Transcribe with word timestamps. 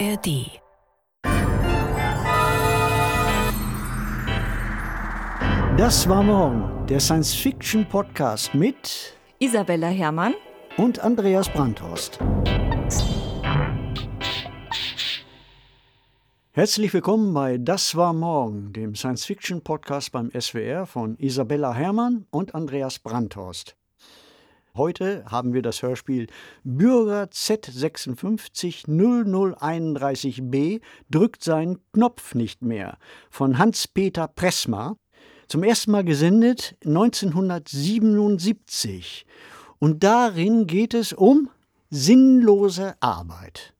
ARD. 0.00 0.60
Das 5.76 6.08
war 6.08 6.22
morgen, 6.22 6.86
der 6.88 6.98
Science-Fiction-Podcast 6.98 8.54
mit 8.54 9.16
Isabella 9.38 9.88
Herrmann 9.88 10.34
und 10.76 10.98
Andreas 10.98 11.48
Brandhorst. 11.48 12.18
Herzlich 16.52 16.92
willkommen 16.92 17.32
bei 17.32 17.58
Das 17.58 17.94
war 17.94 18.12
morgen, 18.12 18.72
dem 18.72 18.96
Science-Fiction-Podcast 18.96 20.10
beim 20.10 20.30
SWR 20.32 20.86
von 20.86 21.16
Isabella 21.18 21.72
Herrmann 21.72 22.26
und 22.30 22.54
Andreas 22.54 22.98
Brandhorst. 22.98 23.76
Heute 24.76 25.24
haben 25.26 25.54
wir 25.54 25.62
das 25.62 25.84
Hörspiel 25.84 26.26
Bürger 26.64 27.26
Z56 27.26 28.88
0031b 28.88 30.80
drückt 31.08 31.44
seinen 31.44 31.78
Knopf 31.92 32.34
nicht 32.34 32.60
mehr 32.60 32.98
von 33.30 33.58
Hans-Peter 33.58 34.26
Pressmar. 34.26 34.96
Zum 35.46 35.62
ersten 35.62 35.92
Mal 35.92 36.02
gesendet 36.02 36.74
1977. 36.84 39.26
Und 39.78 40.02
darin 40.02 40.66
geht 40.66 40.92
es 40.92 41.12
um 41.12 41.50
sinnlose 41.90 42.96
Arbeit. 42.98 43.73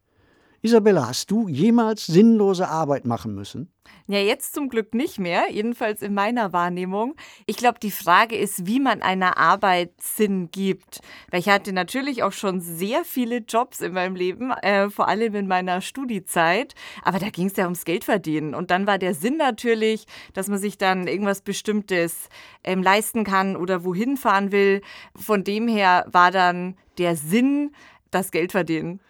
Isabella, 0.65 1.09
hast 1.09 1.31
du 1.31 1.47
jemals 1.47 2.07
sinnlose 2.07 2.67
Arbeit 2.67 3.05
machen 3.05 3.35
müssen? 3.35 3.71
Ja, 4.07 4.19
jetzt 4.19 4.55
zum 4.55 4.71
Glück 4.71 4.95
nicht 4.95 5.19
mehr, 5.19 5.51
jedenfalls 5.51 6.01
in 6.01 6.15
meiner 6.15 6.55
Wahrnehmung. 6.55 7.17
Ich 7.45 7.59
glaube, 7.59 7.79
die 7.79 7.91
Frage 7.91 8.35
ist, 8.35 8.67
wie 8.67 8.81
man 8.81 9.03
einer 9.03 9.37
Arbeit 9.37 9.93
Sinn 10.01 10.49
gibt. 10.51 11.01
Weil 11.31 11.41
ich 11.41 11.51
hatte 11.51 11.75
natürlich 11.75 12.23
auch 12.23 12.33
schon 12.33 12.63
sehr 12.63 13.05
viele 13.05 13.41
Jobs 13.41 13.83
in 13.83 13.93
meinem 13.93 14.17
Leben, 14.17 14.53
äh, 14.53 14.89
vor 14.89 15.07
allem 15.07 15.35
in 15.35 15.49
meiner 15.49 15.83
Studiezeit. 15.83 16.75
Aber 17.03 17.19
da 17.19 17.29
ging 17.29 17.49
es 17.49 17.57
ja 17.57 17.65
ums 17.65 17.85
Geld 17.85 18.05
verdienen. 18.05 18.55
Und 18.55 18.71
dann 18.71 18.87
war 18.87 18.97
der 18.97 19.13
Sinn 19.13 19.37
natürlich, 19.37 20.07
dass 20.33 20.49
man 20.49 20.59
sich 20.59 20.79
dann 20.79 21.07
irgendwas 21.07 21.43
Bestimmtes 21.43 22.31
ähm, 22.63 22.83
leisten 22.83 23.25
kann 23.25 23.57
oder 23.57 23.85
wohin 23.85 24.17
fahren 24.17 24.51
will. 24.51 24.81
Von 25.15 25.45
dem 25.45 25.69
her 25.69 26.07
war 26.11 26.31
dann 26.31 26.79
der 26.97 27.17
Sinn 27.17 27.73
das 28.11 28.31
Geld 28.31 28.53
verdienen. 28.53 29.01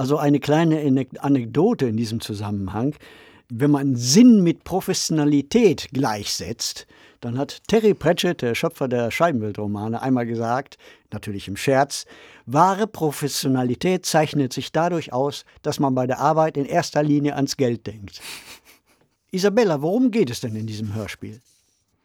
Also 0.00 0.16
eine 0.16 0.40
kleine 0.40 1.06
Anekdote 1.18 1.84
in 1.84 1.98
diesem 1.98 2.22
Zusammenhang. 2.22 2.94
Wenn 3.50 3.70
man 3.70 3.96
Sinn 3.96 4.42
mit 4.42 4.64
Professionalität 4.64 5.88
gleichsetzt, 5.92 6.86
dann 7.20 7.36
hat 7.36 7.60
Terry 7.68 7.92
Pratchett, 7.92 8.40
der 8.40 8.54
Schöpfer 8.54 8.88
der 8.88 9.10
Scheibenweltromane, 9.10 10.00
einmal 10.00 10.24
gesagt, 10.24 10.78
natürlich 11.12 11.48
im 11.48 11.56
Scherz, 11.58 12.06
wahre 12.46 12.86
Professionalität 12.86 14.06
zeichnet 14.06 14.54
sich 14.54 14.72
dadurch 14.72 15.12
aus, 15.12 15.44
dass 15.60 15.78
man 15.78 15.94
bei 15.94 16.06
der 16.06 16.18
Arbeit 16.18 16.56
in 16.56 16.64
erster 16.64 17.02
Linie 17.02 17.36
ans 17.36 17.58
Geld 17.58 17.86
denkt. 17.86 18.22
Isabella, 19.32 19.82
worum 19.82 20.10
geht 20.10 20.30
es 20.30 20.40
denn 20.40 20.56
in 20.56 20.66
diesem 20.66 20.94
Hörspiel? 20.94 21.42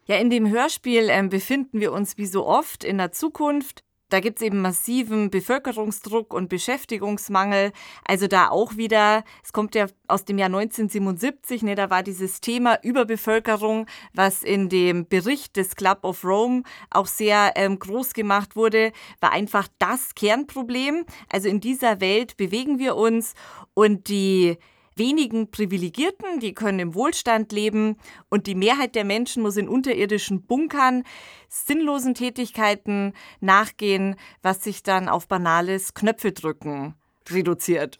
Ja, 0.04 0.16
in 0.16 0.28
dem 0.28 0.50
Hörspiel 0.50 1.08
äh, 1.08 1.26
befinden 1.26 1.80
wir 1.80 1.92
uns 1.92 2.18
wie 2.18 2.26
so 2.26 2.46
oft 2.46 2.84
in 2.84 2.98
der 2.98 3.12
Zukunft. 3.12 3.85
Da 4.08 4.20
gibt 4.20 4.38
es 4.38 4.46
eben 4.46 4.62
massiven 4.62 5.30
Bevölkerungsdruck 5.30 6.32
und 6.32 6.48
Beschäftigungsmangel. 6.48 7.72
Also 8.04 8.28
da 8.28 8.50
auch 8.50 8.76
wieder, 8.76 9.24
es 9.42 9.52
kommt 9.52 9.74
ja 9.74 9.86
aus 10.06 10.24
dem 10.24 10.38
Jahr 10.38 10.46
1977, 10.46 11.62
ne, 11.62 11.74
da 11.74 11.90
war 11.90 12.04
dieses 12.04 12.40
Thema 12.40 12.78
Überbevölkerung, 12.84 13.86
was 14.14 14.44
in 14.44 14.68
dem 14.68 15.08
Bericht 15.08 15.56
des 15.56 15.74
Club 15.74 16.00
of 16.02 16.24
Rome 16.24 16.62
auch 16.90 17.06
sehr 17.06 17.54
ähm, 17.56 17.80
groß 17.80 18.12
gemacht 18.12 18.54
wurde, 18.54 18.92
war 19.20 19.32
einfach 19.32 19.66
das 19.80 20.14
Kernproblem. 20.14 21.04
Also 21.28 21.48
in 21.48 21.60
dieser 21.60 22.00
Welt 22.00 22.36
bewegen 22.36 22.78
wir 22.78 22.94
uns 22.94 23.34
und 23.74 24.08
die 24.08 24.56
wenigen 24.96 25.50
Privilegierten, 25.50 26.40
die 26.40 26.54
können 26.54 26.78
im 26.78 26.94
Wohlstand 26.94 27.52
leben 27.52 27.98
und 28.28 28.46
die 28.46 28.54
Mehrheit 28.54 28.94
der 28.94 29.04
Menschen 29.04 29.42
muss 29.42 29.56
in 29.56 29.68
unterirdischen 29.68 30.46
Bunkern 30.46 31.04
sinnlosen 31.48 32.14
Tätigkeiten 32.14 33.12
nachgehen, 33.40 34.16
was 34.42 34.62
sich 34.64 34.82
dann 34.82 35.08
auf 35.08 35.28
banales 35.28 35.94
Knöpfedrücken 35.94 36.94
reduziert. 37.30 37.98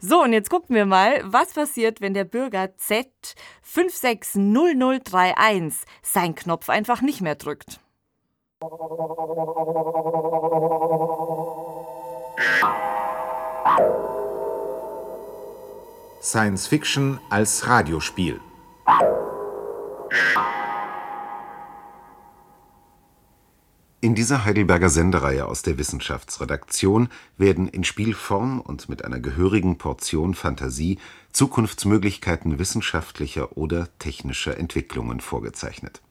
So, 0.00 0.22
und 0.22 0.32
jetzt 0.32 0.48
gucken 0.48 0.74
wir 0.74 0.86
mal, 0.86 1.20
was 1.24 1.52
passiert, 1.52 2.00
wenn 2.00 2.14
der 2.14 2.24
Bürger 2.24 2.70
Z560031 2.78 5.74
seinen 6.02 6.34
Knopf 6.34 6.70
einfach 6.70 7.02
nicht 7.02 7.20
mehr 7.20 7.34
drückt. 7.34 7.78
Science 16.22 16.68
Fiction 16.68 17.18
als 17.30 17.66
Radiospiel. 17.66 18.40
In 24.00 24.14
dieser 24.14 24.44
Heidelberger 24.44 24.88
Sendereihe 24.88 25.46
aus 25.46 25.62
der 25.62 25.78
Wissenschaftsredaktion 25.78 27.08
werden 27.38 27.66
in 27.66 27.82
Spielform 27.82 28.60
und 28.60 28.88
mit 28.88 29.04
einer 29.04 29.18
gehörigen 29.18 29.78
Portion 29.78 30.34
Fantasie 30.34 31.00
Zukunftsmöglichkeiten 31.32 32.60
wissenschaftlicher 32.60 33.56
oder 33.56 33.88
technischer 33.98 34.56
Entwicklungen 34.56 35.18
vorgezeichnet 35.18 36.02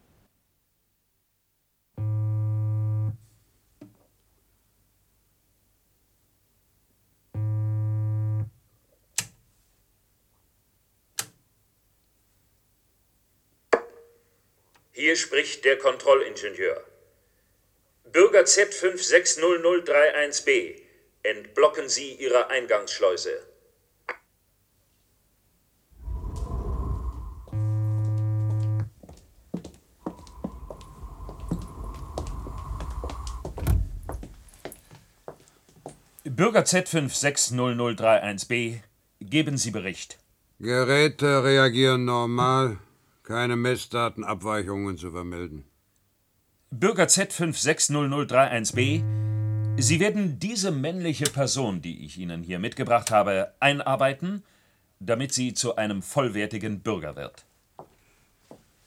Hier 15.02 15.16
spricht 15.16 15.66
der 15.66 15.80
Kontrollingenieur. 15.80 16.86
Bürger 18.12 18.42
Z560031b, 18.42 20.76
entblocken 21.24 21.90
Sie 21.90 22.14
Ihre 22.14 22.52
Eingangsschleuse. 22.52 23.32
Bürger 36.26 36.62
Z560031b, 36.62 38.82
geben 39.20 39.58
Sie 39.58 39.72
Bericht. 39.72 40.20
Geräte 40.60 41.44
reagieren 41.44 42.06
normal. 42.06 42.78
Keine 43.24 43.56
Messdatenabweichungen 43.56 44.98
zu 44.98 45.12
vermelden. 45.12 45.66
Bürger 46.72 47.06
Z560031b, 47.06 49.04
Sie 49.78 50.00
werden 50.00 50.38
diese 50.40 50.72
männliche 50.72 51.26
Person, 51.26 51.82
die 51.82 52.06
ich 52.06 52.18
Ihnen 52.18 52.44
hier 52.44 52.60
mitgebracht 52.60 53.10
habe, 53.10 53.54
einarbeiten, 53.60 54.44
damit 55.02 55.34
sie 55.34 55.54
zu 55.54 55.76
einem 55.76 56.02
vollwertigen 56.02 56.82
Bürger 56.82 57.16
wird. 57.16 57.46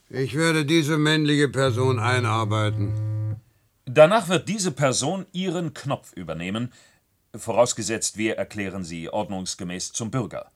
Ich 0.09 0.35
werde 0.35 0.65
diese 0.65 0.97
männliche 0.97 1.49
Person 1.49 1.99
einarbeiten. 1.99 3.41
Danach 3.85 4.29
wird 4.29 4.47
diese 4.47 4.71
Person 4.71 5.25
Ihren 5.31 5.73
Knopf 5.73 6.13
übernehmen, 6.13 6.71
vorausgesetzt 7.35 8.17
wir 8.17 8.37
erklären 8.37 8.83
Sie 8.83 9.09
ordnungsgemäß 9.09 9.91
zum 9.91 10.11
Bürger. 10.11 10.51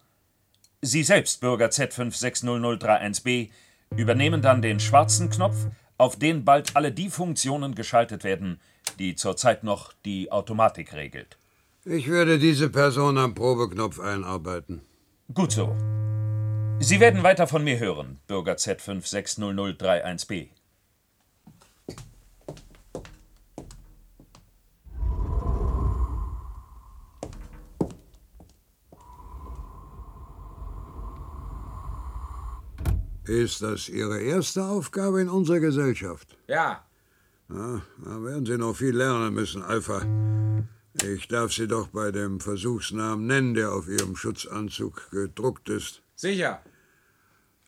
Sie 0.82 1.04
selbst, 1.04 1.42
Bürger 1.42 1.68
Z560031b, 1.68 3.50
übernehmen 3.96 4.42
dann 4.42 4.62
den 4.62 4.80
schwarzen 4.80 5.30
Knopf, 5.30 5.68
auf 5.98 6.18
den 6.18 6.46
bald 6.46 6.76
alle 6.76 6.92
die 6.92 7.10
Funktionen 7.10 7.76
geschaltet 7.76 8.24
werden, 8.24 8.60
die 9.00 9.16
zurzeit 9.16 9.64
noch 9.64 9.94
die 10.06 10.32
Automatik 10.32 10.94
regelt. 10.94 11.38
Ich 11.86 12.10
werde 12.10 12.40
diese 12.40 12.70
Person 12.70 13.18
am 13.18 13.34
Probeknopf 13.36 14.00
einarbeiten. 14.00 14.82
Gut 15.34 15.52
so. 15.52 15.76
Sie 16.80 17.00
werden 17.00 17.24
weiter 17.24 17.48
von 17.48 17.64
mir 17.64 17.80
hören, 17.80 18.20
Bürger 18.28 18.54
Z560031b. 18.54 20.50
Ist 33.30 33.62
das 33.62 33.90
Ihre 33.90 34.20
erste 34.20 34.64
Aufgabe 34.64 35.22
in 35.22 35.30
unserer 35.30 35.60
Gesellschaft? 35.60 36.36
Ja. 36.48 36.84
ja. 37.48 37.82
Da 38.04 38.24
werden 38.24 38.44
Sie 38.44 38.58
noch 38.58 38.76
viel 38.76 38.98
lernen 38.98 39.36
müssen, 39.36 39.62
Alpha. 39.62 40.02
Ich 41.04 41.28
darf 41.28 41.54
Sie 41.54 41.68
doch 41.68 41.90
bei 41.90 42.10
dem 42.10 42.40
Versuchsnamen 42.40 43.28
nennen, 43.28 43.54
der 43.54 43.72
auf 43.72 43.88
Ihrem 43.88 44.16
Schutzanzug 44.16 45.12
gedruckt 45.12 45.70
ist. 45.70 46.02
Sicher. 46.16 46.64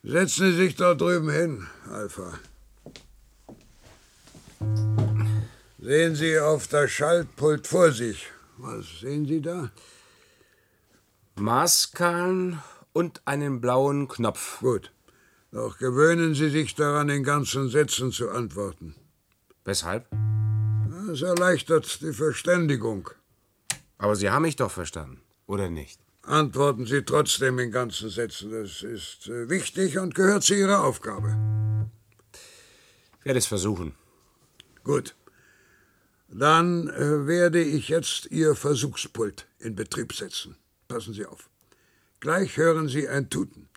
Setzen 0.02 0.50
Sie 0.50 0.56
sich 0.56 0.74
dort 0.74 1.00
drüben 1.00 1.30
hin, 1.30 1.68
Alpha. 1.88 2.40
Sehen 5.78 6.16
Sie 6.16 6.40
auf 6.40 6.66
das 6.66 6.90
Schaltpult 6.90 7.68
vor 7.68 7.92
sich. 7.92 8.26
Was 8.56 8.98
sehen 9.00 9.26
Sie 9.26 9.40
da? 9.40 9.70
Maßskalen 11.36 12.60
und 12.92 13.22
einen 13.26 13.60
blauen 13.60 14.08
Knopf. 14.08 14.58
Gut. 14.58 14.91
Doch 15.52 15.76
gewöhnen 15.76 16.34
Sie 16.34 16.48
sich 16.48 16.74
daran, 16.74 17.10
in 17.10 17.24
ganzen 17.24 17.68
Sätzen 17.68 18.10
zu 18.10 18.30
antworten. 18.30 18.94
Weshalb? 19.66 20.06
Das 21.06 21.20
erleichtert 21.20 22.00
die 22.00 22.14
Verständigung. 22.14 23.10
Aber 23.98 24.16
Sie 24.16 24.30
haben 24.30 24.42
mich 24.42 24.56
doch 24.56 24.70
verstanden, 24.70 25.20
oder 25.46 25.68
nicht? 25.68 26.00
Antworten 26.22 26.86
Sie 26.86 27.02
trotzdem 27.02 27.58
in 27.58 27.70
ganzen 27.70 28.08
Sätzen. 28.08 28.50
Das 28.50 28.82
ist 28.82 29.28
äh, 29.28 29.50
wichtig 29.50 29.98
und 29.98 30.14
gehört 30.14 30.42
zu 30.42 30.54
Ihrer 30.54 30.84
Aufgabe. 30.84 31.36
Ich 33.20 33.26
werde 33.26 33.38
es 33.38 33.46
versuchen. 33.46 33.94
Gut. 34.84 35.14
Dann 36.28 36.88
äh, 36.88 37.26
werde 37.26 37.62
ich 37.62 37.90
jetzt 37.90 38.26
Ihr 38.30 38.54
Versuchspult 38.54 39.46
in 39.58 39.74
Betrieb 39.74 40.14
setzen. 40.14 40.56
Passen 40.88 41.12
Sie 41.12 41.26
auf. 41.26 41.50
Gleich 42.20 42.56
hören 42.56 42.88
Sie 42.88 43.06
ein 43.06 43.28
Tuten. 43.28 43.68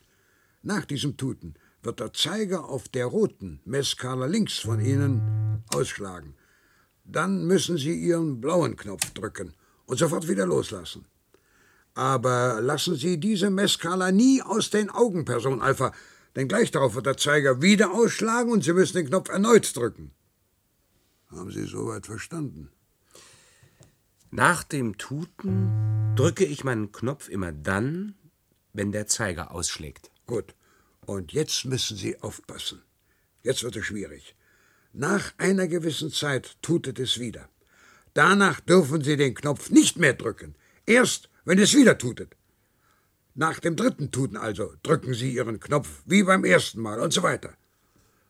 Nach 0.62 0.86
diesem 0.86 1.18
Tuten 1.18 1.56
wird 1.86 2.00
der 2.00 2.14
Zeiger 2.14 2.66
auf 2.66 2.90
der 2.90 3.06
roten 3.06 3.60
Messskala 3.66 4.26
links 4.26 4.60
von 4.60 4.80
Ihnen 4.80 5.64
ausschlagen. 5.74 6.36
Dann 7.04 7.46
müssen 7.46 7.78
Sie 7.78 7.94
Ihren 7.94 8.42
blauen 8.42 8.76
Knopf 8.76 9.12
drücken 9.12 9.54
und 9.86 9.98
sofort 9.98 10.28
wieder 10.28 10.46
loslassen. 10.46 11.06
Aber 11.94 12.60
lassen 12.62 12.96
Sie 12.96 13.20
diese 13.20 13.50
Messkala 13.50 14.12
nie 14.12 14.42
aus 14.42 14.70
den 14.70 14.90
Augen, 14.90 15.24
Person 15.24 15.62
Alpha, 15.62 15.94
denn 16.36 16.48
gleich 16.48 16.72
darauf 16.72 16.96
wird 16.96 17.06
der 17.06 17.18
Zeiger 17.18 17.62
wieder 17.62 17.92
ausschlagen 17.92 18.52
und 18.52 18.64
Sie 18.64 18.74
müssen 18.74 18.98
den 18.98 19.08
Knopf 19.08 19.30
erneut 19.30 19.76
drücken. 19.76 20.12
Haben 21.28 21.52
Sie 21.52 21.66
soweit 21.66 22.06
verstanden? 22.06 22.70
Nach 24.32 24.64
dem 24.64 24.98
Tuten 24.98 26.14
drücke 26.16 26.44
ich 26.44 26.64
meinen 26.64 26.92
Knopf 26.92 27.30
immer 27.30 27.54
dann, 27.54 28.16
wenn 28.74 28.92
der 28.92 29.08
Zeiger 29.08 29.52
ausschlägt. 29.52 30.12
Gut. 30.26 30.54
Und 31.06 31.34
jetzt 31.34 31.66
müssen 31.66 31.98
Sie 31.98 32.20
aufpassen. 32.22 32.82
Jetzt 33.44 33.64
wird 33.64 33.76
es 33.76 33.86
schwierig. 33.86 34.36
Nach 34.94 35.34
einer 35.38 35.68
gewissen 35.68 36.12
Zeit 36.12 36.58
tutet 36.62 37.00
es 37.00 37.20
wieder. 37.20 37.50
Danach 38.14 38.60
dürfen 38.60 39.04
Sie 39.04 39.18
den 39.18 39.36
Knopf 39.36 39.70
nicht 39.70 39.98
mehr 39.98 40.14
drücken. 40.14 40.56
Erst, 40.86 41.30
wenn 41.44 41.60
es 41.60 41.76
wieder 41.76 41.98
tutet. 41.98 42.36
Nach 43.34 43.60
dem 43.60 43.76
dritten 43.76 44.12
Tuten 44.12 44.38
also 44.38 44.74
drücken 44.84 45.14
Sie 45.14 45.34
Ihren 45.34 45.60
Knopf 45.60 46.02
wie 46.06 46.24
beim 46.24 46.46
ersten 46.46 46.82
Mal 46.82 47.00
und 47.02 47.12
so 47.12 47.22
weiter. 47.24 47.50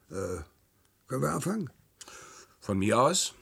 Äh, 0.10 0.42
können 1.07 1.22
wir 1.22 1.31
anfangen? 1.31 1.69
Von 2.60 2.80
mir 2.80 3.00
aus? 3.00 3.36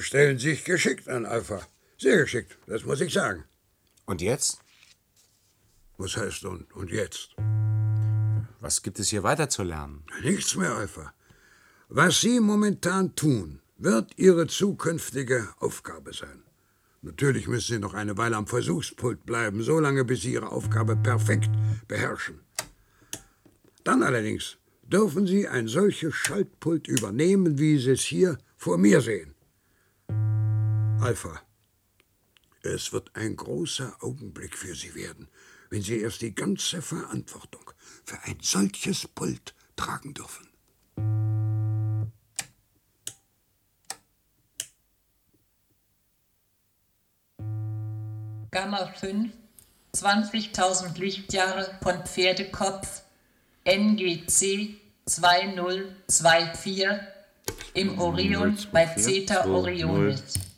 Sie 0.00 0.06
stellen 0.06 0.38
sich 0.38 0.64
geschickt 0.64 1.10
an, 1.10 1.26
Alpha. 1.26 1.60
Sehr 1.98 2.16
geschickt, 2.16 2.56
das 2.66 2.86
muss 2.86 3.02
ich 3.02 3.12
sagen. 3.12 3.44
Und 4.06 4.22
jetzt? 4.22 4.58
Was 5.98 6.16
heißt 6.16 6.46
und, 6.46 6.72
und 6.72 6.90
jetzt? 6.90 7.36
Was 8.60 8.80
gibt 8.80 8.98
es 8.98 9.10
hier 9.10 9.22
weiter 9.22 9.50
zu 9.50 9.62
lernen? 9.62 10.02
Nichts 10.22 10.56
mehr, 10.56 10.74
Alpha. 10.74 11.12
Was 11.90 12.22
Sie 12.22 12.40
momentan 12.40 13.14
tun, 13.14 13.60
wird 13.76 14.16
Ihre 14.16 14.46
zukünftige 14.46 15.50
Aufgabe 15.58 16.14
sein. 16.14 16.44
Natürlich 17.02 17.46
müssen 17.46 17.74
Sie 17.74 17.78
noch 17.78 17.92
eine 17.92 18.16
Weile 18.16 18.36
am 18.36 18.46
Versuchspult 18.46 19.26
bleiben, 19.26 19.62
so 19.62 19.80
lange, 19.80 20.06
bis 20.06 20.22
Sie 20.22 20.32
Ihre 20.32 20.50
Aufgabe 20.50 20.96
perfekt 20.96 21.50
beherrschen. 21.88 22.40
Dann 23.84 24.02
allerdings 24.02 24.56
dürfen 24.82 25.26
Sie 25.26 25.46
ein 25.46 25.68
solches 25.68 26.14
Schaltpult 26.14 26.88
übernehmen, 26.88 27.58
wie 27.58 27.76
Sie 27.76 27.90
es 27.90 28.00
hier 28.00 28.38
vor 28.56 28.78
mir 28.78 29.02
sehen. 29.02 29.34
Alpha, 31.02 31.40
es 32.62 32.92
wird 32.92 33.16
ein 33.16 33.34
großer 33.34 33.96
Augenblick 34.00 34.54
für 34.54 34.74
Sie 34.74 34.94
werden, 34.94 35.28
wenn 35.70 35.80
Sie 35.80 35.98
erst 35.98 36.20
die 36.20 36.34
ganze 36.34 36.82
Verantwortung 36.82 37.70
für 38.04 38.20
ein 38.24 38.36
solches 38.42 39.08
Pult 39.08 39.54
tragen 39.76 40.12
dürfen. 40.12 40.46
Gamma 48.50 48.92
5, 48.92 49.32
20.000 49.94 50.98
Lichtjahre 50.98 51.78
von 51.82 52.04
Pferdekopf, 52.04 53.04
NGC 53.64 54.76
2024 55.06 56.84
im 57.72 57.98
Orion 57.98 58.58
bei 58.70 58.84
Zeta 58.96 59.46
Orionis. 59.46 60.49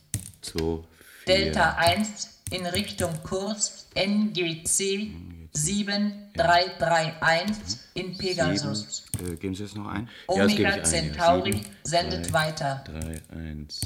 Delta 1.26 1.76
1 1.76 2.40
in 2.50 2.66
Richtung 2.66 3.22
Kurs 3.22 3.86
NGC 3.94 5.10
7331 5.54 7.56
in 7.94 8.16
Pegasus. 8.16 9.04
Äh, 9.20 9.36
geben 9.36 9.54
Sie 9.54 9.64
es 9.64 9.74
noch 9.74 9.88
ein? 9.88 10.08
Omega 10.26 10.76
ja, 10.76 10.82
Centauri 10.82 11.52
Sieben, 11.52 11.66
sendet 11.84 12.26
drei, 12.26 12.32
weiter. 12.32 12.82
3, 12.86 13.20
1. 13.36 13.80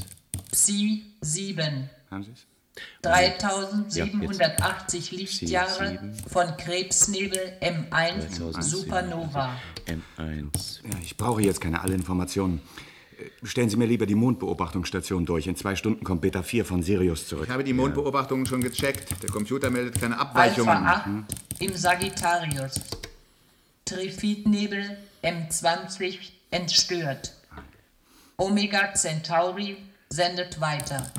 Psi 0.53 1.03
7. 1.21 1.91
Haben 2.11 2.25
Sie 2.25 2.33
es? 2.33 2.47
3780 3.03 5.13
Lichtjahre 5.13 5.89
sieben. 5.89 6.15
von 6.29 6.55
Krebsnebel 6.59 7.55
M1 7.61 8.63
Supernova. 8.63 9.57
M1. 9.87 10.81
Ja, 10.85 10.99
ich 11.03 11.17
brauche 11.17 11.43
jetzt 11.43 11.61
keine 11.61 11.81
alle 11.81 11.95
Informationen. 11.95 12.61
Stellen 13.43 13.69
Sie 13.71 13.77
mir 13.77 13.87
lieber 13.87 14.07
die 14.07 14.15
Mondbeobachtungsstation 14.15 15.25
durch. 15.25 15.47
In 15.47 15.57
zwei 15.57 15.77
Stunden 15.77 16.05
kommt 16.05 16.21
Beta 16.21 16.43
4 16.43 16.65
von 16.65 16.83
Sirius 16.83 17.27
zurück. 17.27 17.45
Ich 17.47 17.51
habe 17.51 17.65
die 17.65 17.73
Mondbeobachtungen 17.73 18.47
schon 18.47 18.61
gecheckt. 18.61 19.23
Der 19.23 19.31
Computer 19.31 19.71
meldet 19.71 20.01
keine 20.01 20.19
Abweichungen. 20.19 20.69
Alpha 20.69 21.25
8 21.59 21.63
im 21.63 21.75
Sagittarius. 21.75 22.81
Trifidnebel 23.85 24.99
M20 25.23 26.19
entstört. 26.51 27.33
Omega 28.37 28.93
Centauri 28.95 29.77
sendet 30.11 30.61
weiter. 30.61 31.11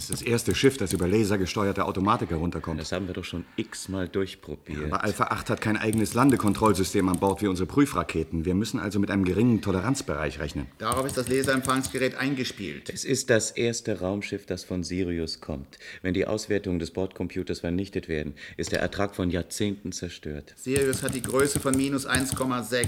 Das 0.00 0.08
ist 0.08 0.22
das 0.22 0.26
erste 0.26 0.54
Schiff, 0.54 0.78
das 0.78 0.94
über 0.94 1.06
lasergesteuerte 1.06 1.84
Automatik 1.84 2.30
herunterkommt. 2.30 2.80
Das 2.80 2.90
haben 2.90 3.06
wir 3.06 3.12
doch 3.12 3.24
schon 3.24 3.44
x-mal 3.56 4.08
durchprobiert. 4.08 4.86
Aber 4.86 5.04
Alpha 5.04 5.24
8 5.24 5.50
hat 5.50 5.60
kein 5.60 5.76
eigenes 5.76 6.14
Landekontrollsystem 6.14 7.06
an 7.10 7.18
Bord 7.18 7.42
wie 7.42 7.48
unsere 7.48 7.66
Prüfraketen. 7.66 8.46
Wir 8.46 8.54
müssen 8.54 8.80
also 8.80 8.98
mit 8.98 9.10
einem 9.10 9.26
geringen 9.26 9.60
Toleranzbereich 9.60 10.38
rechnen. 10.38 10.68
Darauf 10.78 11.04
ist 11.04 11.18
das 11.18 11.28
Laserempfangsgerät 11.28 12.14
eingespielt. 12.14 12.88
Es 12.88 13.04
ist 13.04 13.28
das 13.28 13.50
erste 13.50 14.00
Raumschiff, 14.00 14.46
das 14.46 14.64
von 14.64 14.84
Sirius 14.84 15.42
kommt. 15.42 15.78
Wenn 16.00 16.14
die 16.14 16.26
Auswertungen 16.26 16.78
des 16.78 16.92
Bordcomputers 16.92 17.60
vernichtet 17.60 18.08
werden, 18.08 18.32
ist 18.56 18.72
der 18.72 18.80
Ertrag 18.80 19.14
von 19.14 19.28
Jahrzehnten 19.28 19.92
zerstört. 19.92 20.54
Sirius 20.56 21.02
hat 21.02 21.14
die 21.14 21.20
Größe 21.20 21.60
von 21.60 21.76
minus 21.76 22.08
1,6. 22.08 22.86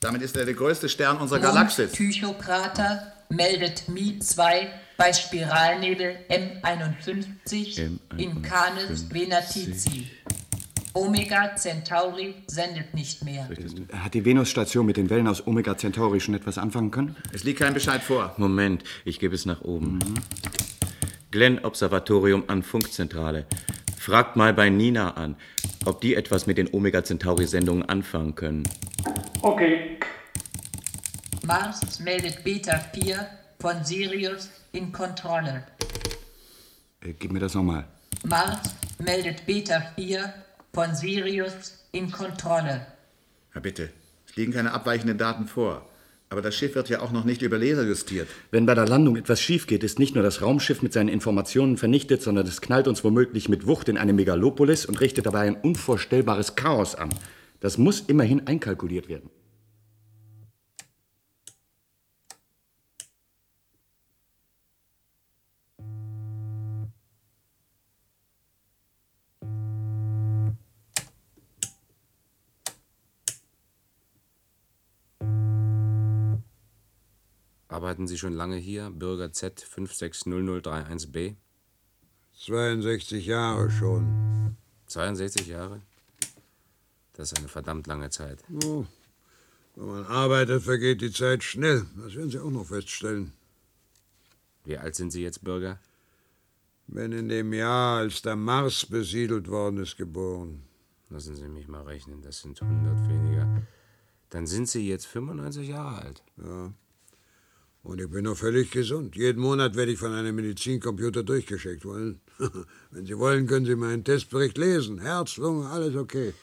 Damit 0.00 0.22
ist 0.22 0.34
er 0.34 0.46
der 0.46 0.54
größte 0.54 0.88
Stern 0.88 1.18
unserer 1.18 1.40
Galaxis. 1.40 1.92
Tychokrater 1.92 3.17
meldet 3.28 3.88
Mi 3.88 4.18
2 4.18 4.68
bei 4.96 5.12
Spiralnebel 5.12 6.16
M51 6.28 7.98
in 8.16 8.42
Canis 8.42 9.12
Venatici. 9.12 10.10
Omega 10.94 11.54
Centauri 11.54 12.34
sendet 12.46 12.94
nicht 12.94 13.24
mehr. 13.24 13.48
Hat 13.92 14.14
die 14.14 14.24
Venusstation 14.24 14.86
mit 14.86 14.96
den 14.96 15.10
Wellen 15.10 15.28
aus 15.28 15.46
Omega 15.46 15.76
Centauri 15.76 16.18
schon 16.18 16.34
etwas 16.34 16.58
anfangen 16.58 16.90
können? 16.90 17.16
Es 17.32 17.44
liegt 17.44 17.60
kein 17.60 17.74
Bescheid 17.74 18.02
vor. 18.02 18.34
Moment, 18.36 18.82
ich 19.04 19.20
gebe 19.20 19.34
es 19.34 19.46
nach 19.46 19.60
oben. 19.60 20.00
Glenn 21.30 21.58
Observatorium 21.64 22.44
an 22.48 22.62
Funkzentrale. 22.62 23.46
Fragt 23.98 24.36
mal 24.36 24.54
bei 24.54 24.70
Nina 24.70 25.10
an, 25.12 25.36
ob 25.84 26.00
die 26.00 26.14
etwas 26.14 26.46
mit 26.46 26.58
den 26.58 26.72
Omega 26.72 27.04
Centauri-Sendungen 27.04 27.88
anfangen 27.88 28.34
können. 28.34 28.62
Okay. 29.42 29.98
Mars 31.48 31.98
meldet 32.00 32.44
Beta 32.44 32.78
4 32.92 33.26
von 33.58 33.82
Sirius 33.82 34.50
in 34.72 34.92
Kontrolle. 34.92 35.64
Äh, 37.00 37.14
gib 37.18 37.32
mir 37.32 37.40
das 37.40 37.54
nochmal. 37.54 37.86
Mars 38.26 38.74
meldet 38.98 39.46
Beta 39.46 39.80
4 39.94 40.30
von 40.74 40.94
Sirius 40.94 41.86
in 41.92 42.12
Kontrolle. 42.12 42.86
Ja, 43.54 43.60
bitte. 43.62 43.88
Es 44.28 44.36
liegen 44.36 44.52
keine 44.52 44.72
abweichenden 44.72 45.16
Daten 45.16 45.46
vor. 45.46 45.88
Aber 46.28 46.42
das 46.42 46.54
Schiff 46.54 46.74
wird 46.74 46.90
ja 46.90 47.00
auch 47.00 47.12
noch 47.12 47.24
nicht 47.24 47.40
über 47.40 47.56
Laser 47.56 47.84
justiert. 47.84 48.28
Wenn 48.50 48.66
bei 48.66 48.74
der 48.74 48.86
Landung 48.86 49.16
etwas 49.16 49.40
schief 49.40 49.66
geht, 49.66 49.82
ist 49.82 49.98
nicht 49.98 50.14
nur 50.14 50.22
das 50.22 50.42
Raumschiff 50.42 50.82
mit 50.82 50.92
seinen 50.92 51.08
Informationen 51.08 51.78
vernichtet, 51.78 52.20
sondern 52.20 52.46
es 52.46 52.60
knallt 52.60 52.88
uns 52.88 53.04
womöglich 53.04 53.48
mit 53.48 53.66
Wucht 53.66 53.88
in 53.88 53.96
eine 53.96 54.12
Megalopolis 54.12 54.84
und 54.84 55.00
richtet 55.00 55.24
dabei 55.24 55.46
ein 55.46 55.56
unvorstellbares 55.56 56.56
Chaos 56.56 56.94
an. 56.94 57.08
Das 57.60 57.78
muss 57.78 58.00
immerhin 58.00 58.46
einkalkuliert 58.46 59.08
werden. 59.08 59.30
Arbeiten 77.78 78.08
Sie 78.08 78.18
schon 78.18 78.32
lange 78.32 78.56
hier, 78.56 78.90
Bürger 78.90 79.32
Z 79.32 79.60
560031b? 79.60 81.36
62 82.36 83.24
Jahre 83.24 83.70
schon. 83.70 84.56
62 84.88 85.46
Jahre? 85.46 85.80
Das 87.12 87.30
ist 87.30 87.38
eine 87.38 87.46
verdammt 87.46 87.86
lange 87.86 88.10
Zeit. 88.10 88.42
Oh, 88.64 88.84
wenn 89.76 89.86
man 89.86 90.06
arbeitet, 90.06 90.64
vergeht 90.64 91.02
die 91.02 91.12
Zeit 91.12 91.44
schnell. 91.44 91.86
Das 91.96 92.16
werden 92.16 92.32
Sie 92.32 92.40
auch 92.40 92.50
noch 92.50 92.66
feststellen. 92.66 93.32
Wie 94.64 94.76
alt 94.76 94.96
sind 94.96 95.12
Sie 95.12 95.22
jetzt, 95.22 95.44
Bürger? 95.44 95.78
Bin 96.88 97.12
in 97.12 97.28
dem 97.28 97.52
Jahr, 97.52 97.98
als 97.98 98.22
der 98.22 98.34
Mars 98.34 98.86
besiedelt 98.86 99.46
worden 99.46 99.78
ist, 99.78 99.96
geboren. 99.96 100.64
Lassen 101.10 101.36
Sie 101.36 101.46
mich 101.46 101.68
mal 101.68 101.84
rechnen, 101.84 102.22
das 102.22 102.40
sind 102.40 102.60
100 102.60 103.08
weniger. 103.08 103.62
Dann 104.30 104.48
sind 104.48 104.68
Sie 104.68 104.88
jetzt 104.88 105.06
95 105.06 105.68
Jahre 105.68 106.02
alt. 106.02 106.24
Ja. 106.38 106.72
Und 107.88 108.02
ich 108.02 108.10
bin 108.10 108.24
noch 108.24 108.36
völlig 108.36 108.70
gesund. 108.70 109.16
Jeden 109.16 109.40
Monat 109.40 109.74
werde 109.74 109.92
ich 109.92 109.98
von 109.98 110.12
einem 110.12 110.36
Medizincomputer 110.36 111.22
durchgeschickt 111.22 111.86
wollen. 111.86 112.20
Wenn 112.90 113.06
Sie 113.06 113.18
wollen, 113.18 113.46
können 113.46 113.64
Sie 113.64 113.76
meinen 113.76 114.04
Testbericht 114.04 114.58
lesen. 114.58 115.00
Herz, 115.00 115.38
Lunge, 115.38 115.70
alles 115.70 115.96
okay. 115.96 116.34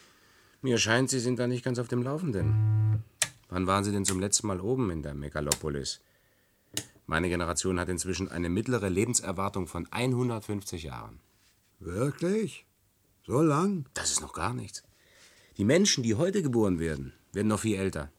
Mir 0.64 0.80
scheint, 0.80 1.12
Sie 1.12 1.20
sind 1.20 1.38
da 1.38 1.46
nicht 1.46 1.64
ganz 1.64 1.78
auf 1.78 1.88
dem 1.88 2.02
Laufenden. 2.02 3.04
Wann 3.50 3.68
waren 3.68 3.84
Sie 3.84 3.92
denn 3.92 4.06
zum 4.06 4.20
letzten 4.20 4.48
Mal 4.48 4.60
oben 4.60 4.90
in 4.90 5.04
der 5.04 5.14
Megalopolis? 5.14 6.02
Meine 7.06 7.30
Generation 7.30 7.80
hat 7.80 7.90
inzwischen 7.90 8.28
eine 8.28 8.50
mittlere 8.50 8.90
Lebenserwartung 8.90 9.68
von 9.68 9.88
150 9.92 10.82
Jahren. 10.82 11.20
Wirklich? 11.80 12.66
So 13.24 13.44
lang? 13.44 13.86
Das 13.94 14.10
ist 14.10 14.22
noch 14.22 14.34
gar 14.34 14.56
nichts. 14.56 14.82
Die 15.58 15.64
Menschen, 15.64 16.02
die 16.02 16.16
heute 16.16 16.42
geboren 16.42 16.80
werden, 16.80 17.14
werden 17.34 17.50
noch 17.50 17.60
viel 17.60 17.76
älter. 17.76 18.12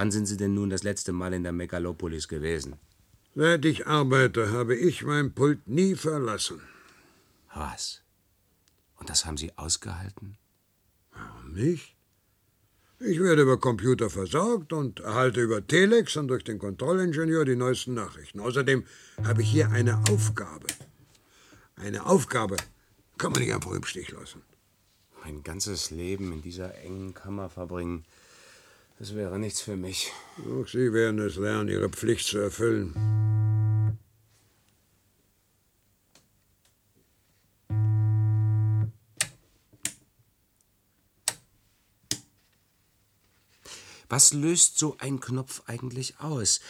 Wann 0.00 0.10
sind 0.10 0.24
Sie 0.24 0.38
denn 0.38 0.54
nun 0.54 0.70
das 0.70 0.82
letzte 0.82 1.12
Mal 1.12 1.34
in 1.34 1.42
der 1.42 1.52
Megalopolis 1.52 2.26
gewesen? 2.26 2.76
Seit 3.34 3.66
ich 3.66 3.86
arbeite, 3.86 4.50
habe 4.50 4.74
ich 4.74 5.04
mein 5.04 5.34
Pult 5.34 5.68
nie 5.68 5.94
verlassen. 5.94 6.62
Was? 7.52 8.00
Und 8.96 9.10
das 9.10 9.26
haben 9.26 9.36
Sie 9.36 9.52
ausgehalten? 9.58 10.38
Warum 11.12 11.52
nicht? 11.52 11.96
Ich 12.98 13.20
werde 13.20 13.42
über 13.42 13.60
Computer 13.60 14.08
versorgt 14.08 14.72
und 14.72 15.00
erhalte 15.00 15.42
über 15.42 15.66
Telex 15.66 16.16
und 16.16 16.28
durch 16.28 16.44
den 16.44 16.58
Kontrollingenieur 16.58 17.44
die 17.44 17.56
neuesten 17.56 17.92
Nachrichten. 17.92 18.40
Außerdem 18.40 18.86
habe 19.22 19.42
ich 19.42 19.50
hier 19.50 19.70
eine 19.70 20.02
Aufgabe. 20.08 20.68
Eine 21.76 22.06
Aufgabe 22.06 22.56
kann 23.18 23.32
man 23.32 23.42
nicht 23.42 23.52
einfach 23.52 23.72
im 23.72 23.84
Stich 23.84 24.10
lassen. 24.12 24.40
Mein 25.22 25.42
ganzes 25.42 25.90
Leben 25.90 26.32
in 26.32 26.40
dieser 26.40 26.74
engen 26.76 27.12
Kammer 27.12 27.50
verbringen, 27.50 28.06
das 29.00 29.14
wäre 29.14 29.38
nichts 29.38 29.62
für 29.62 29.76
mich. 29.76 30.12
Auch 30.38 30.68
Sie 30.68 30.92
werden 30.92 31.18
es 31.20 31.36
lernen, 31.36 31.70
Ihre 31.70 31.88
Pflicht 31.88 32.26
zu 32.26 32.38
erfüllen. 32.38 32.94
Was 44.10 44.34
löst 44.34 44.76
so 44.76 44.96
ein 44.98 45.20
Knopf 45.20 45.62
eigentlich 45.66 46.20
aus? 46.20 46.60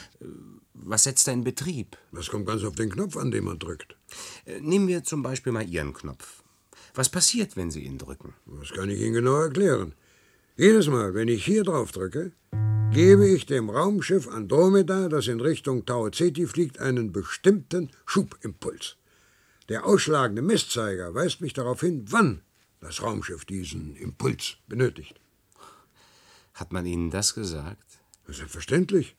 Was 0.75 1.05
setzt 1.05 1.27
er 1.27 1.35
in 1.35 1.43
Betrieb? 1.43 1.97
Das 2.13 2.29
kommt 2.29 2.47
ganz 2.47 2.63
auf 2.63 2.77
den 2.77 2.91
Knopf 2.91 3.17
an, 3.17 3.31
den 3.33 3.45
man 3.45 3.59
drückt. 3.59 3.97
Äh, 4.45 4.61
Nehmen 4.61 4.87
wir 4.89 5.03
zum 5.03 5.23
Beispiel 5.23 5.53
mal 5.53 5.69
Ihren 5.69 5.95
Knopf. 5.95 6.45
Was 6.95 7.09
passiert, 7.09 7.57
wenn 7.57 7.71
Sie 7.71 7.81
ihn 7.81 7.99
drücken? 7.99 8.35
Das 8.47 8.71
kann 8.71 8.91
ich 8.91 9.01
Ihnen 9.01 9.15
genau 9.15 9.41
erklären. 9.41 9.95
Jedes 10.61 10.89
Mal, 10.89 11.15
wenn 11.15 11.29
ich 11.29 11.47
hier 11.47 11.65
drauf 11.65 11.91
drücke, 11.91 12.33
gebe 12.93 13.27
ich 13.27 13.47
dem 13.47 13.71
Raumschiff 13.71 14.29
Andromeda, 14.29 15.09
das 15.09 15.27
in 15.27 15.41
Richtung 15.41 15.87
Tau 15.87 16.11
Ceti 16.11 16.47
fliegt, 16.47 16.81
einen 16.81 17.13
bestimmten 17.13 17.91
Schubimpuls. 18.05 18.99
Der 19.71 19.87
ausschlagende 19.87 20.43
Messzeiger 20.43 21.15
weist 21.15 21.41
mich 21.41 21.55
darauf 21.55 21.81
hin, 21.81 22.05
wann 22.11 22.43
das 22.79 23.03
Raumschiff 23.03 23.47
diesen 23.47 23.97
Impuls 23.97 24.59
benötigt. 24.69 25.19
Hat 26.53 26.75
man 26.75 26.85
Ihnen 26.85 27.11
das 27.11 27.33
gesagt? 27.35 27.99
Selbstverständlich. 28.29 29.17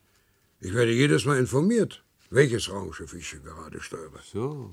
Ich 0.60 0.76
werde 0.76 0.92
jedes 0.92 1.26
Mal 1.26 1.40
informiert, 1.40 2.04
welches 2.30 2.70
Raumschiff 2.70 3.16
ich 3.16 3.32
gerade 3.42 3.82
steuere. 3.82 4.20
So. 4.32 4.70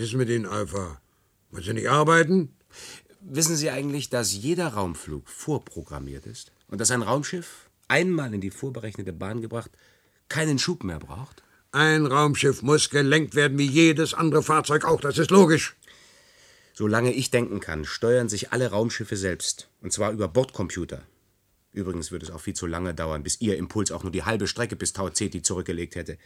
Ist 0.00 0.14
mit 0.14 0.28
Ihnen, 0.28 0.46
Alpha? 0.46 1.00
Wollen 1.50 1.64
Sie 1.64 1.72
nicht 1.72 1.90
arbeiten? 1.90 2.54
Wissen 3.20 3.56
Sie 3.56 3.70
eigentlich, 3.70 4.08
dass 4.08 4.32
jeder 4.32 4.68
Raumflug 4.68 5.28
vorprogrammiert 5.28 6.26
ist? 6.26 6.52
Und 6.68 6.80
dass 6.80 6.90
ein 6.90 7.02
Raumschiff, 7.02 7.68
einmal 7.88 8.32
in 8.32 8.40
die 8.40 8.50
vorberechnete 8.50 9.12
Bahn 9.12 9.42
gebracht, 9.42 9.70
keinen 10.28 10.58
Schub 10.58 10.84
mehr 10.84 11.00
braucht? 11.00 11.42
Ein 11.72 12.06
Raumschiff 12.06 12.62
muss 12.62 12.90
gelenkt 12.90 13.34
werden 13.34 13.58
wie 13.58 13.66
jedes 13.66 14.14
andere 14.14 14.42
Fahrzeug 14.42 14.84
auch, 14.84 15.00
das 15.00 15.18
ist 15.18 15.30
logisch. 15.30 15.76
Solange 16.72 17.12
ich 17.12 17.30
denken 17.30 17.60
kann, 17.60 17.84
steuern 17.84 18.28
sich 18.28 18.52
alle 18.52 18.70
Raumschiffe 18.70 19.16
selbst. 19.16 19.68
Und 19.82 19.92
zwar 19.92 20.12
über 20.12 20.28
Bordcomputer. 20.28 21.02
Übrigens 21.72 22.10
würde 22.10 22.26
es 22.26 22.32
auch 22.32 22.40
viel 22.40 22.54
zu 22.54 22.66
lange 22.66 22.94
dauern, 22.94 23.22
bis 23.22 23.40
Ihr 23.40 23.56
Impuls 23.56 23.92
auch 23.92 24.02
nur 24.02 24.12
die 24.12 24.24
halbe 24.24 24.46
Strecke 24.46 24.76
bis 24.76 24.92
Tau 24.92 25.10
Ceti 25.10 25.42
zurückgelegt 25.42 25.94
hätte. 25.94 26.16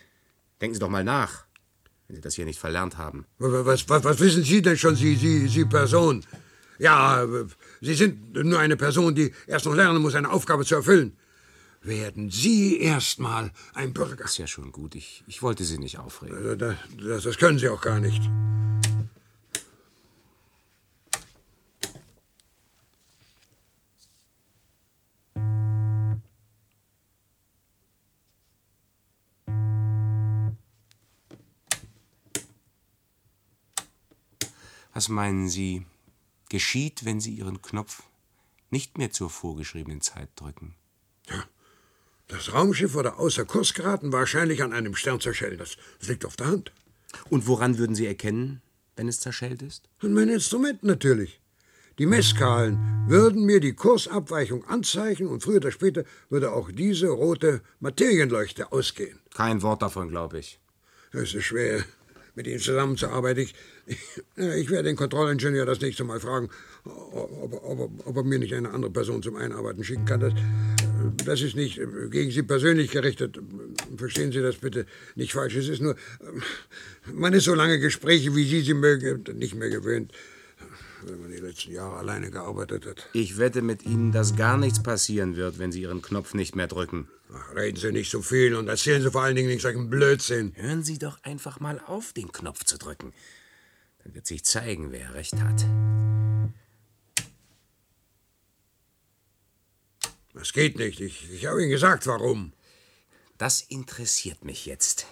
Denken 0.60 0.74
Sie 0.74 0.80
doch 0.80 0.88
mal 0.88 1.04
nach, 1.04 1.44
wenn 2.06 2.16
Sie 2.16 2.22
das 2.22 2.34
hier 2.34 2.44
nicht 2.44 2.58
verlernt 2.58 2.98
haben. 2.98 3.26
Was, 3.38 3.88
was, 3.88 4.04
was 4.04 4.20
wissen 4.20 4.44
Sie 4.44 4.62
denn 4.62 4.76
schon, 4.76 4.96
Sie, 4.96 5.16
Sie, 5.16 5.48
Sie 5.48 5.64
Person? 5.64 6.24
Ja, 6.78 7.24
Sie 7.80 7.94
sind 7.94 8.34
nur 8.34 8.58
eine 8.58 8.76
Person, 8.76 9.14
die 9.14 9.32
erst 9.46 9.66
noch 9.66 9.74
lernen 9.74 10.02
muss, 10.02 10.14
eine 10.14 10.30
Aufgabe 10.30 10.64
zu 10.64 10.74
erfüllen. 10.74 11.16
Werden 11.82 12.30
Sie 12.30 12.80
erstmal 12.80 13.52
ein 13.74 13.92
Bürger. 13.92 14.16
Das 14.16 14.32
ist 14.32 14.38
ja 14.38 14.46
schon 14.46 14.72
gut. 14.72 14.94
Ich, 14.94 15.22
ich 15.26 15.42
wollte 15.42 15.64
Sie 15.64 15.78
nicht 15.78 15.98
aufregen. 15.98 16.58
Das, 16.58 16.76
das, 16.98 17.22
das 17.24 17.38
können 17.38 17.58
Sie 17.58 17.68
auch 17.68 17.82
gar 17.82 18.00
nicht. 18.00 18.22
Was 34.94 35.08
meinen 35.08 35.48
Sie, 35.48 35.84
geschieht, 36.48 37.04
wenn 37.04 37.20
Sie 37.20 37.32
Ihren 37.32 37.60
Knopf 37.60 38.04
nicht 38.70 38.96
mehr 38.96 39.10
zur 39.10 39.28
vorgeschriebenen 39.28 40.00
Zeit 40.00 40.28
drücken? 40.36 40.76
Ja, 41.28 41.44
das 42.28 42.52
Raumschiff 42.52 42.94
wurde 42.94 43.18
außer 43.18 43.44
Kurs 43.44 43.74
geraten, 43.74 44.12
wahrscheinlich 44.12 44.62
an 44.62 44.72
einem 44.72 44.94
Stern 44.94 45.20
zerschellt. 45.20 45.60
Das, 45.60 45.76
liegt 46.06 46.24
auf 46.24 46.36
der 46.36 46.46
Hand. 46.46 46.72
Und 47.28 47.48
woran 47.48 47.76
würden 47.76 47.96
Sie 47.96 48.06
erkennen, 48.06 48.62
wenn 48.94 49.08
es 49.08 49.18
zerschellt 49.18 49.62
ist? 49.62 49.88
An 49.98 50.14
mein 50.14 50.28
Instrument 50.28 50.84
natürlich. 50.84 51.40
Die 51.98 52.06
Messkahlen 52.06 53.04
würden 53.08 53.44
mir 53.44 53.58
die 53.58 53.74
Kursabweichung 53.74 54.64
anzeigen 54.64 55.26
und 55.26 55.42
früher 55.42 55.56
oder 55.56 55.72
später 55.72 56.04
würde 56.28 56.52
auch 56.52 56.70
diese 56.70 57.08
rote 57.08 57.62
Materienleuchte 57.80 58.70
ausgehen. 58.70 59.20
Kein 59.34 59.62
Wort 59.62 59.82
davon, 59.82 60.08
glaube 60.08 60.38
ich. 60.38 60.60
Es 61.12 61.34
ist 61.34 61.44
schwer, 61.44 61.84
mit 62.34 62.46
Ihnen 62.46 62.60
zusammenzuarbeiten. 62.60 63.42
Ich, 63.42 63.54
ich, 64.36 64.70
werde 64.70 64.84
den 64.84 64.96
Kontrollingenieur 64.96 65.66
das 65.66 65.80
nächste 65.80 66.04
Mal 66.04 66.20
fragen, 66.20 66.48
ob, 66.84 67.52
ob, 67.64 68.06
ob, 68.06 68.16
er 68.16 68.24
mir 68.24 68.38
nicht 68.38 68.54
eine 68.54 68.70
andere 68.70 68.90
Person 68.90 69.22
zum 69.22 69.36
Einarbeiten 69.36 69.84
schicken 69.84 70.04
kann. 70.04 70.20
Das, 70.20 70.34
das 71.24 71.42
ist 71.42 71.56
nicht 71.56 71.80
gegen 72.10 72.30
Sie 72.30 72.42
persönlich 72.42 72.90
gerichtet. 72.90 73.38
Verstehen 73.96 74.32
Sie 74.32 74.40
das 74.40 74.56
bitte 74.56 74.86
nicht 75.14 75.32
falsch. 75.32 75.56
Es 75.56 75.68
ist 75.68 75.82
nur, 75.82 75.96
man 77.12 77.32
ist 77.32 77.44
so 77.44 77.54
lange 77.54 77.78
Gespräche, 77.78 78.34
wie 78.34 78.44
Sie 78.44 78.62
sie 78.62 78.74
mögen, 78.74 79.24
nicht 79.38 79.54
mehr 79.54 79.70
gewöhnt 79.70 80.12
wenn 81.06 81.20
man 81.20 81.30
die 81.30 81.38
letzten 81.38 81.72
Jahre 81.72 81.96
alleine 81.96 82.30
gearbeitet 82.30 82.86
hat. 82.86 83.08
Ich 83.12 83.38
wette 83.38 83.62
mit 83.62 83.84
Ihnen, 83.84 84.12
dass 84.12 84.36
gar 84.36 84.56
nichts 84.56 84.82
passieren 84.82 85.36
wird, 85.36 85.58
wenn 85.58 85.72
Sie 85.72 85.82
Ihren 85.82 86.02
Knopf 86.02 86.34
nicht 86.34 86.56
mehr 86.56 86.66
drücken. 86.66 87.08
Ach, 87.36 87.54
reden 87.54 87.76
Sie 87.76 87.90
nicht 87.90 88.10
so 88.10 88.22
viel 88.22 88.54
und 88.54 88.68
erzählen 88.68 89.02
Sie 89.02 89.10
vor 89.10 89.22
allen 89.22 89.34
Dingen 89.34 89.48
nicht 89.48 89.62
solchen 89.62 89.90
Blödsinn. 89.90 90.52
Hören 90.56 90.84
Sie 90.84 90.98
doch 90.98 91.22
einfach 91.24 91.58
mal 91.58 91.80
auf, 91.86 92.12
den 92.12 92.30
Knopf 92.30 92.64
zu 92.64 92.78
drücken. 92.78 93.12
Dann 94.02 94.14
wird 94.14 94.26
sich 94.26 94.44
zeigen, 94.44 94.92
wer 94.92 95.14
recht 95.14 95.34
hat. 95.40 95.64
Das 100.34 100.52
geht 100.52 100.78
nicht. 100.78 101.00
Ich, 101.00 101.30
ich 101.32 101.46
habe 101.46 101.60
Ihnen 101.62 101.70
gesagt, 101.70 102.06
warum. 102.06 102.52
Das 103.38 103.62
interessiert 103.62 104.44
mich 104.44 104.66
jetzt. 104.66 105.06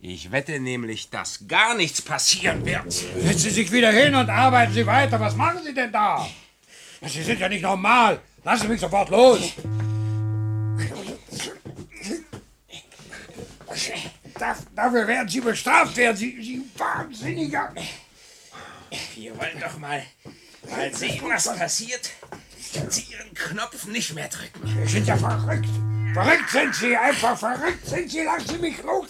Ich 0.00 0.30
wette 0.30 0.60
nämlich, 0.60 1.10
dass 1.10 1.48
gar 1.48 1.76
nichts 1.76 2.02
passieren 2.02 2.64
wird. 2.64 2.92
Setzen 2.92 3.38
Sie 3.38 3.50
sich 3.50 3.72
wieder 3.72 3.90
hin 3.90 4.14
und 4.14 4.28
arbeiten 4.28 4.72
Sie 4.72 4.86
weiter. 4.86 5.18
Was 5.18 5.34
machen 5.34 5.60
Sie 5.64 5.74
denn 5.74 5.90
da? 5.90 6.28
Sie 7.06 7.22
sind 7.22 7.40
ja 7.40 7.48
nicht 7.48 7.62
normal. 7.62 8.20
Lassen 8.44 8.62
Sie 8.62 8.68
mich 8.68 8.80
sofort 8.80 9.08
los. 9.08 9.54
Dafür 14.74 15.06
werden 15.06 15.28
Sie 15.28 15.40
bestraft 15.40 15.96
werden, 15.96 16.16
Sie, 16.16 16.42
Sie 16.42 16.62
Wahnsinniger. 16.76 17.72
Wir 19.14 19.36
wollen 19.36 19.60
doch 19.60 19.78
mal 19.78 20.02
Mal 20.70 20.94
sehen, 20.94 21.22
was 21.28 21.44
passiert, 21.44 22.10
wenn 22.72 22.90
Sie 22.90 23.02
Ihren 23.02 23.34
Knopf 23.34 23.86
nicht 23.86 24.14
mehr 24.14 24.28
drücken. 24.28 24.66
Sie 24.86 24.92
sind 24.92 25.06
ja 25.06 25.16
verrückt. 25.16 25.68
Verrückt 26.14 26.50
sind 26.50 26.74
Sie, 26.74 26.96
einfach 26.96 27.38
verrückt 27.38 27.86
sind 27.86 28.10
Sie. 28.10 28.22
Lassen 28.22 28.48
Sie 28.48 28.58
mich 28.58 28.82
los. 28.82 29.08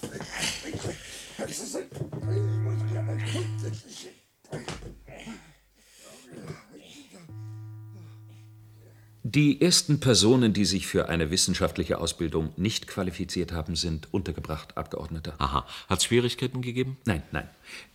Die 9.26 9.62
ersten 9.62 10.00
Personen, 10.00 10.52
die 10.52 10.66
sich 10.66 10.86
für 10.86 11.08
eine 11.08 11.30
wissenschaftliche 11.30 11.96
Ausbildung 11.96 12.52
nicht 12.58 12.86
qualifiziert 12.86 13.52
haben, 13.52 13.74
sind 13.74 14.12
untergebracht, 14.12 14.76
Abgeordneter. 14.76 15.32
Aha. 15.38 15.64
Hat 15.88 15.98
es 15.98 16.04
Schwierigkeiten 16.04 16.60
gegeben? 16.60 16.98
Nein, 17.06 17.22
nein. 17.32 17.48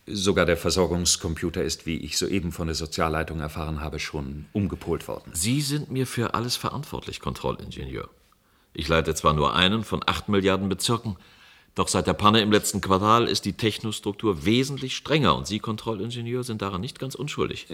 Sogar 0.08 0.44
der 0.44 0.56
Versorgungscomputer 0.56 1.62
ist, 1.62 1.86
wie 1.86 1.98
ich 1.98 2.18
soeben 2.18 2.50
von 2.50 2.66
der 2.66 2.74
Sozialleitung 2.74 3.38
erfahren 3.38 3.80
habe, 3.80 4.00
schon 4.00 4.46
umgepolt 4.52 5.06
worden. 5.06 5.30
Sie 5.32 5.60
sind 5.60 5.88
mir 5.88 6.08
für 6.08 6.34
alles 6.34 6.56
verantwortlich, 6.56 7.20
Kontrollingenieur. 7.20 8.10
Ich 8.74 8.88
leite 8.88 9.14
zwar 9.14 9.32
nur 9.32 9.54
einen 9.54 9.84
von 9.84 10.02
acht 10.04 10.28
Milliarden 10.28 10.68
Bezirken, 10.68 11.14
doch 11.76 11.86
seit 11.86 12.08
der 12.08 12.14
Panne 12.14 12.40
im 12.40 12.50
letzten 12.50 12.80
Quartal 12.80 13.28
ist 13.28 13.44
die 13.44 13.52
Technostruktur 13.52 14.44
wesentlich 14.44 14.96
strenger 14.96 15.36
und 15.36 15.46
Sie, 15.46 15.60
Kontrollingenieur, 15.60 16.42
sind 16.42 16.60
daran 16.60 16.80
nicht 16.80 16.98
ganz 16.98 17.14
unschuldig. 17.14 17.68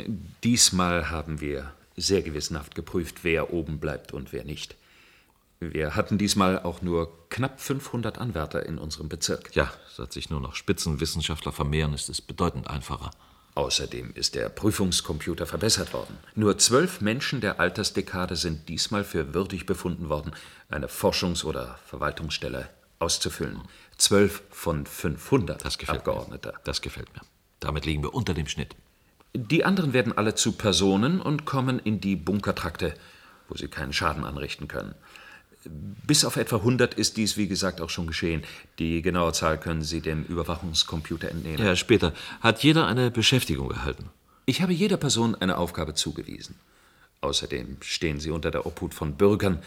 Diesmal 0.45 1.09
haben 1.09 1.41
wir 1.41 1.73
sehr 1.97 2.23
gewissenhaft 2.23 2.75
geprüft, 2.75 3.25
wer 3.25 3.53
oben 3.53 3.79
bleibt 3.79 4.13
und 4.13 4.33
wer 4.33 4.45
nicht. 4.45 4.77
Wir 5.59 5.97
hatten 5.97 6.19
diesmal 6.19 6.61
auch 6.61 6.83
nur 6.83 7.29
knapp 7.31 7.61
500 7.61 8.19
Anwärter 8.19 8.67
in 8.67 8.77
unserem 8.77 9.09
Bezirk. 9.09 9.55
Ja, 9.57 9.73
seit 9.95 10.13
sich 10.13 10.29
nur 10.29 10.41
noch 10.41 10.55
Spitzenwissenschaftler 10.55 11.53
vermehren, 11.53 11.95
ist 11.95 12.11
es 12.11 12.21
bedeutend 12.21 12.69
einfacher. 12.69 13.11
Außerdem 13.55 14.13
ist 14.15 14.35
der 14.35 14.51
Prüfungscomputer 14.51 15.47
verbessert 15.47 15.95
worden. 15.95 16.19
Nur 16.35 16.59
zwölf 16.59 17.01
Menschen 17.01 17.41
der 17.41 17.59
Altersdekade 17.59 18.37
sind 18.37 18.69
diesmal 18.69 19.03
für 19.03 19.33
würdig 19.33 19.65
befunden 19.65 20.11
worden, 20.11 20.33
eine 20.69 20.89
Forschungs- 20.89 21.43
oder 21.43 21.79
Verwaltungsstelle 21.87 22.69
auszufüllen. 22.99 23.63
Zwölf 23.97 24.43
von 24.51 24.85
500 24.85 25.65
das 25.65 25.79
Abgeordneter. 25.89 26.53
Mir. 26.53 26.61
Das 26.65 26.83
gefällt 26.83 27.15
mir. 27.15 27.23
Damit 27.61 27.87
liegen 27.87 28.03
wir 28.03 28.13
unter 28.13 28.35
dem 28.35 28.47
Schnitt. 28.47 28.77
Die 29.39 29.65
anderen 29.65 29.93
werden 29.93 30.17
alle 30.17 30.35
zu 30.35 30.53
Personen 30.53 31.21
und 31.21 31.45
kommen 31.45 31.79
in 31.79 32.01
die 32.01 32.17
Bunkertrakte, 32.17 32.95
wo 33.49 33.57
sie 33.57 33.69
keinen 33.69 33.93
Schaden 33.93 34.25
anrichten 34.25 34.67
können. 34.67 34.95
Bis 36.07 36.25
auf 36.25 36.37
etwa 36.37 36.57
100 36.57 36.95
ist 36.95 37.17
dies, 37.17 37.37
wie 37.37 37.49
gesagt, 37.49 37.81
auch 37.81 37.91
schon 37.91 38.07
geschehen. 38.07 38.43
Die 38.79 39.03
genaue 39.03 39.33
Zahl 39.33 39.59
können 39.59 39.83
Sie 39.83 40.01
dem 40.01 40.25
Überwachungscomputer 40.25 41.29
entnehmen. 41.29 41.65
Ja, 41.65 41.75
später. 41.75 42.13
Hat 42.41 42.63
jeder 42.63 42.87
eine 42.87 43.11
Beschäftigung 43.11 43.73
erhalten? 43.73 44.11
Ich 44.47 44.63
habe 44.63 44.73
jeder 44.73 44.97
Person 44.97 45.35
eine 45.35 45.59
Aufgabe 45.59 45.95
zugewiesen. 45.95 46.55
Außerdem 47.21 47.79
stehen 47.81 48.21
sie 48.21 48.31
unter 48.31 48.53
der 48.53 48.65
Obhut 48.65 48.95
von 48.95 49.17
Bürgern, 49.17 49.61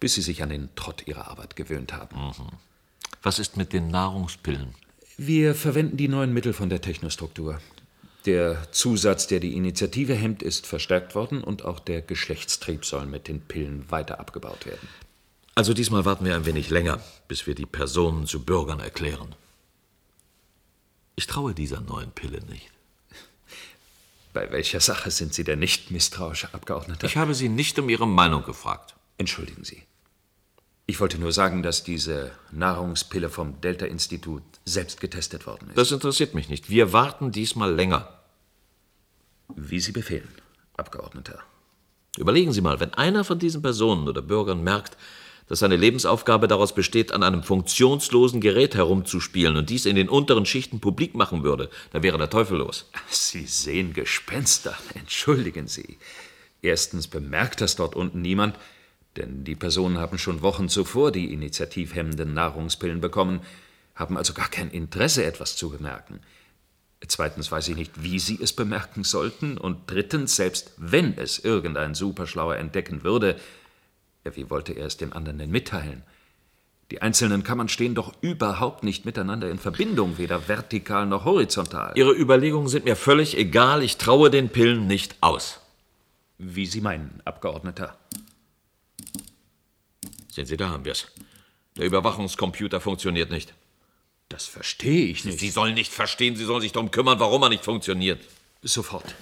bis 0.00 0.14
sie 0.14 0.22
sich 0.22 0.42
an 0.42 0.48
den 0.48 0.74
Trott 0.74 1.06
ihrer 1.06 1.28
Arbeit 1.28 1.54
gewöhnt 1.54 1.92
haben. 1.92 2.16
Mhm. 2.16 2.48
Was 3.22 3.38
ist 3.38 3.56
mit 3.56 3.72
den 3.72 3.88
Nahrungspillen? 3.88 4.74
Wir 5.16 5.54
verwenden 5.54 5.96
die 5.96 6.08
neuen 6.08 6.32
Mittel 6.32 6.52
von 6.52 6.68
der 6.68 6.80
Technostruktur. 6.80 7.60
Der 8.26 8.72
Zusatz, 8.72 9.26
der 9.26 9.40
die 9.40 9.54
Initiative 9.54 10.14
hemmt, 10.14 10.42
ist 10.42 10.66
verstärkt 10.66 11.14
worden 11.14 11.44
und 11.44 11.64
auch 11.64 11.78
der 11.78 12.00
Geschlechtstrieb 12.00 12.84
soll 12.84 13.04
mit 13.06 13.28
den 13.28 13.42
Pillen 13.42 13.90
weiter 13.90 14.18
abgebaut 14.18 14.64
werden. 14.64 14.88
Also 15.54 15.74
diesmal 15.74 16.04
warten 16.04 16.24
wir 16.24 16.34
ein 16.34 16.46
wenig 16.46 16.70
länger, 16.70 17.00
bis 17.28 17.46
wir 17.46 17.54
die 17.54 17.66
Personen 17.66 18.26
zu 18.26 18.44
Bürgern 18.44 18.80
erklären. 18.80 19.34
Ich 21.16 21.26
traue 21.26 21.54
dieser 21.54 21.80
neuen 21.80 22.10
Pille 22.10 22.40
nicht. 22.46 22.70
Bei 24.32 24.50
welcher 24.50 24.80
Sache 24.80 25.12
sind 25.12 25.32
Sie 25.32 25.44
denn 25.44 25.60
nicht 25.60 25.92
misstrauisch, 25.92 26.46
Abgeordneter? 26.46 27.06
Ich 27.06 27.16
habe 27.16 27.34
Sie 27.34 27.48
nicht 27.48 27.78
um 27.78 27.88
Ihre 27.88 28.08
Meinung 28.08 28.42
gefragt. 28.44 28.96
Entschuldigen 29.16 29.62
Sie. 29.62 29.84
Ich 30.86 31.00
wollte 31.00 31.18
nur 31.18 31.32
sagen, 31.32 31.62
dass 31.62 31.82
diese 31.82 32.32
Nahrungspille 32.52 33.30
vom 33.30 33.60
Delta-Institut 33.62 34.42
selbst 34.66 35.00
getestet 35.00 35.46
worden 35.46 35.68
ist. 35.70 35.78
Das 35.78 35.92
interessiert 35.92 36.34
mich 36.34 36.50
nicht. 36.50 36.68
Wir 36.68 36.92
warten 36.92 37.32
diesmal 37.32 37.74
länger. 37.74 38.20
Wie 39.56 39.80
Sie 39.80 39.92
befehlen, 39.92 40.28
Abgeordneter. 40.76 41.40
Überlegen 42.18 42.52
Sie 42.52 42.60
mal, 42.60 42.80
wenn 42.80 42.92
einer 42.94 43.24
von 43.24 43.38
diesen 43.38 43.62
Personen 43.62 44.08
oder 44.08 44.20
Bürgern 44.20 44.62
merkt, 44.62 44.96
dass 45.46 45.58
seine 45.58 45.76
Lebensaufgabe 45.76 46.48
daraus 46.48 46.74
besteht, 46.74 47.12
an 47.12 47.22
einem 47.22 47.42
funktionslosen 47.42 48.40
Gerät 48.40 48.74
herumzuspielen 48.74 49.56
und 49.56 49.70
dies 49.70 49.86
in 49.86 49.96
den 49.96 50.08
unteren 50.08 50.46
Schichten 50.46 50.80
publik 50.80 51.14
machen 51.14 51.42
würde, 51.42 51.70
dann 51.92 52.02
wäre 52.02 52.18
der 52.18 52.30
Teufel 52.30 52.58
los. 52.58 52.90
Sie 53.08 53.46
sehen 53.46 53.92
Gespenster. 53.92 54.76
Entschuldigen 54.94 55.66
Sie. 55.66 55.98
Erstens 56.62 57.08
bemerkt 57.08 57.60
das 57.60 57.76
dort 57.76 57.94
unten 57.94 58.22
niemand, 58.22 58.58
denn 59.16 59.44
die 59.44 59.54
Personen 59.54 59.98
haben 59.98 60.18
schon 60.18 60.42
Wochen 60.42 60.68
zuvor 60.68 61.12
die 61.12 61.32
initiativhemmenden 61.32 62.34
Nahrungspillen 62.34 63.00
bekommen, 63.00 63.40
haben 63.94 64.16
also 64.16 64.32
gar 64.32 64.48
kein 64.48 64.70
Interesse, 64.70 65.24
etwas 65.24 65.56
zu 65.56 65.70
bemerken. 65.70 66.20
Zweitens 67.06 67.52
weiß 67.52 67.68
ich 67.68 67.76
nicht, 67.76 68.02
wie 68.02 68.18
sie 68.18 68.38
es 68.42 68.52
bemerken 68.52 69.04
sollten. 69.04 69.58
Und 69.58 69.82
drittens, 69.86 70.36
selbst 70.36 70.72
wenn 70.78 71.16
es 71.18 71.38
irgendein 71.38 71.94
Superschlauer 71.94 72.56
entdecken 72.56 73.04
würde, 73.04 73.36
wie 74.24 74.48
wollte 74.50 74.72
er 74.72 74.86
es 74.86 74.96
den 74.96 75.12
anderen 75.12 75.38
denn 75.38 75.50
mitteilen? 75.50 76.02
Die 76.90 77.02
einzelnen 77.02 77.42
Kammern 77.42 77.68
stehen 77.68 77.94
doch 77.94 78.12
überhaupt 78.20 78.84
nicht 78.84 79.04
miteinander 79.04 79.50
in 79.50 79.58
Verbindung, 79.58 80.18
weder 80.18 80.48
vertikal 80.48 81.06
noch 81.06 81.24
horizontal. 81.24 81.92
Ihre 81.94 82.12
Überlegungen 82.12 82.68
sind 82.68 82.84
mir 82.84 82.96
völlig 82.96 83.36
egal. 83.36 83.82
Ich 83.82 83.96
traue 83.96 84.30
den 84.30 84.48
Pillen 84.48 84.86
nicht 84.86 85.16
aus. 85.20 85.60
Wie 86.38 86.66
Sie 86.66 86.80
meinen, 86.80 87.20
Abgeordneter. 87.24 87.96
Sehen 90.34 90.46
Sie, 90.46 90.56
da 90.56 90.70
haben 90.70 90.84
wir 90.84 90.90
es. 90.90 91.06
Der 91.76 91.84
Überwachungscomputer 91.84 92.80
funktioniert 92.80 93.30
nicht. 93.30 93.54
Das 94.28 94.46
verstehe 94.46 95.06
ich 95.06 95.24
nicht. 95.24 95.38
Sie 95.38 95.48
sollen 95.48 95.74
nicht 95.74 95.92
verstehen, 95.92 96.34
Sie 96.34 96.44
sollen 96.44 96.60
sich 96.60 96.72
darum 96.72 96.90
kümmern, 96.90 97.20
warum 97.20 97.40
er 97.44 97.50
nicht 97.50 97.62
funktioniert. 97.62 98.20
Sofort. 98.60 99.14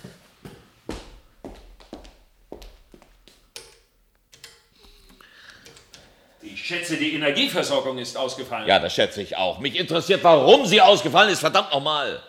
Ich 6.40 6.64
schätze, 6.64 6.96
die 6.96 7.12
Energieversorgung 7.12 7.98
ist 7.98 8.16
ausgefallen. 8.16 8.66
Ja, 8.66 8.78
das 8.78 8.94
schätze 8.94 9.20
ich 9.20 9.36
auch. 9.36 9.58
Mich 9.58 9.76
interessiert, 9.76 10.24
warum 10.24 10.64
sie 10.64 10.80
ausgefallen 10.80 11.28
ist, 11.28 11.40
verdammt 11.40 11.72
nochmal. 11.72 12.22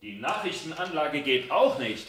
Die 0.00 0.20
Nachrichtenanlage 0.20 1.22
geht 1.22 1.50
auch 1.50 1.76
nicht. 1.80 2.06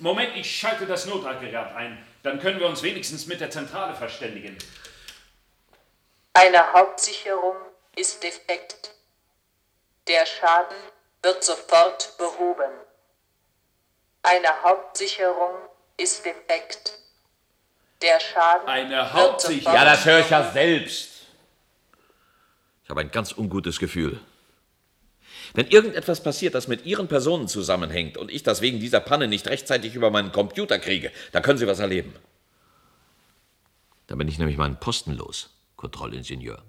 Moment, 0.00 0.30
ich 0.34 0.58
schalte 0.58 0.84
das 0.84 1.06
Notraggerät 1.06 1.76
ein. 1.76 2.07
Dann 2.22 2.40
können 2.40 2.60
wir 2.60 2.66
uns 2.66 2.82
wenigstens 2.82 3.26
mit 3.26 3.40
der 3.40 3.50
Zentrale 3.50 3.94
verständigen. 3.94 4.56
Eine 6.34 6.72
Hauptsicherung 6.72 7.56
ist 7.96 8.22
defekt. 8.22 8.94
Der 10.06 10.24
Schaden 10.26 10.76
wird 11.22 11.42
sofort 11.42 12.16
behoben. 12.18 12.70
Eine 14.22 14.62
Hauptsicherung 14.62 15.54
ist 15.96 16.24
defekt. 16.24 16.98
Der 18.02 18.20
Schaden 18.20 18.68
Eine 18.68 19.10
wird 19.12 19.40
sofort 19.40 19.74
Ja, 19.74 19.84
das 19.84 20.04
höre 20.04 20.20
ich 20.20 20.30
ja 20.30 20.50
selbst. 20.50 21.26
Ich 22.84 22.90
habe 22.90 23.00
ein 23.00 23.10
ganz 23.10 23.32
ungutes 23.36 23.78
Gefühl. 23.78 24.20
Wenn 25.54 25.66
irgendetwas 25.68 26.22
passiert, 26.22 26.54
das 26.54 26.68
mit 26.68 26.86
Ihren 26.86 27.08
Personen 27.08 27.48
zusammenhängt 27.48 28.16
und 28.16 28.30
ich 28.30 28.42
das 28.42 28.60
wegen 28.60 28.80
dieser 28.80 29.00
Panne 29.00 29.28
nicht 29.28 29.48
rechtzeitig 29.48 29.94
über 29.94 30.10
meinen 30.10 30.32
Computer 30.32 30.78
kriege, 30.78 31.10
dann 31.32 31.42
können 31.42 31.58
Sie 31.58 31.66
was 31.66 31.78
erleben. 31.78 32.12
Dann 34.06 34.18
bin 34.18 34.28
ich 34.28 34.38
nämlich 34.38 34.56
meinen 34.56 34.80
Posten 34.80 35.12
los, 35.12 35.50
Kontrollingenieur. 35.76 36.62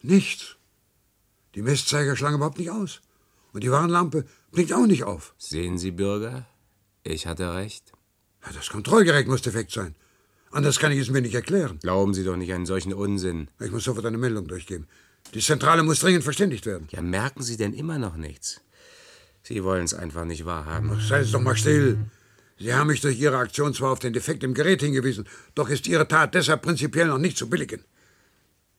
Nichts. 0.00 0.56
Die 1.54 1.62
Messzeiger 1.62 2.16
schlagen 2.16 2.36
überhaupt 2.36 2.58
nicht 2.58 2.70
aus. 2.70 3.02
Und 3.52 3.62
die 3.62 3.70
Warnlampe 3.70 4.24
blinkt 4.52 4.72
auch 4.72 4.86
nicht 4.86 5.04
auf. 5.04 5.34
Sehen 5.36 5.76
Sie, 5.76 5.90
Bürger? 5.90 6.46
Ich 7.10 7.26
hatte 7.26 7.54
recht. 7.54 7.92
Ja, 8.44 8.52
das 8.52 8.68
Kontrollgerät 8.68 9.26
muss 9.28 9.40
defekt 9.40 9.70
sein. 9.72 9.94
Anders 10.50 10.78
kann 10.78 10.92
ich 10.92 10.98
es 10.98 11.08
mir 11.08 11.22
nicht 11.22 11.34
erklären. 11.34 11.78
Glauben 11.80 12.12
Sie 12.12 12.22
doch 12.22 12.36
nicht 12.36 12.52
einen 12.52 12.66
solchen 12.66 12.92
Unsinn. 12.92 13.48
Ich 13.60 13.70
muss 13.70 13.84
sofort 13.84 14.04
eine 14.04 14.18
Meldung 14.18 14.46
durchgeben. 14.46 14.86
Die 15.32 15.40
Zentrale 15.40 15.82
muss 15.82 16.00
dringend 16.00 16.22
verständigt 16.22 16.66
werden. 16.66 16.86
Ja, 16.90 17.00
merken 17.00 17.42
Sie 17.42 17.56
denn 17.56 17.72
immer 17.72 17.98
noch 17.98 18.16
nichts? 18.16 18.60
Sie 19.42 19.64
wollen 19.64 19.84
es 19.84 19.94
einfach 19.94 20.26
nicht 20.26 20.44
wahrhaben. 20.44 21.00
Seien 21.00 21.24
Sie 21.24 21.32
doch 21.32 21.40
mal 21.40 21.56
still. 21.56 21.96
Sie 22.58 22.74
haben 22.74 22.88
mich 22.88 23.00
durch 23.00 23.18
Ihre 23.18 23.38
Aktion 23.38 23.72
zwar 23.72 23.92
auf 23.92 24.00
den 24.00 24.12
Defekt 24.12 24.44
im 24.44 24.52
Gerät 24.52 24.82
hingewiesen, 24.82 25.26
doch 25.54 25.70
ist 25.70 25.86
Ihre 25.86 26.08
Tat 26.08 26.34
deshalb 26.34 26.60
prinzipiell 26.60 27.06
noch 27.06 27.18
nicht 27.18 27.38
zu 27.38 27.48
billigen. 27.48 27.84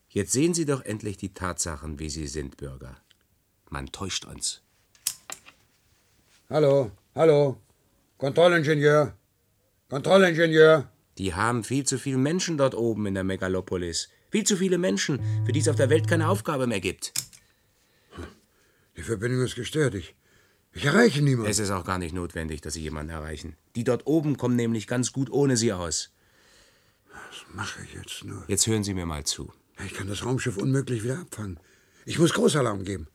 Jetzt 0.07 0.33
sehen 0.33 0.53
Sie 0.53 0.65
doch 0.65 0.85
endlich 0.85 1.17
die 1.17 1.33
Tatsachen, 1.33 1.97
wie 1.97 2.11
sie 2.11 2.27
sind, 2.27 2.57
Bürger. 2.57 2.95
Man 3.69 3.91
täuscht 3.91 4.25
uns. 4.25 4.61
Hallo, 6.49 6.91
hallo. 7.15 7.57
Kontrollingenieur. 8.19 9.13
Kontrollingenieur. 9.89 10.91
Die 11.17 11.33
haben 11.33 11.63
viel 11.63 11.85
zu 11.85 11.97
viele 11.97 12.17
Menschen 12.17 12.57
dort 12.57 12.75
oben 12.75 13.05
in 13.05 13.13
der 13.13 13.23
Megalopolis. 13.23 14.09
Viel 14.29 14.43
zu 14.43 14.57
viele 14.57 14.77
Menschen, 14.77 15.21
für 15.45 15.53
die 15.53 15.61
es 15.61 15.69
auf 15.69 15.77
der 15.77 15.89
Welt 15.89 16.07
keine 16.09 16.27
Aufgabe 16.27 16.67
mehr 16.67 16.81
gibt. 16.81 17.13
Die 18.97 19.03
Verbindung 19.03 19.41
ist 19.41 19.55
gestört. 19.55 19.95
Ich, 19.95 20.15
ich 20.73 20.83
erreiche 20.83 21.21
niemanden. 21.21 21.49
Es 21.49 21.59
ist 21.59 21.71
auch 21.71 21.85
gar 21.85 21.97
nicht 21.97 22.13
notwendig, 22.13 22.59
dass 22.59 22.73
Sie 22.73 22.81
jemanden 22.81 23.13
erreichen. 23.13 23.55
Die 23.77 23.85
dort 23.85 24.05
oben 24.05 24.35
kommen 24.35 24.57
nämlich 24.57 24.85
ganz 24.85 25.13
gut 25.13 25.29
ohne 25.31 25.55
Sie 25.55 25.71
aus. 25.71 26.11
Was 27.07 27.55
mache 27.55 27.83
ich 27.83 27.93
jetzt 27.93 28.25
nur? 28.25 28.43
Jetzt 28.49 28.67
hören 28.67 28.83
Sie 28.83 28.93
mir 28.93 29.05
mal 29.05 29.23
zu. 29.23 29.53
Ich 29.85 29.93
kann 29.93 30.09
das 30.09 30.25
Raumschiff 30.25 30.57
unmöglich 30.57 31.05
wieder 31.05 31.19
abfangen. 31.19 31.57
Ich 32.05 32.19
muss 32.19 32.33
Großalarm 32.33 32.83
geben. 32.83 33.07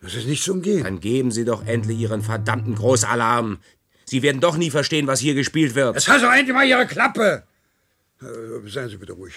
Das 0.00 0.14
ist 0.14 0.26
nicht 0.26 0.44
zu 0.44 0.52
umgehen. 0.52 0.84
Dann 0.84 1.00
geben 1.00 1.32
Sie 1.32 1.44
doch 1.44 1.66
endlich 1.66 1.98
Ihren 1.98 2.22
verdammten 2.22 2.74
Großalarm. 2.74 3.58
Sie 4.08 4.22
werden 4.22 4.40
doch 4.40 4.56
nie 4.56 4.70
verstehen, 4.70 5.06
was 5.06 5.20
hier 5.20 5.34
gespielt 5.34 5.74
wird. 5.74 5.96
Jetzt 5.96 6.08
hast 6.08 6.22
du 6.22 6.28
endlich 6.28 6.54
mal 6.54 6.66
Ihre 6.66 6.86
Klappe! 6.86 7.46
Äh, 8.20 8.68
seien 8.68 8.88
Sie 8.88 8.96
bitte 8.96 9.12
ruhig. 9.12 9.34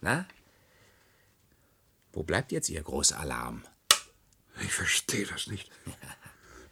Na? 0.00 0.26
Wo 2.12 2.22
bleibt 2.22 2.52
jetzt 2.52 2.68
Ihr 2.68 2.82
Großalarm? 2.82 3.64
Ich 4.62 4.72
verstehe 4.72 5.26
das 5.26 5.46
nicht. 5.46 5.70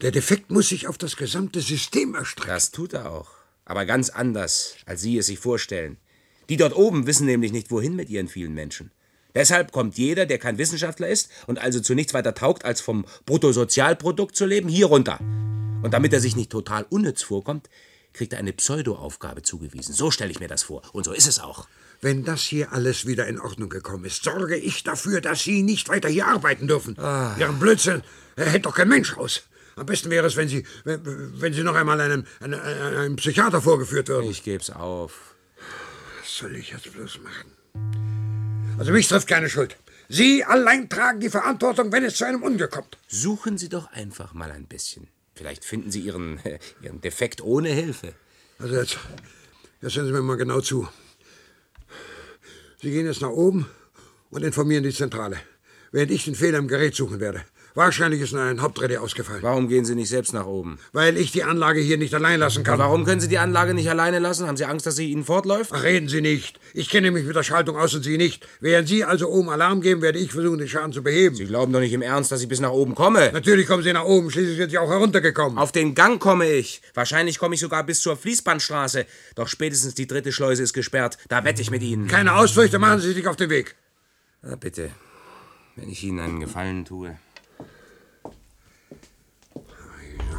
Der 0.00 0.10
Defekt 0.10 0.50
muss 0.50 0.68
sich 0.68 0.88
auf 0.88 0.98
das 0.98 1.16
gesamte 1.16 1.60
System 1.60 2.14
erstrecken. 2.14 2.50
Das 2.50 2.70
tut 2.70 2.94
er 2.94 3.10
auch. 3.10 3.30
Aber 3.64 3.86
ganz 3.86 4.10
anders, 4.10 4.76
als 4.86 5.02
Sie 5.02 5.16
es 5.18 5.26
sich 5.26 5.38
vorstellen. 5.38 5.98
Die 6.48 6.56
dort 6.56 6.74
oben 6.74 7.06
wissen 7.06 7.26
nämlich 7.26 7.52
nicht, 7.52 7.70
wohin 7.70 7.96
mit 7.96 8.10
ihren 8.10 8.28
vielen 8.28 8.54
Menschen. 8.54 8.90
Deshalb 9.34 9.72
kommt 9.72 9.98
jeder, 9.98 10.26
der 10.26 10.38
kein 10.38 10.58
Wissenschaftler 10.58 11.08
ist 11.08 11.28
und 11.46 11.58
also 11.58 11.80
zu 11.80 11.94
nichts 11.94 12.14
weiter 12.14 12.34
taugt, 12.34 12.64
als 12.64 12.80
vom 12.80 13.04
Bruttosozialprodukt 13.26 14.36
zu 14.36 14.46
leben, 14.46 14.68
hier 14.68 14.86
runter. 14.86 15.18
Und 15.82 15.92
damit 15.92 16.12
er 16.12 16.20
sich 16.20 16.36
nicht 16.36 16.50
total 16.50 16.86
unnütz 16.88 17.22
vorkommt, 17.22 17.68
kriegt 18.12 18.32
er 18.32 18.38
eine 18.38 18.52
Pseudo-Aufgabe 18.52 19.42
zugewiesen. 19.42 19.92
So 19.92 20.10
stelle 20.10 20.30
ich 20.30 20.40
mir 20.40 20.48
das 20.48 20.62
vor. 20.62 20.82
Und 20.92 21.04
so 21.04 21.12
ist 21.12 21.26
es 21.26 21.40
auch. 21.40 21.66
Wenn 22.00 22.24
das 22.24 22.42
hier 22.42 22.72
alles 22.72 23.06
wieder 23.06 23.26
in 23.26 23.40
Ordnung 23.40 23.68
gekommen 23.68 24.04
ist, 24.04 24.22
sorge 24.22 24.56
ich 24.56 24.84
dafür, 24.84 25.20
dass 25.20 25.42
Sie 25.42 25.62
nicht 25.62 25.88
weiter 25.88 26.08
hier 26.08 26.26
arbeiten 26.28 26.68
dürfen. 26.68 26.98
Ah. 26.98 27.36
Ihren 27.38 27.58
Blödsinn 27.58 28.02
äh, 28.36 28.44
hält 28.44 28.66
doch 28.66 28.74
kein 28.74 28.88
Mensch 28.88 29.16
aus. 29.16 29.42
Am 29.76 29.86
besten 29.86 30.10
wäre 30.10 30.26
es, 30.26 30.36
wenn 30.36 30.48
Sie, 30.48 30.64
wenn, 30.84 31.00
wenn 31.40 31.52
Sie 31.52 31.64
noch 31.64 31.74
einmal 31.74 32.00
einem, 32.00 32.24
einem, 32.40 32.60
einem 32.60 33.16
Psychiater 33.16 33.60
vorgeführt 33.60 34.08
würden. 34.08 34.30
Ich 34.30 34.44
geb's 34.44 34.70
auf. 34.70 35.34
Was 36.20 36.36
soll 36.38 36.54
ich 36.56 36.70
jetzt 36.70 36.92
bloß 36.92 37.18
machen? 37.24 37.63
Also 38.78 38.92
mich 38.92 39.08
trifft 39.08 39.28
keine 39.28 39.48
Schuld. 39.48 39.76
Sie 40.08 40.44
allein 40.44 40.88
tragen 40.88 41.20
die 41.20 41.30
Verantwortung, 41.30 41.92
wenn 41.92 42.04
es 42.04 42.16
zu 42.16 42.24
einem 42.24 42.42
Unglück 42.42 42.72
kommt. 42.72 42.98
Suchen 43.08 43.56
Sie 43.56 43.68
doch 43.68 43.90
einfach 43.92 44.34
mal 44.34 44.50
ein 44.50 44.66
bisschen. 44.66 45.08
Vielleicht 45.34 45.64
finden 45.64 45.90
Sie 45.90 46.00
Ihren, 46.00 46.40
Ihren 46.82 47.00
Defekt 47.00 47.40
ohne 47.42 47.70
Hilfe. 47.70 48.14
Also 48.58 48.74
jetzt, 48.76 48.98
jetzt 49.80 49.96
hören 49.96 50.06
Sie 50.06 50.12
mir 50.12 50.22
mal 50.22 50.36
genau 50.36 50.60
zu. 50.60 50.88
Sie 52.82 52.90
gehen 52.90 53.06
jetzt 53.06 53.22
nach 53.22 53.30
oben 53.30 53.66
und 54.30 54.42
informieren 54.42 54.84
die 54.84 54.92
Zentrale, 54.92 55.38
während 55.90 56.10
ich 56.10 56.24
den 56.24 56.34
Fehler 56.34 56.58
im 56.58 56.68
Gerät 56.68 56.94
suchen 56.94 57.20
werde. 57.20 57.44
Wahrscheinlich 57.76 58.20
ist 58.20 58.32
ein 58.32 58.62
Hauptrelais 58.62 58.98
ausgefallen. 58.98 59.42
Warum 59.42 59.68
gehen 59.68 59.84
Sie 59.84 59.96
nicht 59.96 60.08
selbst 60.08 60.32
nach 60.32 60.46
oben? 60.46 60.78
Weil 60.92 61.16
ich 61.16 61.32
die 61.32 61.42
Anlage 61.42 61.80
hier 61.80 61.98
nicht 61.98 62.14
allein 62.14 62.38
lassen 62.38 62.62
kann. 62.62 62.74
Aber 62.74 62.84
warum 62.84 63.04
können 63.04 63.20
Sie 63.20 63.26
die 63.26 63.38
Anlage 63.38 63.74
nicht 63.74 63.90
alleine 63.90 64.20
lassen? 64.20 64.46
Haben 64.46 64.56
Sie 64.56 64.64
Angst, 64.64 64.86
dass 64.86 64.94
sie 64.94 65.10
Ihnen 65.10 65.24
fortläuft? 65.24 65.72
Ach, 65.74 65.82
reden 65.82 66.08
Sie 66.08 66.20
nicht. 66.20 66.60
Ich 66.72 66.88
kenne 66.88 67.10
mich 67.10 67.24
mit 67.24 67.34
der 67.34 67.42
Schaltung 67.42 67.76
aus 67.76 67.92
und 67.92 68.04
Sie 68.04 68.16
nicht. 68.16 68.46
Während 68.60 68.86
Sie 68.86 69.02
also 69.02 69.28
oben 69.28 69.50
Alarm 69.50 69.80
geben, 69.80 70.02
werde 70.02 70.20
ich 70.20 70.30
versuchen, 70.30 70.58
den 70.58 70.68
Schaden 70.68 70.92
zu 70.92 71.02
beheben. 71.02 71.34
Sie 71.34 71.46
glauben 71.46 71.72
doch 71.72 71.80
nicht 71.80 71.92
im 71.92 72.02
Ernst, 72.02 72.30
dass 72.30 72.40
ich 72.42 72.48
bis 72.48 72.60
nach 72.60 72.70
oben 72.70 72.94
komme. 72.94 73.32
Natürlich 73.32 73.66
kommen 73.66 73.82
Sie 73.82 73.92
nach 73.92 74.04
oben. 74.04 74.30
Schließlich 74.30 74.56
sind 74.56 74.70
Sie 74.70 74.78
auch 74.78 74.90
heruntergekommen. 74.90 75.58
Auf 75.58 75.72
den 75.72 75.96
Gang 75.96 76.20
komme 76.20 76.48
ich. 76.48 76.80
Wahrscheinlich 76.94 77.40
komme 77.40 77.56
ich 77.56 77.60
sogar 77.60 77.82
bis 77.82 78.00
zur 78.00 78.16
Fließbandstraße. 78.16 79.04
Doch 79.34 79.48
spätestens 79.48 79.96
die 79.96 80.06
dritte 80.06 80.30
Schleuse 80.30 80.62
ist 80.62 80.74
gesperrt. 80.74 81.18
Da 81.28 81.42
wette 81.42 81.60
ich 81.60 81.72
mit 81.72 81.82
Ihnen. 81.82 82.06
Keine 82.06 82.36
Ausflüchte, 82.36 82.78
machen 82.78 83.00
Sie 83.00 83.12
sich 83.12 83.26
auf 83.26 83.34
den 83.34 83.50
Weg. 83.50 83.74
Na, 84.42 84.54
bitte. 84.54 84.90
Wenn 85.74 85.88
ich 85.88 86.04
Ihnen 86.04 86.20
einen 86.20 86.38
Gefallen 86.38 86.84
tue. 86.84 87.16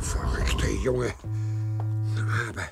Verrückter 0.06 0.70
Junge. 0.84 1.13
Aber 2.48 2.70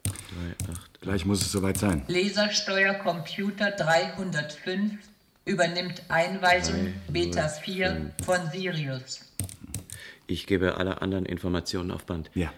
3, 0.04 0.72
8. 0.72 1.02
Gleich 1.02 1.26
muss 1.26 1.42
es 1.42 1.52
soweit 1.52 1.78
sein. 1.78 2.04
Lasersteuercomputer 2.08 3.72
305 3.72 4.94
übernimmt 5.46 6.04
Einweisung 6.10 6.94
Beta 7.08 7.42
null, 7.44 7.52
4 7.64 8.12
von 8.26 8.38
Sirius. 8.52 9.22
Ich 10.28 10.48
gebe 10.48 10.78
alle 10.78 11.02
anderen 11.02 11.26
Informationen 11.26 11.92
auf 11.92 12.06
Band. 12.06 12.30
Ja. 12.34 12.54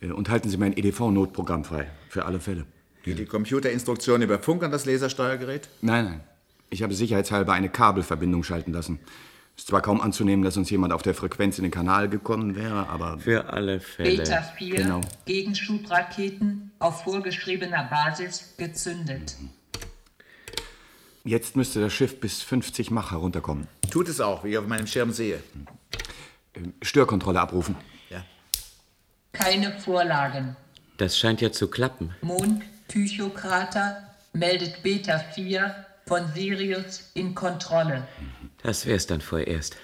Äh, 0.00 0.08
Und 0.12 0.28
halten 0.28 0.48
Sie 0.50 0.56
mein 0.56 0.76
EDV-Notprogramm 0.76 1.64
frei. 1.64 1.88
Für 2.08 2.24
alle 2.26 2.40
Fälle. 2.40 2.66
Geht 3.02 3.18
die 3.18 3.24
Computerinstruktion 3.26 4.22
über 4.22 4.38
Funk 4.38 4.62
an 4.62 4.70
das 4.70 4.84
Lasersteuergerät? 4.84 5.68
Nein, 5.80 6.04
nein. 6.04 6.20
Ich 6.72 6.82
habe 6.82 6.94
sicherheitshalber 6.94 7.52
eine 7.52 7.68
Kabelverbindung 7.68 8.44
schalten 8.44 8.72
lassen. 8.72 8.98
Ist 9.58 9.66
zwar 9.66 9.82
kaum 9.82 10.00
anzunehmen, 10.00 10.42
dass 10.42 10.56
uns 10.56 10.70
jemand 10.70 10.94
auf 10.94 11.02
der 11.02 11.14
Frequenz 11.14 11.58
in 11.58 11.64
den 11.64 11.70
Kanal 11.70 12.08
gekommen 12.08 12.56
wäre, 12.56 12.88
aber. 12.88 13.18
Für 13.18 13.52
alle 13.52 13.78
Fälle. 13.78 14.16
Beta 14.16 14.40
4 14.40 14.76
Genau. 14.76 15.02
Gegenschubraketen 15.26 16.70
auf 16.78 17.04
vorgeschriebener 17.04 17.84
Basis 17.84 18.54
gezündet. 18.56 19.36
Jetzt 21.24 21.56
müsste 21.56 21.82
das 21.82 21.92
Schiff 21.92 22.18
bis 22.20 22.40
50 22.40 22.90
Mach 22.90 23.10
herunterkommen. 23.10 23.68
Tut 23.90 24.08
es 24.08 24.22
auch, 24.22 24.42
wie 24.42 24.52
ich 24.52 24.58
auf 24.58 24.66
meinem 24.66 24.86
Schirm 24.86 25.12
sehe. 25.12 25.42
Störkontrolle 26.80 27.38
abrufen. 27.38 27.76
Ja. 28.08 28.24
Keine 29.32 29.78
Vorlagen. 29.78 30.56
Das 30.96 31.18
scheint 31.18 31.42
ja 31.42 31.52
zu 31.52 31.68
klappen. 31.68 32.14
Mond 32.22 32.62
Tychokrater 32.88 34.08
meldet 34.32 34.82
Beta 34.82 35.18
4 35.18 35.86
von 36.06 36.32
Sirius 36.34 37.10
in 37.14 37.34
Kontrolle. 37.34 38.06
Das 38.62 38.86
wär's 38.86 39.06
dann 39.06 39.20
vorerst. 39.20 39.76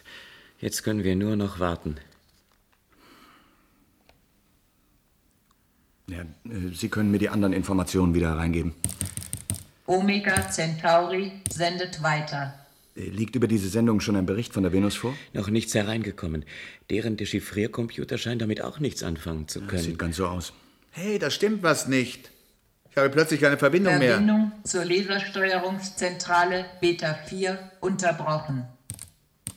Jetzt 0.60 0.82
können 0.82 1.04
wir 1.04 1.16
nur 1.16 1.36
noch 1.36 1.60
warten. 1.60 1.96
Ja, 6.08 6.20
äh, 6.20 6.72
Sie 6.74 6.88
können 6.88 7.10
mir 7.10 7.18
die 7.18 7.28
anderen 7.28 7.52
Informationen 7.52 8.14
wieder 8.14 8.32
reingeben. 8.32 8.74
Omega 9.86 10.50
Centauri 10.50 11.32
sendet 11.50 12.02
weiter. 12.02 12.54
Äh, 12.96 13.08
Liegt 13.10 13.36
über 13.36 13.46
diese 13.46 13.68
Sendung 13.68 14.00
schon 14.00 14.16
ein 14.16 14.26
Bericht 14.26 14.52
von 14.52 14.62
der 14.62 14.72
Venus 14.72 14.96
vor? 14.96 15.14
Noch 15.32 15.48
nichts 15.48 15.74
hereingekommen. 15.74 16.44
Deren 16.90 17.16
Dechiffriercomputer 17.16 18.18
scheint 18.18 18.42
damit 18.42 18.62
auch 18.62 18.80
nichts 18.80 19.02
anfangen 19.02 19.48
zu 19.48 19.60
können. 19.60 19.82
Sieht 19.82 19.98
ganz 19.98 20.16
so 20.16 20.26
aus. 20.26 20.52
Hey, 20.90 21.18
da 21.18 21.30
stimmt 21.30 21.62
was 21.62 21.86
nicht. 21.88 22.30
Ich 22.98 23.04
habe 23.04 23.14
plötzlich 23.14 23.40
keine 23.40 23.56
Verbindung 23.56 23.96
mehr. 23.98 24.14
Verbindung 24.14 24.50
zur 24.64 24.84
Lasersteuerungszentrale 24.84 26.64
Beta 26.80 27.14
4 27.26 27.70
unterbrochen. 27.78 28.66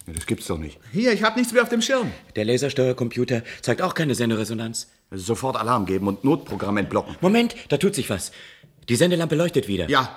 Das 0.05 0.27
gibt's 0.27 0.45
doch 0.45 0.59
nicht. 0.59 0.79
Hier, 0.91 1.11
ich 1.11 1.23
habe 1.23 1.39
nichts 1.39 1.51
mehr 1.51 1.63
auf 1.63 1.69
dem 1.69 1.81
Schirm. 1.81 2.11
Der 2.35 2.45
Lasersteuercomputer 2.45 3.41
zeigt 3.63 3.81
auch 3.81 3.95
keine 3.95 4.13
Senderesonanz. 4.13 4.91
Sofort 5.09 5.55
Alarm 5.55 5.87
geben 5.87 6.07
und 6.07 6.23
Notprogramm 6.23 6.77
entblocken. 6.77 7.15
Moment, 7.19 7.55
da 7.69 7.77
tut 7.77 7.95
sich 7.95 8.11
was. 8.11 8.31
Die 8.89 8.95
Sendelampe 8.95 9.33
leuchtet 9.33 9.67
wieder. 9.67 9.89
Ja, 9.89 10.15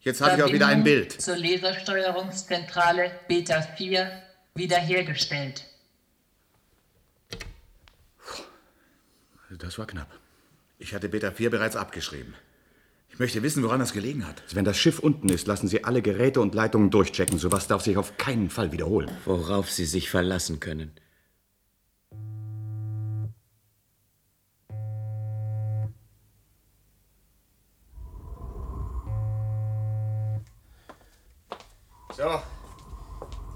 jetzt 0.00 0.20
habe 0.20 0.36
ich 0.36 0.42
auch 0.42 0.52
wieder 0.52 0.66
ein 0.66 0.82
Verbindung 0.82 1.08
Bild. 1.08 1.22
Zur 1.22 1.36
Lasersteuerungszentrale 1.36 3.12
Beta 3.28 3.62
4 3.62 4.10
wiederhergestellt. 4.56 5.64
Das 9.56 9.78
war 9.78 9.86
knapp. 9.86 10.08
Ich 10.80 10.92
hatte 10.92 11.08
Beta 11.08 11.30
4 11.30 11.50
bereits 11.50 11.76
abgeschrieben. 11.76 12.34
Ich 13.18 13.20
möchte 13.20 13.42
wissen, 13.42 13.64
woran 13.64 13.80
das 13.80 13.92
gelegen 13.92 14.24
hat. 14.28 14.44
Wenn 14.54 14.64
das 14.64 14.78
Schiff 14.78 15.00
unten 15.00 15.28
ist, 15.28 15.48
lassen 15.48 15.66
Sie 15.66 15.82
alle 15.82 16.02
Geräte 16.02 16.40
und 16.40 16.54
Leitungen 16.54 16.88
durchchecken. 16.88 17.36
Sowas 17.36 17.66
darf 17.66 17.82
sich 17.82 17.96
auf 17.96 18.16
keinen 18.16 18.48
Fall 18.48 18.70
wiederholen. 18.70 19.10
Worauf 19.24 19.72
Sie 19.72 19.86
sich 19.86 20.08
verlassen 20.08 20.60
können. 20.60 20.92
So. 32.16 32.40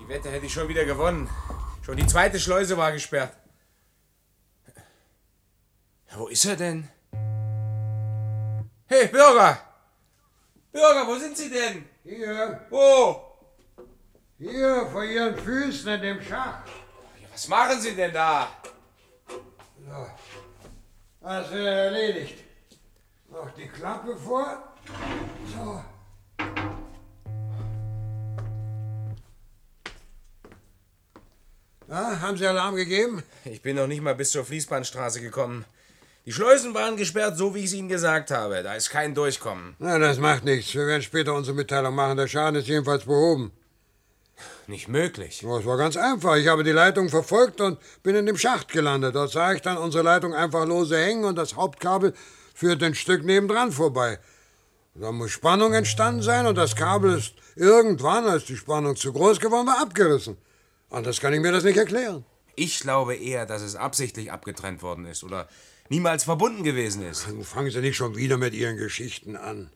Die 0.01 0.09
Wette 0.09 0.29
hätte 0.29 0.46
ich 0.46 0.53
schon 0.53 0.66
wieder 0.66 0.85
gewonnen. 0.85 1.29
Schon 1.83 1.96
die 1.96 2.07
zweite 2.09 2.40
Schleuse 2.40 2.77
war 2.77 2.90
gesperrt. 2.90 3.37
Wo 6.16 6.27
ist 6.27 6.46
er 6.46 6.57
denn? 6.57 6.88
Hey, 8.92 9.07
Bürger! 9.07 9.59
Bürger, 10.70 11.07
wo 11.07 11.16
sind 11.16 11.35
Sie 11.35 11.48
denn? 11.48 11.87
Hier. 12.05 12.61
Wo? 12.68 13.22
Hier, 14.37 14.87
vor 14.92 15.02
Ihren 15.02 15.35
Füßen 15.35 15.94
in 15.94 16.02
dem 16.02 16.20
Schacht. 16.20 16.68
Was 17.33 17.48
machen 17.48 17.81
Sie 17.81 17.96
denn 17.96 18.12
da? 18.12 18.55
So. 19.26 20.07
Das 21.22 21.50
wird 21.50 21.66
erledigt. 21.66 22.44
Noch 23.31 23.50
die 23.52 23.68
Klappe 23.68 24.14
vor. 24.14 24.62
So. 25.50 25.83
Na, 31.87 32.20
haben 32.20 32.37
Sie 32.37 32.46
Alarm 32.46 32.76
gegeben? 32.76 33.22
Ich 33.46 33.62
bin 33.62 33.76
noch 33.76 33.87
nicht 33.87 34.02
mal 34.02 34.14
bis 34.14 34.33
zur 34.33 34.44
Fließbandstraße 34.44 35.22
gekommen. 35.22 35.64
Die 36.24 36.32
Schleusen 36.32 36.72
waren 36.72 36.96
gesperrt, 36.96 37.37
so 37.37 37.52
wie 37.52 37.61
ich 37.61 37.64
es 37.64 37.72
Ihnen 37.72 37.88
gesagt 37.88 38.30
habe. 38.30 38.62
Da 38.62 38.74
ist 38.74 38.90
kein 38.90 39.12
Durchkommen. 39.12 39.74
Na, 39.80 39.98
das 39.98 40.18
macht 40.18 40.44
nichts. 40.44 40.72
Wir 40.72 40.87
werden 40.87 41.02
später 41.02 41.35
unsere 41.35 41.56
Mitteilung 41.56 41.96
machen. 41.96 42.16
Der 42.16 42.28
Schaden 42.28 42.61
ist 42.61 42.68
jedenfalls 42.68 43.04
behoben. 43.06 43.50
Nicht 44.68 44.87
möglich. 44.87 45.44
Oh, 45.44 45.58
es 45.58 45.66
war 45.66 45.76
ganz 45.76 45.96
einfach. 45.96 46.37
Ich 46.37 46.46
habe 46.46 46.62
die 46.62 46.70
Leitung 46.70 47.08
verfolgt 47.08 47.61
und 47.61 47.78
bin 48.04 48.14
in 48.14 48.26
dem 48.26 48.38
Schacht 48.38 48.68
gelandet. 48.68 49.16
Dort 49.16 49.32
sah 49.32 49.52
ich 49.52 49.62
dann 49.62 49.76
unsere 49.76 50.04
Leitung 50.04 50.32
einfach 50.32 50.64
lose 50.64 50.96
hängen 50.96 51.24
und 51.24 51.35
das 51.35 51.56
Hauptkabel 51.56 52.14
führt 52.54 52.85
ein 52.85 52.94
Stück 52.94 53.24
nebendran 53.24 53.72
vorbei. 53.72 54.20
Da 54.94 55.11
muss 55.11 55.32
Spannung 55.32 55.74
entstanden 55.74 56.22
sein 56.22 56.46
und 56.46 56.56
das 56.56 56.76
Kabel 56.76 57.18
ist 57.18 57.35
irgendwann, 57.56 58.26
als 58.26 58.44
die 58.44 58.56
Spannung 58.56 58.94
zu 58.94 59.12
groß 59.12 59.40
geworden 59.40 59.66
war, 59.66 59.80
abgerissen. 59.80 60.37
Anders 60.90 61.20
kann 61.20 61.32
ich 61.32 61.40
mir 61.40 61.50
das 61.50 61.64
nicht 61.64 61.78
erklären. 61.78 62.24
Ich 62.54 62.80
glaube 62.80 63.16
eher, 63.16 63.46
dass 63.46 63.62
es 63.62 63.74
absichtlich 63.74 64.30
abgetrennt 64.30 64.82
worden 64.82 65.06
ist 65.06 65.24
oder 65.24 65.48
niemals 65.92 66.24
verbunden 66.24 66.64
gewesen 66.64 67.02
ist. 67.02 67.28
Nun 67.28 67.44
fangen 67.44 67.70
Sie 67.70 67.81
nicht 67.81 67.96
schon 67.96 68.16
wieder 68.16 68.38
mit 68.38 68.55
Ihren 68.55 68.78
Geschichten 68.78 69.37
an. 69.37 69.70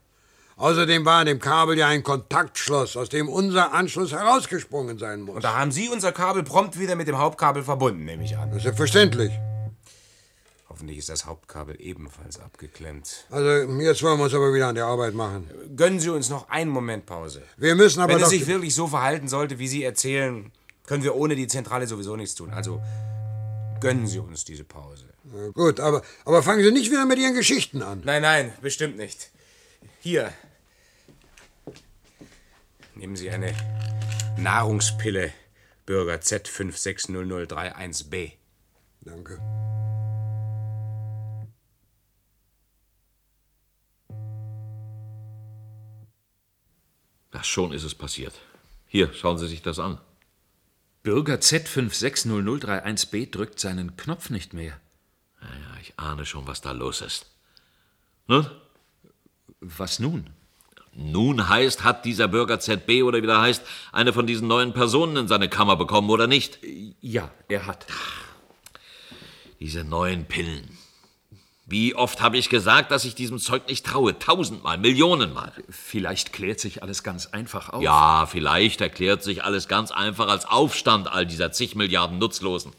Außerdem 0.56 1.04
war 1.04 1.20
in 1.20 1.26
dem 1.26 1.38
Kabel 1.38 1.76
ja 1.76 1.88
ein 1.88 2.02
Kontaktschloss, 2.02 2.96
aus 2.96 3.10
dem 3.10 3.28
unser 3.28 3.74
Anschluss 3.74 4.12
herausgesprungen 4.12 4.98
sein 4.98 5.20
muss. 5.20 5.36
Und 5.36 5.44
da 5.44 5.54
haben 5.54 5.70
Sie 5.70 5.90
unser 5.90 6.12
Kabel 6.12 6.42
prompt 6.42 6.80
wieder 6.80 6.96
mit 6.96 7.06
dem 7.06 7.18
Hauptkabel 7.18 7.62
verbunden, 7.62 8.06
nehme 8.06 8.24
ich 8.24 8.38
an. 8.38 8.48
Das 8.48 8.58
ist 8.58 8.62
selbstverständlich. 8.62 9.30
Hoffentlich 10.70 10.96
ist 10.96 11.10
das 11.10 11.26
Hauptkabel 11.26 11.76
ebenfalls 11.78 12.40
abgeklemmt. 12.40 13.26
Also, 13.30 13.48
jetzt 13.82 14.02
wollen 14.02 14.18
wir 14.18 14.24
uns 14.24 14.34
aber 14.34 14.54
wieder 14.54 14.68
an 14.68 14.74
die 14.74 14.80
Arbeit 14.80 15.12
machen. 15.12 15.50
Gönnen 15.76 16.00
Sie 16.00 16.08
uns 16.08 16.30
noch 16.30 16.48
einen 16.48 16.70
Moment 16.70 17.04
Pause. 17.04 17.42
Wir 17.58 17.74
müssen 17.74 18.00
aber 18.00 18.14
Wenn 18.14 18.22
es 18.22 18.30
sich 18.30 18.46
wirklich 18.46 18.74
so 18.74 18.86
verhalten 18.86 19.28
sollte, 19.28 19.58
wie 19.58 19.68
Sie 19.68 19.84
erzählen, 19.84 20.50
können 20.86 21.02
wir 21.02 21.14
ohne 21.14 21.36
die 21.36 21.46
Zentrale 21.46 21.86
sowieso 21.86 22.16
nichts 22.16 22.34
tun. 22.34 22.50
Also 22.50 22.80
gönnen 23.80 24.06
Sie 24.06 24.18
uns 24.18 24.46
diese 24.46 24.64
Pause. 24.64 25.05
Na 25.32 25.48
Gut, 25.48 25.80
aber, 25.80 26.02
aber 26.24 26.42
fangen 26.42 26.62
Sie 26.62 26.70
nicht 26.70 26.90
wieder 26.90 27.04
mit 27.04 27.18
Ihren 27.18 27.34
Geschichten 27.34 27.82
an. 27.82 28.00
Nein, 28.04 28.22
nein, 28.22 28.54
bestimmt 28.62 28.96
nicht. 28.96 29.30
Hier. 30.00 30.32
Nehmen 32.94 33.16
Sie 33.16 33.28
eine 33.30 33.52
Nahrungspille, 34.38 35.32
Bürger 35.84 36.16
Z560031B. 36.16 38.32
Danke. 39.00 39.38
Na, 47.32 47.42
schon 47.42 47.72
ist 47.72 47.82
es 47.82 47.94
passiert. 47.94 48.34
Hier, 48.86 49.12
schauen 49.12 49.38
Sie 49.38 49.48
sich 49.48 49.62
das 49.62 49.80
an. 49.80 50.00
Bürger 51.02 51.34
Z560031B 51.34 53.30
drückt 53.30 53.60
seinen 53.60 53.96
Knopf 53.96 54.30
nicht 54.30 54.54
mehr. 54.54 54.80
Ich 55.98 56.04
ahne 56.04 56.26
schon, 56.26 56.46
was 56.46 56.60
da 56.60 56.72
los 56.72 57.00
ist. 57.00 57.26
Nun? 58.26 58.46
Was 59.60 59.98
nun? 59.98 60.30
Nun 60.92 61.48
heißt, 61.48 61.84
hat 61.84 62.04
dieser 62.04 62.28
Bürger 62.28 62.58
ZB 62.58 63.02
oder 63.02 63.22
wie 63.22 63.26
der 63.26 63.40
heißt, 63.40 63.62
eine 63.92 64.12
von 64.12 64.26
diesen 64.26 64.48
neuen 64.48 64.72
Personen 64.72 65.16
in 65.16 65.28
seine 65.28 65.48
Kammer 65.48 65.76
bekommen 65.76 66.10
oder 66.10 66.26
nicht? 66.26 66.58
Ja, 67.00 67.30
er 67.48 67.66
hat. 67.66 67.86
Diese 69.60 69.84
neuen 69.84 70.26
Pillen. 70.26 70.76
Wie 71.68 71.94
oft 71.94 72.20
habe 72.22 72.38
ich 72.38 72.48
gesagt, 72.48 72.92
dass 72.92 73.04
ich 73.04 73.14
diesem 73.14 73.38
Zeug 73.38 73.68
nicht 73.68 73.84
traue? 73.84 74.18
Tausendmal, 74.18 74.78
Millionenmal. 74.78 75.52
Vielleicht 75.68 76.32
klärt 76.32 76.60
sich 76.60 76.82
alles 76.82 77.02
ganz 77.02 77.26
einfach 77.26 77.70
auf. 77.70 77.82
Ja, 77.82 78.26
vielleicht 78.26 78.80
erklärt 78.80 79.22
sich 79.22 79.42
alles 79.44 79.66
ganz 79.66 79.90
einfach 79.90 80.28
als 80.28 80.46
Aufstand 80.46 81.08
all 81.08 81.26
dieser 81.26 81.52
zig 81.52 81.74
Milliarden 81.74 82.18
Nutzlosen. 82.18 82.72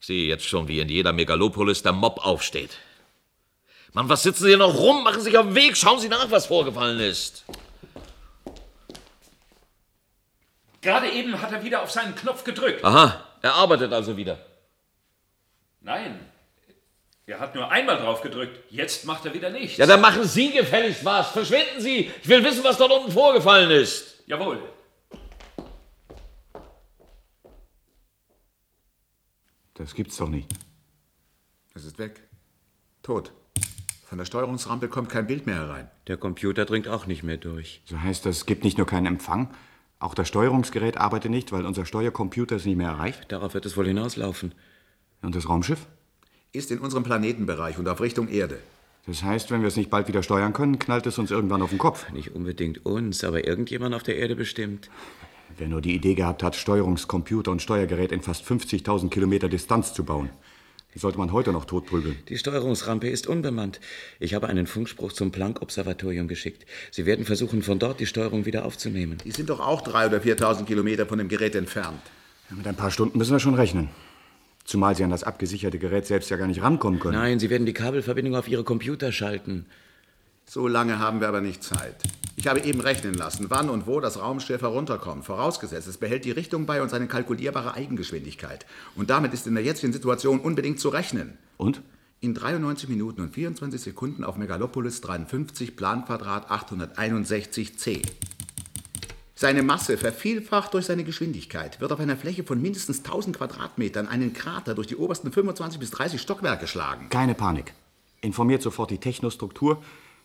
Ich 0.00 0.06
sehe 0.06 0.26
jetzt 0.26 0.46
schon, 0.46 0.66
wie 0.66 0.80
in 0.80 0.88
jeder 0.88 1.12
Megalopolis 1.12 1.82
der 1.82 1.92
Mob 1.92 2.24
aufsteht. 2.24 2.78
Mann, 3.92 4.08
was 4.08 4.22
sitzen 4.22 4.44
Sie 4.44 4.48
hier 4.48 4.56
noch 4.56 4.74
rum? 4.74 5.04
Machen 5.04 5.18
Sie 5.18 5.26
sich 5.26 5.36
auf 5.36 5.46
den 5.46 5.54
Weg. 5.54 5.76
Schauen 5.76 5.98
Sie 5.98 6.08
nach, 6.08 6.30
was 6.30 6.46
vorgefallen 6.46 7.00
ist. 7.00 7.44
Gerade 10.80 11.10
eben 11.10 11.40
hat 11.40 11.52
er 11.52 11.62
wieder 11.62 11.82
auf 11.82 11.90
seinen 11.90 12.14
Knopf 12.14 12.44
gedrückt. 12.44 12.82
Aha, 12.82 13.22
er 13.42 13.54
arbeitet 13.54 13.92
also 13.92 14.16
wieder. 14.16 14.38
Nein, 15.82 16.18
er 17.26 17.38
hat 17.38 17.54
nur 17.54 17.70
einmal 17.70 17.98
drauf 17.98 18.22
gedrückt. 18.22 18.58
Jetzt 18.70 19.04
macht 19.04 19.26
er 19.26 19.34
wieder 19.34 19.50
nichts. 19.50 19.76
Ja, 19.76 19.86
dann 19.86 20.00
machen 20.00 20.24
Sie 20.24 20.50
gefälligst 20.50 21.04
was. 21.04 21.30
Verschwinden 21.30 21.80
Sie. 21.80 22.10
Ich 22.22 22.28
will 22.28 22.42
wissen, 22.42 22.64
was 22.64 22.78
dort 22.78 22.90
unten 22.90 23.12
vorgefallen 23.12 23.70
ist. 23.70 24.22
Jawohl. 24.26 24.62
Das 29.80 29.94
gibt's 29.94 30.18
doch 30.18 30.28
nicht. 30.28 30.46
Es 31.74 31.86
ist 31.86 31.98
weg. 31.98 32.20
Tot. 33.02 33.32
Von 34.04 34.18
der 34.18 34.26
Steuerungsrampe 34.26 34.88
kommt 34.88 35.08
kein 35.08 35.26
Bild 35.26 35.46
mehr 35.46 35.54
herein. 35.54 35.88
Der 36.06 36.18
Computer 36.18 36.66
dringt 36.66 36.86
auch 36.86 37.06
nicht 37.06 37.22
mehr 37.22 37.38
durch. 37.38 37.80
So 37.86 37.98
heißt 37.98 38.26
das, 38.26 38.38
es 38.38 38.46
gibt 38.46 38.62
nicht 38.62 38.76
nur 38.76 38.86
keinen 38.86 39.06
Empfang, 39.06 39.48
auch 39.98 40.12
das 40.12 40.28
Steuerungsgerät 40.28 40.98
arbeitet 40.98 41.30
nicht, 41.30 41.50
weil 41.50 41.64
unser 41.64 41.86
Steuercomputer 41.86 42.56
es 42.56 42.66
nicht 42.66 42.76
mehr 42.76 42.88
erreicht. 42.88 43.32
Darauf 43.32 43.54
wird 43.54 43.64
es 43.64 43.78
wohl 43.78 43.86
hinauslaufen. 43.86 44.54
Und 45.22 45.34
das 45.34 45.48
Raumschiff? 45.48 45.86
Ist 46.52 46.70
in 46.70 46.80
unserem 46.80 47.04
Planetenbereich 47.04 47.78
und 47.78 47.88
auf 47.88 48.02
Richtung 48.02 48.28
Erde. 48.28 48.58
Das 49.06 49.22
heißt, 49.22 49.50
wenn 49.50 49.62
wir 49.62 49.68
es 49.68 49.76
nicht 49.76 49.88
bald 49.88 50.08
wieder 50.08 50.22
steuern 50.22 50.52
können, 50.52 50.78
knallt 50.78 51.06
es 51.06 51.18
uns 51.18 51.30
irgendwann 51.30 51.62
auf 51.62 51.70
den 51.70 51.78
Kopf. 51.78 52.10
Nicht 52.12 52.34
unbedingt 52.34 52.84
uns, 52.84 53.24
aber 53.24 53.46
irgendjemand 53.46 53.94
auf 53.94 54.02
der 54.02 54.16
Erde 54.16 54.36
bestimmt. 54.36 54.90
Wer 55.58 55.68
nur 55.68 55.80
die 55.80 55.94
Idee 55.94 56.14
gehabt 56.14 56.42
hat, 56.42 56.56
Steuerungscomputer 56.56 57.50
und 57.50 57.62
Steuergerät 57.62 58.12
in 58.12 58.22
fast 58.22 58.44
50.000 58.44 59.10
Kilometer 59.10 59.48
Distanz 59.48 59.92
zu 59.92 60.04
bauen, 60.04 60.30
die 60.94 60.98
sollte 60.98 61.18
man 61.18 61.32
heute 61.32 61.52
noch 61.52 61.64
totprügeln. 61.64 62.16
Die 62.28 62.38
Steuerungsrampe 62.38 63.08
ist 63.08 63.26
unbemannt. 63.26 63.80
Ich 64.18 64.34
habe 64.34 64.48
einen 64.48 64.66
Funkspruch 64.66 65.12
zum 65.12 65.30
Planck-Observatorium 65.30 66.26
geschickt. 66.26 66.66
Sie 66.90 67.06
werden 67.06 67.24
versuchen, 67.24 67.62
von 67.62 67.78
dort 67.78 68.00
die 68.00 68.06
Steuerung 68.06 68.44
wieder 68.44 68.64
aufzunehmen. 68.64 69.18
Die 69.24 69.30
sind 69.30 69.50
doch 69.50 69.60
auch 69.60 69.82
3.000 69.86 70.06
oder 70.06 70.18
4.000 70.18 70.64
Kilometer 70.64 71.06
von 71.06 71.18
dem 71.18 71.28
Gerät 71.28 71.54
entfernt. 71.54 72.00
Ja, 72.48 72.56
mit 72.56 72.66
ein 72.66 72.74
paar 72.74 72.90
Stunden 72.90 73.18
müssen 73.18 73.32
wir 73.32 73.40
schon 73.40 73.54
rechnen. 73.54 73.88
Zumal 74.64 74.94
Sie 74.96 75.04
an 75.04 75.10
das 75.10 75.24
abgesicherte 75.24 75.78
Gerät 75.78 76.06
selbst 76.06 76.30
ja 76.30 76.36
gar 76.36 76.46
nicht 76.46 76.62
rankommen 76.62 77.00
können. 77.00 77.16
Nein, 77.16 77.38
Sie 77.38 77.50
werden 77.50 77.66
die 77.66 77.72
Kabelverbindung 77.72 78.36
auf 78.36 78.48
Ihre 78.48 78.64
Computer 78.64 79.12
schalten. 79.12 79.66
So 80.52 80.66
lange 80.66 80.98
haben 80.98 81.20
wir 81.20 81.28
aber 81.28 81.40
nicht 81.40 81.62
Zeit. 81.62 81.94
Ich 82.34 82.48
habe 82.48 82.58
eben 82.58 82.80
rechnen 82.80 83.14
lassen, 83.14 83.46
wann 83.50 83.70
und 83.70 83.86
wo 83.86 84.00
das 84.00 84.18
Raumschiff 84.18 84.62
herunterkommt. 84.62 85.24
Vorausgesetzt, 85.24 85.86
es 85.86 85.96
behält 85.96 86.24
die 86.24 86.32
Richtung 86.32 86.66
bei 86.66 86.82
und 86.82 86.88
seine 86.88 87.06
kalkulierbare 87.06 87.74
Eigengeschwindigkeit. 87.74 88.66
Und 88.96 89.10
damit 89.10 89.32
ist 89.32 89.46
in 89.46 89.54
der 89.54 89.62
jetzigen 89.62 89.92
Situation 89.92 90.40
unbedingt 90.40 90.80
zu 90.80 90.88
rechnen. 90.88 91.38
Und? 91.56 91.82
In 92.18 92.34
93 92.34 92.88
Minuten 92.88 93.20
und 93.20 93.32
24 93.32 93.80
Sekunden 93.80 94.24
auf 94.24 94.38
Megalopolis 94.38 95.00
53 95.02 95.76
Planquadrat 95.76 96.50
861 96.50 97.78
C. 97.78 98.02
Seine 99.36 99.62
Masse, 99.62 99.96
vervielfacht 99.98 100.74
durch 100.74 100.86
seine 100.86 101.04
Geschwindigkeit, 101.04 101.80
wird 101.80 101.92
auf 101.92 102.00
einer 102.00 102.16
Fläche 102.16 102.42
von 102.42 102.60
mindestens 102.60 103.04
1000 103.04 103.36
Quadratmetern 103.36 104.08
einen 104.08 104.32
Krater 104.32 104.74
durch 104.74 104.88
die 104.88 104.96
obersten 104.96 105.30
25 105.30 105.78
bis 105.78 105.92
30 105.92 106.20
Stockwerke 106.20 106.66
schlagen. 106.66 107.08
Keine 107.08 107.36
Panik. 107.36 107.72
Informiert 108.20 108.62
sofort 108.62 108.90
die 108.90 108.98
Technostruktur. 108.98 109.80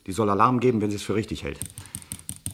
Die 0.08 0.12
soll 0.12 0.30
Alarm 0.30 0.60
geben, 0.60 0.82
wenn 0.82 0.90
sie 0.90 0.98
es 0.98 1.04
für 1.04 1.16
richtig 1.16 1.44
hält. 1.44 1.60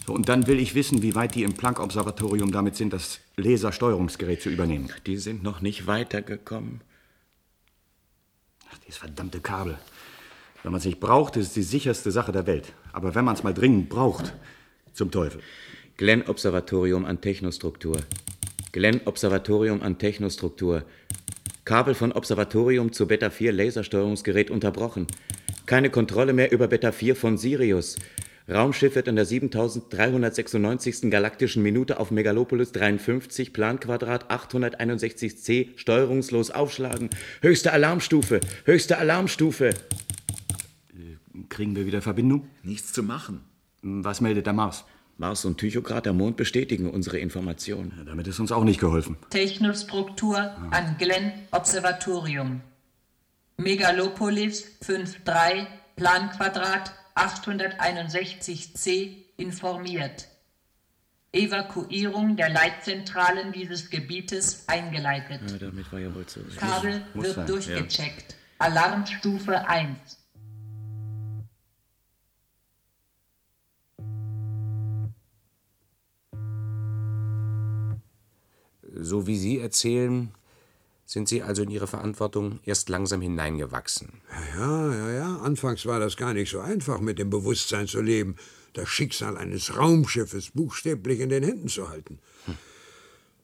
So, 0.05 0.13
und 0.13 0.29
dann 0.29 0.47
will 0.47 0.59
ich 0.59 0.73
wissen, 0.73 1.01
wie 1.01 1.15
weit 1.15 1.35
die 1.35 1.43
im 1.43 1.53
Planck-Observatorium 1.53 2.51
damit 2.51 2.75
sind, 2.75 2.91
das 2.93 3.19
Lasersteuerungsgerät 3.37 4.41
zu 4.41 4.49
übernehmen. 4.49 4.89
Die 5.05 5.17
sind 5.17 5.43
noch 5.43 5.61
nicht 5.61 5.87
weitergekommen. 5.87 6.81
Ach, 8.71 8.77
dieses 8.79 8.97
verdammte 8.97 9.39
Kabel. 9.39 9.77
Wenn 10.63 10.71
man 10.71 10.79
es 10.79 10.85
nicht 10.85 10.99
braucht, 10.99 11.37
ist 11.37 11.47
es 11.47 11.53
die 11.53 11.63
sicherste 11.63 12.11
Sache 12.11 12.31
der 12.31 12.47
Welt. 12.47 12.73
Aber 12.93 13.15
wenn 13.15 13.25
man 13.25 13.35
es 13.35 13.43
mal 13.43 13.53
dringend 13.53 13.89
braucht, 13.89 14.33
zum 14.93 15.11
Teufel. 15.11 15.41
Glenn 15.97 16.23
Observatorium 16.23 17.05
an 17.05 17.21
Technostruktur. 17.21 17.97
Glenn 18.71 19.01
Observatorium 19.05 19.81
an 19.81 19.97
Technostruktur. 19.97 20.83
Kabel 21.63 21.93
von 21.93 22.11
Observatorium 22.11 22.91
zu 22.91 23.07
Beta 23.07 23.29
4 23.29 23.51
Lasersteuerungsgerät 23.51 24.49
unterbrochen. 24.49 25.07
Keine 25.65 25.89
Kontrolle 25.89 26.33
mehr 26.33 26.51
über 26.51 26.67
Beta 26.67 26.91
4 26.91 27.15
von 27.15 27.37
Sirius. 27.37 27.97
Raumschiff 28.49 28.95
wird 28.95 29.07
in 29.07 29.15
der 29.15 29.25
7396. 29.25 31.09
galaktischen 31.09 31.63
Minute 31.63 31.99
auf 31.99 32.11
Megalopolis 32.11 32.71
53, 32.71 33.53
Planquadrat 33.53 34.29
861c, 34.31 35.69
steuerungslos 35.77 36.51
aufschlagen. 36.51 37.09
Höchste 37.41 37.71
Alarmstufe, 37.71 38.41
höchste 38.65 38.97
Alarmstufe. 38.97 39.69
Äh, 39.69 39.73
Kriegen 41.49 41.75
wir 41.75 41.85
wieder 41.85 42.01
Verbindung? 42.01 42.47
Nichts 42.63 42.91
zu 42.91 43.03
machen. 43.03 43.41
Was 43.83 44.21
meldet 44.21 44.47
der 44.47 44.53
Mars? 44.53 44.85
Mars 45.17 45.45
und 45.45 45.57
Tychograd, 45.57 46.05
der 46.07 46.13
Mond, 46.13 46.35
bestätigen 46.35 46.89
unsere 46.89 47.19
Information. 47.19 47.93
Ja, 47.95 48.03
damit 48.03 48.27
ist 48.27 48.39
uns 48.39 48.51
auch 48.51 48.63
nicht 48.63 48.79
geholfen. 48.79 49.17
Technostruktur 49.29 50.37
an 50.71 50.95
Glenn 50.97 51.31
Observatorium. 51.51 52.61
Megalopolis 53.57 54.65
5.3, 54.81 55.67
Planquadrat 55.95 56.93
861c 57.15 59.17
informiert. 59.37 60.27
Evakuierung 61.33 62.35
der 62.35 62.49
Leitzentralen 62.49 63.53
dieses 63.53 63.89
Gebietes 63.89 64.67
eingeleitet. 64.67 65.41
Ja, 65.49 65.57
damit 65.57 65.91
war 65.91 65.99
ja 65.99 66.13
wohl 66.13 66.27
so. 66.27 66.41
Kabel 66.57 67.05
Muss 67.13 67.25
wird 67.25 67.35
sein, 67.35 67.47
durchgecheckt. 67.47 68.35
Alarmstufe 68.57 69.67
1. 69.67 69.97
So 78.93 79.25
wie 79.25 79.37
Sie 79.37 79.59
erzählen, 79.59 80.31
sind 81.11 81.27
Sie 81.27 81.43
also 81.43 81.63
in 81.63 81.69
Ihre 81.69 81.87
Verantwortung 81.87 82.61
erst 82.63 82.87
langsam 82.87 83.19
hineingewachsen. 83.21 84.21
Ja, 84.57 84.95
ja, 84.95 85.11
ja. 85.11 85.37
Anfangs 85.39 85.85
war 85.85 85.99
das 85.99 86.15
gar 86.15 86.33
nicht 86.33 86.49
so 86.49 86.61
einfach, 86.61 87.01
mit 87.01 87.19
dem 87.19 87.29
Bewusstsein 87.29 87.85
zu 87.85 88.01
leben, 88.01 88.37
das 88.71 88.87
Schicksal 88.87 89.35
eines 89.35 89.75
Raumschiffes 89.75 90.51
buchstäblich 90.51 91.19
in 91.19 91.27
den 91.27 91.43
Händen 91.43 91.67
zu 91.67 91.89
halten. 91.89 92.19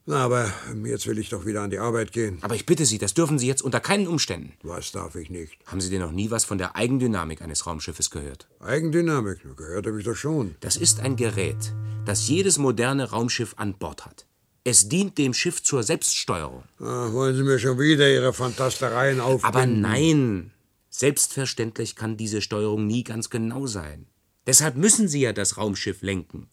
Na, 0.05 0.23
aber 0.23 0.49
jetzt 0.85 1.07
will 1.07 1.17
ich 1.17 1.27
doch 1.27 1.45
wieder 1.45 1.61
an 1.61 1.69
die 1.69 1.79
Arbeit 1.79 2.13
gehen. 2.13 2.37
Aber 2.39 2.55
ich 2.55 2.65
bitte 2.65 2.85
Sie, 2.85 2.99
das 2.99 3.13
dürfen 3.13 3.37
Sie 3.37 3.47
jetzt 3.47 3.61
unter 3.61 3.81
keinen 3.81 4.07
Umständen. 4.07 4.53
Was 4.63 4.93
darf 4.93 5.15
ich 5.15 5.29
nicht? 5.29 5.57
Haben 5.65 5.81
Sie 5.81 5.89
denn 5.89 5.99
noch 5.99 6.13
nie 6.13 6.31
was 6.31 6.45
von 6.45 6.57
der 6.57 6.77
Eigendynamik 6.77 7.41
eines 7.41 7.67
Raumschiffes 7.67 8.11
gehört? 8.11 8.47
Eigendynamik, 8.61 9.39
gehört 9.57 9.87
habe 9.87 9.99
ich 9.99 10.05
doch 10.05 10.15
schon. 10.15 10.55
Das 10.61 10.77
ist 10.77 11.01
ein 11.01 11.17
Gerät, 11.17 11.73
das 12.05 12.29
jedes 12.29 12.57
moderne 12.59 13.09
Raumschiff 13.09 13.55
an 13.57 13.73
Bord 13.73 14.05
hat. 14.05 14.25
Es 14.69 14.89
dient 14.89 15.17
dem 15.17 15.33
Schiff 15.33 15.63
zur 15.63 15.81
Selbststeuerung. 15.81 16.65
Ach, 16.81 17.13
wollen 17.13 17.37
Sie 17.37 17.43
mir 17.43 17.57
schon 17.57 17.79
wieder 17.79 18.11
Ihre 18.11 18.33
Fantastereien 18.33 19.21
aufbinden? 19.21 19.45
Aber 19.45 19.65
nein, 19.65 20.51
selbstverständlich 20.89 21.95
kann 21.95 22.17
diese 22.17 22.41
Steuerung 22.41 22.85
nie 22.85 23.05
ganz 23.05 23.29
genau 23.29 23.65
sein. 23.65 24.07
Deshalb 24.45 24.75
müssen 24.75 25.07
Sie 25.07 25.21
ja 25.21 25.31
das 25.31 25.55
Raumschiff 25.55 26.01
lenken. 26.01 26.49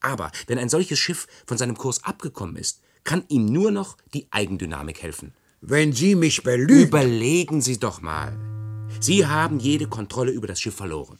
Aber 0.00 0.32
wenn 0.46 0.56
ein 0.56 0.70
solches 0.70 0.98
Schiff 0.98 1.26
von 1.46 1.58
seinem 1.58 1.76
Kurs 1.76 2.04
abgekommen 2.04 2.56
ist, 2.56 2.80
kann 3.04 3.26
ihm 3.28 3.44
nur 3.44 3.70
noch 3.70 3.98
die 4.14 4.28
Eigendynamik 4.30 5.02
helfen. 5.02 5.34
Wenn 5.60 5.92
Sie 5.92 6.14
mich 6.14 6.42
belügen. 6.42 6.88
Überlegen 6.88 7.60
Sie 7.60 7.78
doch 7.78 8.00
mal. 8.00 8.34
Sie 8.98 9.26
haben 9.26 9.60
jede 9.60 9.88
Kontrolle 9.88 10.32
über 10.32 10.46
das 10.46 10.58
Schiff 10.58 10.76
verloren. 10.76 11.18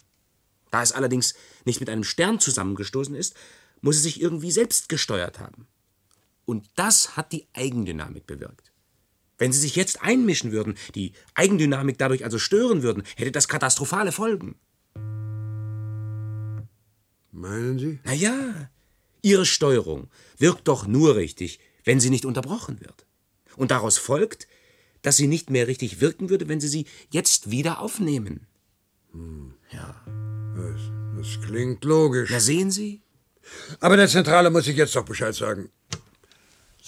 Da 0.71 0.83
es 0.83 0.93
allerdings 0.93 1.35
nicht 1.67 1.81
mit 1.81 1.91
einem 1.91 2.05
Stern 2.05 2.41
zusammengestoßen 2.41 3.15
ist, 3.15 3.35
muss 3.83 3.97
es 3.97 4.05
sich 4.05 4.23
irgendwie 4.23 4.51
selbst 4.51 4.89
gesteuert 4.89 5.41
haben. 5.41 5.67
Und 6.49 6.65
das 6.77 7.15
hat 7.15 7.33
die 7.33 7.47
Eigendynamik 7.53 8.27
bewirkt. 8.27 8.73
Wenn 9.37 9.53
Sie 9.53 9.61
sich 9.61 9.77
jetzt 9.77 10.01
einmischen 10.03 10.51
würden, 10.51 10.79
die 10.95 11.13
Eigendynamik 11.35 11.99
dadurch 11.99 12.25
also 12.25 12.39
stören 12.39 12.83
würden, 12.83 13.03
hätte 13.17 13.33
das 13.33 13.49
katastrophale 13.49 14.13
Folgen. 14.13 14.59
Meinen 17.33 17.79
Sie? 17.79 17.99
Na 18.03 18.15
ja, 18.15 18.71
Ihre 19.21 19.45
Steuerung 19.45 20.09
wirkt 20.39 20.69
doch 20.69 20.87
nur 20.87 21.17
richtig, 21.17 21.61
wenn 21.85 22.01
sie 22.01 22.09
nicht 22.09 22.25
unterbrochen 22.25 22.81
wird. 22.81 23.05
Und 23.57 23.71
daraus 23.71 23.99
folgt, 23.99 24.49
dass 25.03 25.19
sie 25.19 25.27
nicht 25.27 25.51
mehr 25.51 25.67
richtig 25.67 26.01
wirken 26.01 26.31
würde, 26.31 26.49
wenn 26.49 26.61
Sie 26.61 26.69
sie 26.69 26.87
jetzt 27.11 27.51
wieder 27.51 27.81
aufnehmen. 27.81 28.47
Hm. 29.13 29.53
Ja. 29.71 30.03
Das, 30.57 30.81
das 31.19 31.45
klingt 31.45 31.85
logisch. 31.85 32.31
Na 32.33 32.41
sehen 32.41 32.71
Sie? 32.71 33.03
Aber 33.81 33.99
der 33.99 34.09
Zentrale 34.09 34.49
muss 34.49 34.67
ich 34.67 34.79
jetzt 34.79 34.97
doch 34.97 35.05
Bescheid 35.05 35.35
sagen. 35.35 35.69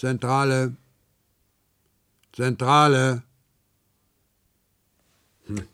Zentrale. 0.01 0.77
Zentrale. 2.33 3.23
Hm. 5.45 5.67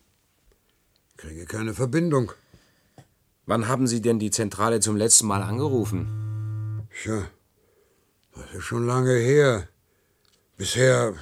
Kriege 1.16 1.44
keine 1.46 1.74
Verbindung. 1.74 2.32
Wann 3.46 3.68
haben 3.68 3.86
Sie 3.86 4.00
denn 4.00 4.18
die 4.18 4.32
Zentrale 4.32 4.80
zum 4.80 4.96
letzten 4.96 5.28
Mal 5.28 5.42
angerufen? 5.42 6.88
Tja, 6.90 7.30
das 8.34 8.52
ist 8.52 8.64
schon 8.64 8.84
lange 8.84 9.14
her. 9.14 9.68
Bisher 10.56 11.14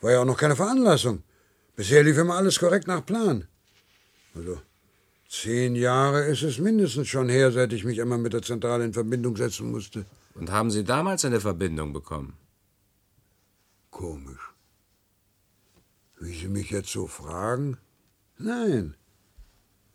war 0.00 0.12
ja 0.12 0.20
auch 0.20 0.24
noch 0.24 0.38
keine 0.38 0.56
Veranlassung. 0.56 1.22
Bisher 1.76 2.02
lief 2.02 2.16
immer 2.16 2.36
alles 2.36 2.58
korrekt 2.58 2.86
nach 2.86 3.04
Plan. 3.04 3.48
Also, 4.34 4.62
zehn 5.28 5.74
Jahre 5.76 6.24
ist 6.24 6.42
es 6.42 6.56
mindestens 6.56 7.08
schon 7.08 7.28
her, 7.28 7.52
seit 7.52 7.74
ich 7.74 7.84
mich 7.84 8.00
einmal 8.00 8.16
mit 8.16 8.32
der 8.32 8.40
Zentrale 8.40 8.86
in 8.86 8.94
Verbindung 8.94 9.36
setzen 9.36 9.70
musste. 9.70 10.06
Und 10.34 10.50
haben 10.50 10.70
Sie 10.70 10.84
damals 10.84 11.24
eine 11.24 11.40
Verbindung 11.40 11.92
bekommen? 11.92 12.36
Komisch. 13.90 14.52
Wie 16.18 16.34
Sie 16.34 16.48
mich 16.48 16.70
jetzt 16.70 16.90
so 16.90 17.06
fragen? 17.06 17.78
Nein. 18.38 18.94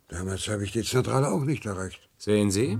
Damals 0.08 0.48
habe 0.48 0.64
ich 0.64 0.72
die 0.72 0.84
Zentrale 0.84 1.30
auch 1.30 1.44
nicht 1.44 1.66
erreicht. 1.66 2.08
Sehen 2.18 2.50
Sie? 2.50 2.78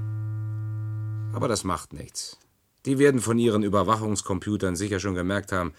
Aber 1.35 1.49
das 1.49 1.64
macht 1.64 1.92
nichts. 1.92 2.38
Die 2.85 2.99
werden 2.99 3.21
von 3.21 3.38
ihren 3.38 3.62
Überwachungscomputern 3.62 4.77
sicher 4.77 5.01
schon 5.01 5.14
gemerkt 5.14 5.51
haben, 5.51 5.75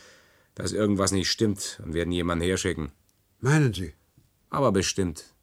dass 0.56 0.74
irgendwas 0.74 1.12
nicht 1.12 1.30
stimmt 1.30 1.82
und 1.84 1.94
werden 1.94 2.12
jemanden 2.12 2.44
herschicken. 2.44 2.92
Meinen 3.40 3.74
Sie? 3.74 3.94
Aber 4.50 4.72
bestimmt. 4.72 5.34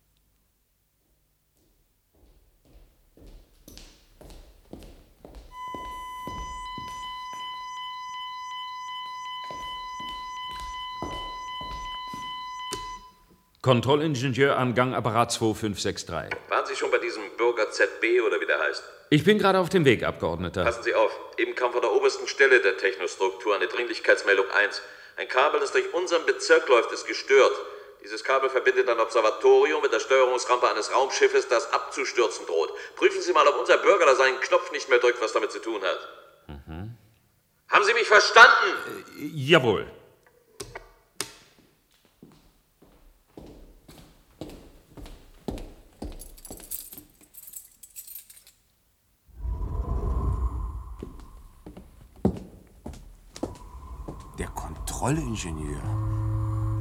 Kontrollingenieur 13.65 14.59
an 14.59 14.75
Gangapparat 14.75 15.33
2563. 15.33 16.39
Waren 16.51 16.67
Sie 16.67 16.77
schon 16.77 16.91
bei 16.91 16.99
diesem 16.99 17.23
Bürger 17.39 17.71
ZB 17.71 18.21
oder 18.21 18.39
wie 18.39 18.45
der 18.45 18.61
heißt? 18.61 18.85
Ich 19.09 19.25
bin 19.25 19.39
gerade 19.39 19.59
auf 19.59 19.71
dem 19.71 19.87
Weg, 19.87 20.03
Abgeordneter. 20.03 20.65
Passen 20.65 20.83
Sie 20.83 20.95
auf. 20.95 21.11
Eben 21.39 21.55
kam 21.55 21.73
von 21.73 21.81
der 21.81 21.91
obersten 21.91 22.29
Stelle 22.29 22.61
der 22.61 22.77
Technostruktur 22.77 23.57
eine 23.57 23.67
Dringlichkeitsmeldung 23.67 24.45
1. 24.51 24.83
Ein 25.17 25.29
Kabel, 25.29 25.61
das 25.61 25.73
durch 25.73 25.95
unseren 25.95 26.27
Bezirk 26.27 26.69
läuft, 26.69 26.93
ist 26.93 27.07
gestört. 27.07 27.55
Dieses 28.05 28.23
Kabel 28.23 28.51
verbindet 28.51 28.87
ein 28.87 29.01
Observatorium 29.01 29.81
mit 29.81 29.95
der 29.95 30.01
Steuerungsrampe 30.01 30.71
eines 30.71 30.95
Raumschiffes, 30.95 31.49
das 31.49 31.73
abzustürzen 31.73 32.45
droht. 32.45 32.69
Prüfen 32.97 33.23
Sie 33.23 33.33
mal, 33.33 33.49
ob 33.49 33.59
unser 33.59 33.79
Bürger 33.79 34.05
da 34.05 34.15
seinen 34.15 34.41
Knopf 34.41 34.73
nicht 34.73 34.91
mehr 34.91 34.99
drückt, 34.99 35.23
was 35.23 35.33
damit 35.33 35.51
zu 35.51 35.61
tun 35.61 35.81
hat. 35.81 36.09
Mhm. 36.49 36.99
Haben 37.71 37.85
Sie 37.85 37.95
mich 37.95 38.09
verstanden? 38.09 39.05
Äh, 39.19 39.31
jawohl. 39.33 39.87
Kontrollingenieur. 55.05 55.83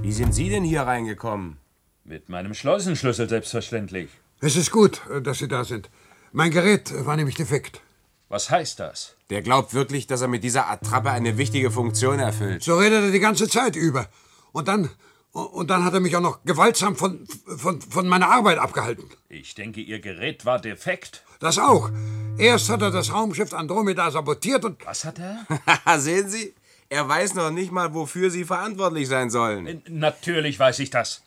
Wie 0.02 0.14
sind 0.14 0.34
Sie 0.34 0.48
denn 0.48 0.64
hier 0.64 0.84
reingekommen? 0.84 1.58
Mit 2.06 2.30
meinem 2.30 2.54
Schleusenschlüssel 2.54 3.28
selbstverständlich. 3.28 4.10
Es 4.40 4.56
ist 4.56 4.72
gut, 4.72 5.02
äh, 5.10 5.22
dass 5.22 5.40
Sie 5.40 5.50
da 5.50 5.66
sind. 5.66 5.90
Mein 6.32 6.50
Gerät 6.52 6.90
äh, 6.90 7.06
war 7.06 7.18
nämlich 7.18 7.36
defekt. 7.36 7.82
Was 8.30 8.50
heißt 8.50 8.80
das? 8.80 9.18
Der 9.30 9.42
glaubt 9.42 9.74
wirklich, 9.74 10.08
dass 10.08 10.22
er 10.22 10.30
mit 10.30 10.42
dieser 10.42 10.70
Attrappe 10.70 11.12
eine 11.12 11.38
wichtige 11.38 11.70
Funktion 11.70 12.20
erfüllt. 12.20 12.64
So 12.64 12.78
redet 12.78 13.04
er 13.04 13.12
die 13.12 13.20
ganze 13.20 13.50
Zeit 13.50 13.76
über. 13.76 14.08
Und 14.54 14.70
dann, 14.70 14.90
und 15.34 15.70
dann 15.70 15.84
hat 15.84 15.94
er 15.94 16.00
mich 16.00 16.16
auch 16.16 16.22
noch 16.22 16.46
gewaltsam 16.46 16.96
von, 16.96 17.28
von, 17.58 17.82
von 17.82 18.08
meiner 18.08 18.30
Arbeit 18.30 18.58
abgehalten. 18.58 19.04
Ich 19.28 19.54
denke, 19.54 19.82
Ihr 19.82 20.00
Gerät 20.00 20.46
war 20.46 20.62
defekt. 20.62 21.24
Das 21.42 21.58
auch. 21.58 21.90
Erst 22.38 22.70
hat 22.70 22.84
er 22.84 22.92
das 22.92 23.12
Raumschiff 23.12 23.52
Andromeda 23.52 24.10
sabotiert 24.10 24.64
und. 24.64 24.86
Was 24.86 25.04
hat 25.04 25.20
er? 25.20 25.46
Sehen 26.00 26.30
Sie? 26.30 26.54
Er 26.94 27.10
weiß 27.10 27.34
noch 27.34 27.50
nicht 27.50 27.72
mal, 27.72 27.96
wofür 27.96 28.30
Sie 28.30 28.46
verantwortlich 28.46 29.08
sein 29.08 29.32
sollen. 29.32 29.82
Natürlich 29.90 30.60
weiß 30.60 30.78
ich 30.78 30.92
das. 30.92 31.24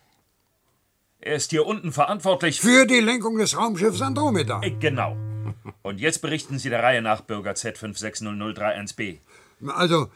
Er 1.21 1.35
ist 1.35 1.51
hier 1.51 1.67
unten 1.67 1.91
verantwortlich. 1.91 2.61
Für 2.61 2.87
die 2.87 3.01
Lenkung 3.01 3.37
des 3.37 3.57
Raumschiffs 3.57 4.01
Andromeda. 4.01 4.61
Äh, 4.63 4.71
Genau. 4.79 5.17
Und 5.83 5.99
jetzt 5.99 6.23
berichten 6.23 6.61
Sie 6.61 6.71
der 6.71 6.85
Reihe 6.85 7.03
nach, 7.03 7.23
Bürger 7.23 7.51
Z560031b. 7.53 9.19
Also, 9.67 10.09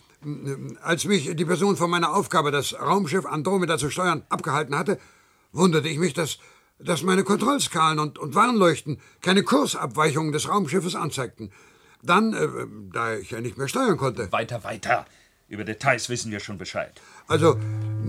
als 0.82 1.04
mich 1.06 1.34
die 1.34 1.44
Person 1.44 1.76
von 1.76 1.90
meiner 1.90 2.14
Aufgabe, 2.14 2.52
das 2.52 2.74
Raumschiff 2.80 3.26
Andromeda 3.26 3.76
zu 3.76 3.90
steuern, 3.90 4.22
abgehalten 4.28 4.78
hatte, 4.78 5.00
wunderte 5.50 5.88
ich 5.88 5.98
mich, 5.98 6.14
dass, 6.14 6.38
dass 6.78 7.02
meine 7.02 7.24
Kontrollskalen 7.24 7.98
und, 7.98 8.20
und 8.20 8.36
Warnleuchten 8.36 9.00
keine 9.20 9.42
Kursabweichungen 9.42 10.30
des 10.30 10.48
Raumschiffes 10.48 10.94
anzeigten. 10.94 11.50
Dann, 12.02 12.34
äh, 12.34 12.48
da 12.92 13.16
ich 13.16 13.32
ja 13.32 13.40
nicht 13.40 13.58
mehr 13.58 13.66
steuern 13.66 13.96
konnte. 13.96 14.30
Weiter, 14.30 14.62
weiter. 14.62 15.06
Über 15.50 15.64
Details 15.64 16.08
wissen 16.08 16.30
wir 16.30 16.38
schon 16.38 16.58
Bescheid. 16.58 16.92
Also, 17.26 17.58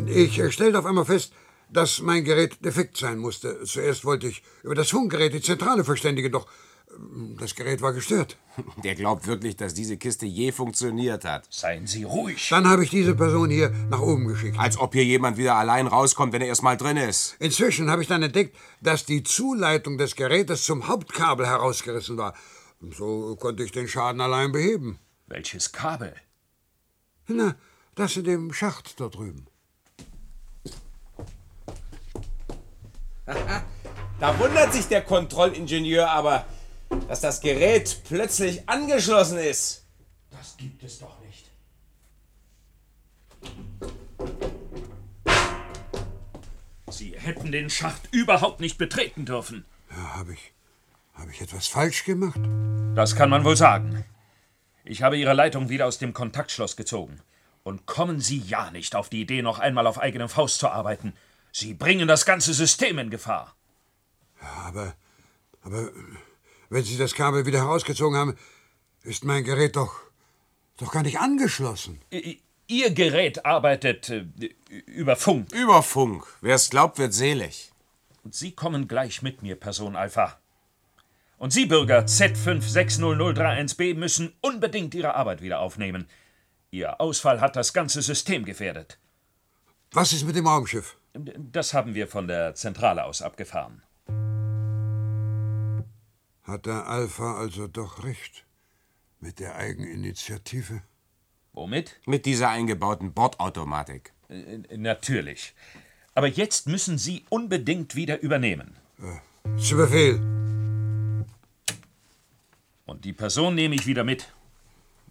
ich 0.05 0.37
äh, 0.37 0.51
stellte 0.51 0.77
auf 0.77 0.85
einmal 0.85 1.05
fest, 1.05 1.33
dass 1.69 1.99
mein 1.99 2.23
Gerät 2.23 2.63
defekt 2.63 2.97
sein 2.97 3.17
musste. 3.17 3.63
Zuerst 3.63 4.05
wollte 4.05 4.27
ich 4.27 4.43
über 4.61 4.75
das 4.75 4.91
Funkgerät 4.91 5.33
die 5.33 5.41
Zentrale 5.41 5.83
verständigen, 5.83 6.31
doch 6.31 6.45
äh, 6.45 6.91
das 7.39 7.55
Gerät 7.55 7.81
war 7.81 7.93
gestört. 7.93 8.37
Der 8.83 8.93
glaubt 8.93 9.25
wirklich, 9.25 9.55
dass 9.55 9.73
diese 9.73 9.97
Kiste 9.97 10.27
je 10.27 10.51
funktioniert 10.51 11.25
hat. 11.25 11.47
Seien 11.49 11.87
Sie 11.87 12.03
ruhig. 12.03 12.47
Dann 12.49 12.67
habe 12.67 12.83
ich 12.83 12.91
diese 12.91 13.15
Person 13.15 13.49
hier 13.49 13.71
nach 13.89 14.01
oben 14.01 14.27
geschickt. 14.27 14.59
Als 14.59 14.77
ob 14.77 14.93
hier 14.93 15.03
jemand 15.03 15.37
wieder 15.37 15.55
allein 15.55 15.87
rauskommt, 15.87 16.33
wenn 16.33 16.43
er 16.43 16.47
erst 16.47 16.61
mal 16.61 16.77
drin 16.77 16.97
ist. 16.97 17.37
Inzwischen 17.39 17.89
habe 17.89 18.03
ich 18.03 18.07
dann 18.07 18.21
entdeckt, 18.21 18.55
dass 18.81 19.03
die 19.03 19.23
Zuleitung 19.23 19.97
des 19.97 20.15
Gerätes 20.15 20.63
zum 20.63 20.87
Hauptkabel 20.87 21.47
herausgerissen 21.47 22.17
war. 22.17 22.35
So 22.91 23.35
konnte 23.35 23.63
ich 23.63 23.71
den 23.71 23.87
Schaden 23.87 24.21
allein 24.21 24.51
beheben. 24.51 24.99
Welches 25.25 25.71
Kabel? 25.71 26.13
Na, 27.35 27.55
das 27.95 28.17
in 28.17 28.23
dem 28.23 28.53
Schacht 28.53 28.99
dort 28.99 29.15
drüben. 29.15 29.47
Da 34.19 34.37
wundert 34.37 34.71
sich 34.71 34.87
der 34.87 35.01
Kontrollingenieur 35.01 36.07
aber, 36.07 36.45
dass 37.07 37.21
das 37.21 37.41
Gerät 37.41 38.01
plötzlich 38.07 38.69
angeschlossen 38.69 39.39
ist. 39.39 39.83
Das 40.29 40.55
gibt 40.57 40.83
es 40.83 40.99
doch 40.99 41.17
nicht. 41.21 41.49
Sie 46.91 47.15
hätten 47.17 47.51
den 47.51 47.71
Schacht 47.71 48.09
überhaupt 48.11 48.59
nicht 48.59 48.77
betreten 48.77 49.25
dürfen. 49.25 49.65
Ja, 49.89 50.17
habe 50.17 50.33
ich, 50.33 50.53
habe 51.15 51.31
ich 51.31 51.41
etwas 51.41 51.65
falsch 51.65 52.03
gemacht? 52.03 52.39
Das 52.93 53.15
kann 53.15 53.31
man 53.31 53.43
wohl 53.43 53.57
sagen. 53.57 54.05
Ich 54.83 55.03
habe 55.03 55.17
Ihre 55.17 55.33
Leitung 55.33 55.69
wieder 55.69 55.87
aus 55.87 55.97
dem 55.97 56.13
Kontaktschloss 56.13 56.75
gezogen. 56.75 57.21
Und 57.63 57.85
kommen 57.85 58.19
Sie 58.19 58.39
ja 58.39 58.71
nicht 58.71 58.95
auf 58.95 59.09
die 59.09 59.21
Idee, 59.21 59.41
noch 59.41 59.59
einmal 59.59 59.85
auf 59.87 59.99
eigene 59.99 60.27
Faust 60.27 60.59
zu 60.59 60.69
arbeiten. 60.69 61.13
Sie 61.51 61.73
bringen 61.73 62.07
das 62.07 62.25
ganze 62.25 62.53
System 62.53 62.97
in 62.97 63.09
Gefahr. 63.09 63.55
Aber, 64.65 64.95
aber 65.61 65.89
wenn 66.69 66.83
Sie 66.83 66.97
das 66.97 67.13
Kabel 67.13 67.45
wieder 67.45 67.59
herausgezogen 67.59 68.17
haben, 68.17 68.37
ist 69.03 69.23
mein 69.23 69.43
Gerät 69.43 69.75
doch, 69.75 69.99
doch 70.77 70.91
gar 70.91 71.03
nicht 71.03 71.19
angeschlossen. 71.19 72.01
Ihr 72.67 72.91
Gerät 72.91 73.45
arbeitet 73.45 74.09
äh, 74.09 74.25
über 74.85 75.15
Funk. 75.15 75.51
Über 75.53 75.83
Funk. 75.83 76.25
Wer 76.41 76.55
es 76.55 76.69
glaubt, 76.69 76.97
wird 76.97 77.13
selig. 77.13 77.71
Und 78.23 78.33
Sie 78.33 78.53
kommen 78.53 78.87
gleich 78.87 79.21
mit 79.21 79.41
mir, 79.43 79.55
Person 79.55 79.95
Alpha. 79.95 80.40
Und 81.41 81.51
Sie, 81.51 81.65
Bürger 81.65 82.01
Z560031b, 82.01 83.95
müssen 83.95 84.31
unbedingt 84.41 84.93
Ihre 84.93 85.15
Arbeit 85.15 85.41
wieder 85.41 85.59
aufnehmen. 85.59 86.05
Ihr 86.69 87.01
Ausfall 87.01 87.41
hat 87.41 87.55
das 87.55 87.73
ganze 87.73 88.03
System 88.03 88.45
gefährdet. 88.45 88.99
Was 89.91 90.13
ist 90.13 90.23
mit 90.23 90.35
dem 90.35 90.45
Raumschiff? 90.45 90.97
Das 91.15 91.73
haben 91.73 91.95
wir 91.95 92.07
von 92.07 92.27
der 92.27 92.53
Zentrale 92.53 93.05
aus 93.05 93.23
abgefahren. 93.23 93.81
Hat 96.43 96.67
der 96.67 96.85
Alpha 96.85 97.39
also 97.39 97.65
doch 97.67 98.03
recht 98.03 98.45
mit 99.19 99.39
der 99.39 99.55
Eigeninitiative? 99.55 100.83
Womit? 101.53 101.99
Mit 102.05 102.27
dieser 102.27 102.49
eingebauten 102.49 103.13
Bordautomatik. 103.13 104.13
Äh, 104.29 104.77
Natürlich. 104.77 105.55
Aber 106.13 106.27
jetzt 106.27 106.67
müssen 106.67 106.99
Sie 106.99 107.25
unbedingt 107.29 107.95
wieder 107.95 108.21
übernehmen. 108.21 108.75
Zu 109.57 109.77
Befehl. 109.77 110.21
Und 112.91 113.05
die 113.05 113.13
Person 113.13 113.55
nehme 113.55 113.73
ich 113.75 113.85
wieder 113.87 114.03
mit. 114.03 114.27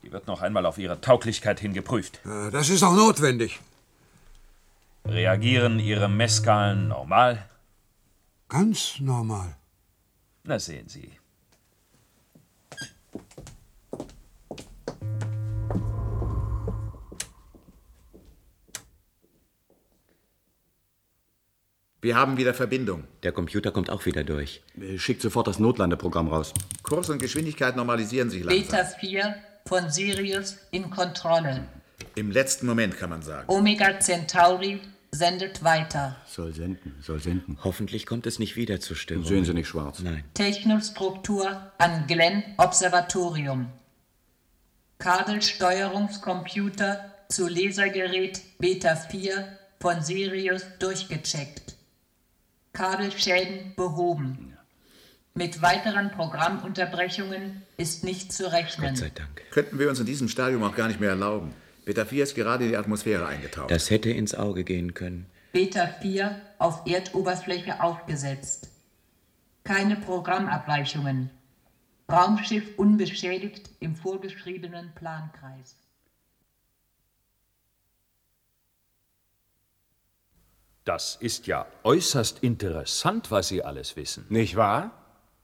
Die 0.02 0.12
wird 0.12 0.26
noch 0.26 0.42
einmal 0.42 0.66
auf 0.66 0.76
ihre 0.76 1.00
Tauglichkeit 1.00 1.60
hin 1.60 1.72
geprüft. 1.72 2.20
Äh, 2.26 2.50
Das 2.50 2.68
ist 2.68 2.82
auch 2.82 2.94
notwendig. 2.94 3.58
Reagieren 5.06 5.78
Ihre 5.78 6.08
Messskalen 6.08 6.88
normal? 6.88 7.48
Ganz 8.50 9.00
normal. 9.00 9.56
Na 10.44 10.58
sehen 10.58 10.88
Sie. 10.90 11.10
Wir 22.02 22.16
haben 22.16 22.38
wieder 22.38 22.54
Verbindung. 22.54 23.04
Der 23.22 23.32
Computer 23.32 23.72
kommt 23.72 23.90
auch 23.90 24.06
wieder 24.06 24.24
durch. 24.24 24.62
Schickt 24.96 25.20
sofort 25.20 25.46
das 25.46 25.58
Notlandeprogramm 25.58 26.28
raus. 26.28 26.54
Kurs 26.82 27.10
und 27.10 27.20
Geschwindigkeit 27.20 27.76
normalisieren 27.76 28.30
sich 28.30 28.42
langsam. 28.42 28.62
Beta 28.62 28.84
4 28.84 29.34
von 29.66 29.90
Sirius 29.90 30.56
in 30.70 30.88
Kontrolle. 30.88 31.66
Im 32.14 32.30
letzten 32.30 32.64
Moment 32.66 32.96
kann 32.96 33.10
man 33.10 33.20
sagen. 33.20 33.44
Omega 33.48 34.00
Centauri 34.00 34.80
sendet 35.10 35.62
weiter. 35.62 36.16
Soll 36.26 36.54
senden, 36.54 36.94
soll 37.02 37.20
senden. 37.20 37.58
Hoffentlich 37.64 38.06
kommt 38.06 38.26
es 38.26 38.38
nicht 38.38 38.56
wieder 38.56 38.80
zur 38.80 38.96
Störung. 38.96 39.24
Sehen 39.24 39.44
Sie 39.44 39.52
nicht 39.52 39.68
schwarz. 39.68 39.98
Nein. 40.00 40.24
Technostruktur 40.32 41.70
an 41.76 42.06
Glenn 42.06 42.42
Observatorium. 42.56 43.66
Kabelsteuerungscomputer 44.98 47.12
zu 47.28 47.46
Lasergerät 47.46 48.40
Beta 48.58 48.96
4 48.96 49.58
von 49.80 50.02
Sirius 50.02 50.64
durchgecheckt. 50.78 51.76
Kabelschäden 52.72 53.74
behoben. 53.76 54.56
Mit 55.34 55.62
weiteren 55.62 56.10
Programmunterbrechungen 56.10 57.62
ist 57.76 58.04
nicht 58.04 58.32
zu 58.32 58.50
rechnen. 58.52 58.90
Gott 58.90 58.98
sei 58.98 59.10
Dank. 59.14 59.42
Könnten 59.50 59.78
wir 59.78 59.88
uns 59.88 60.00
in 60.00 60.06
diesem 60.06 60.28
Stadium 60.28 60.62
auch 60.64 60.74
gar 60.74 60.88
nicht 60.88 61.00
mehr 61.00 61.10
erlauben. 61.10 61.54
Beta 61.84 62.04
4 62.04 62.24
ist 62.24 62.34
gerade 62.34 62.64
in 62.64 62.70
die 62.70 62.76
Atmosphäre 62.76 63.26
eingetaucht. 63.26 63.70
Das 63.70 63.90
hätte 63.90 64.10
ins 64.10 64.34
Auge 64.34 64.64
gehen 64.64 64.94
können. 64.94 65.26
Beta 65.52 65.86
4 65.86 66.40
auf 66.58 66.86
Erdoberfläche 66.86 67.82
aufgesetzt. 67.82 68.68
Keine 69.64 69.96
Programmabweichungen. 69.96 71.30
Raumschiff 72.10 72.76
unbeschädigt 72.76 73.70
im 73.80 73.94
vorgeschriebenen 73.94 74.92
Plankreis. 74.94 75.76
Das 80.90 81.14
ist 81.20 81.46
ja 81.46 81.66
äußerst 81.84 82.40
interessant, 82.40 83.30
was 83.30 83.46
Sie 83.46 83.62
alles 83.62 83.94
wissen. 83.94 84.26
Nicht 84.28 84.56
wahr? 84.56 84.90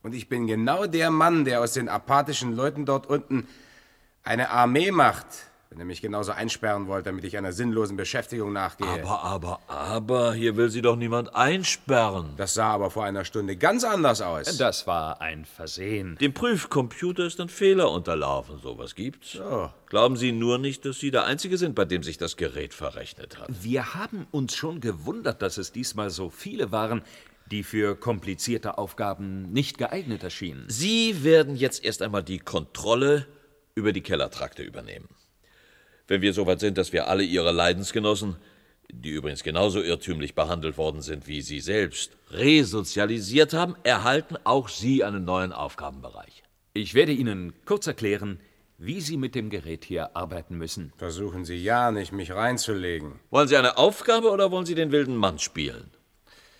Und 0.03 0.13
ich 0.13 0.27
bin 0.27 0.45
genau 0.45 0.87
der 0.87 1.09
Mann, 1.09 1.45
der 1.45 1.61
aus 1.61 1.71
den 1.71 1.87
apathischen 1.87 2.53
Leuten 2.53 2.85
dort 2.85 3.07
unten 3.07 3.47
eine 4.25 4.49
Armee 4.49 4.91
macht. 4.91 5.25
Wenn 5.69 5.79
er 5.79 5.85
mich 5.85 6.01
genauso 6.01 6.31
einsperren 6.31 6.87
wollte, 6.87 7.09
damit 7.09 7.25
ich 7.25 7.37
einer 7.37 7.51
sinnlosen 7.51 7.97
Beschäftigung 7.97 8.53
nachgehe. 8.53 8.87
Aber, 8.87 9.23
aber, 9.23 9.59
aber, 9.67 10.33
hier 10.33 10.55
will 10.55 10.69
sie 10.69 10.81
doch 10.81 10.95
niemand 10.95 11.35
einsperren. 11.35 12.29
Das 12.37 12.53
sah 12.53 12.69
aber 12.69 12.89
vor 12.89 13.03
einer 13.03 13.25
Stunde 13.25 13.57
ganz 13.57 13.83
anders 13.83 14.21
aus. 14.21 14.57
Das 14.57 14.87
war 14.87 15.19
ein 15.19 15.43
Versehen. 15.43 16.17
Dem 16.21 16.33
Prüfcomputer 16.33 17.25
ist 17.25 17.41
ein 17.41 17.49
Fehler 17.49 17.91
unterlaufen. 17.91 18.59
Sowas 18.59 18.95
gibt's. 18.95 19.33
So. 19.33 19.69
Glauben 19.89 20.15
Sie 20.15 20.31
nur 20.31 20.57
nicht, 20.57 20.85
dass 20.85 20.99
Sie 20.99 21.11
der 21.11 21.25
Einzige 21.25 21.57
sind, 21.57 21.75
bei 21.75 21.85
dem 21.85 22.01
sich 22.01 22.17
das 22.17 22.37
Gerät 22.37 22.73
verrechnet 22.73 23.37
hat. 23.37 23.49
Wir 23.61 23.93
haben 23.93 24.25
uns 24.31 24.55
schon 24.55 24.79
gewundert, 24.79 25.41
dass 25.41 25.57
es 25.57 25.73
diesmal 25.73 26.09
so 26.09 26.29
viele 26.29 26.71
waren, 26.71 27.01
die 27.51 27.63
für 27.63 27.95
komplizierte 27.95 28.77
Aufgaben 28.77 29.51
nicht 29.51 29.77
geeignet 29.77 30.23
erschienen. 30.23 30.65
Sie 30.67 31.23
werden 31.23 31.55
jetzt 31.55 31.83
erst 31.83 32.01
einmal 32.01 32.23
die 32.23 32.39
Kontrolle 32.39 33.27
über 33.75 33.91
die 33.91 34.01
Kellertrakte 34.01 34.63
übernehmen. 34.63 35.07
Wenn 36.07 36.21
wir 36.21 36.33
soweit 36.33 36.59
sind, 36.59 36.77
dass 36.77 36.93
wir 36.93 37.07
alle 37.07 37.23
Ihre 37.23 37.51
Leidensgenossen, 37.51 38.37
die 38.89 39.09
übrigens 39.09 39.43
genauso 39.43 39.81
irrtümlich 39.81 40.35
behandelt 40.35 40.77
worden 40.77 41.01
sind 41.01 41.27
wie 41.27 41.41
Sie 41.41 41.59
selbst, 41.59 42.11
resozialisiert 42.31 43.53
haben, 43.53 43.75
erhalten 43.83 44.37
auch 44.43 44.69
Sie 44.69 45.03
einen 45.03 45.25
neuen 45.25 45.51
Aufgabenbereich. 45.51 46.43
Ich 46.73 46.93
werde 46.93 47.11
Ihnen 47.11 47.53
kurz 47.65 47.87
erklären, 47.87 48.39
wie 48.77 49.01
Sie 49.01 49.17
mit 49.17 49.35
dem 49.35 49.49
Gerät 49.49 49.83
hier 49.83 50.15
arbeiten 50.15 50.57
müssen. 50.57 50.93
Versuchen 50.97 51.43
Sie 51.43 51.55
ja 51.55 51.91
nicht, 51.91 52.11
mich 52.11 52.31
reinzulegen. 52.31 53.19
Wollen 53.29 53.47
Sie 53.47 53.57
eine 53.57 53.77
Aufgabe 53.77 54.29
oder 54.29 54.51
wollen 54.51 54.65
Sie 54.65 54.75
den 54.75 54.91
wilden 54.91 55.15
Mann 55.15 55.39
spielen? 55.39 55.89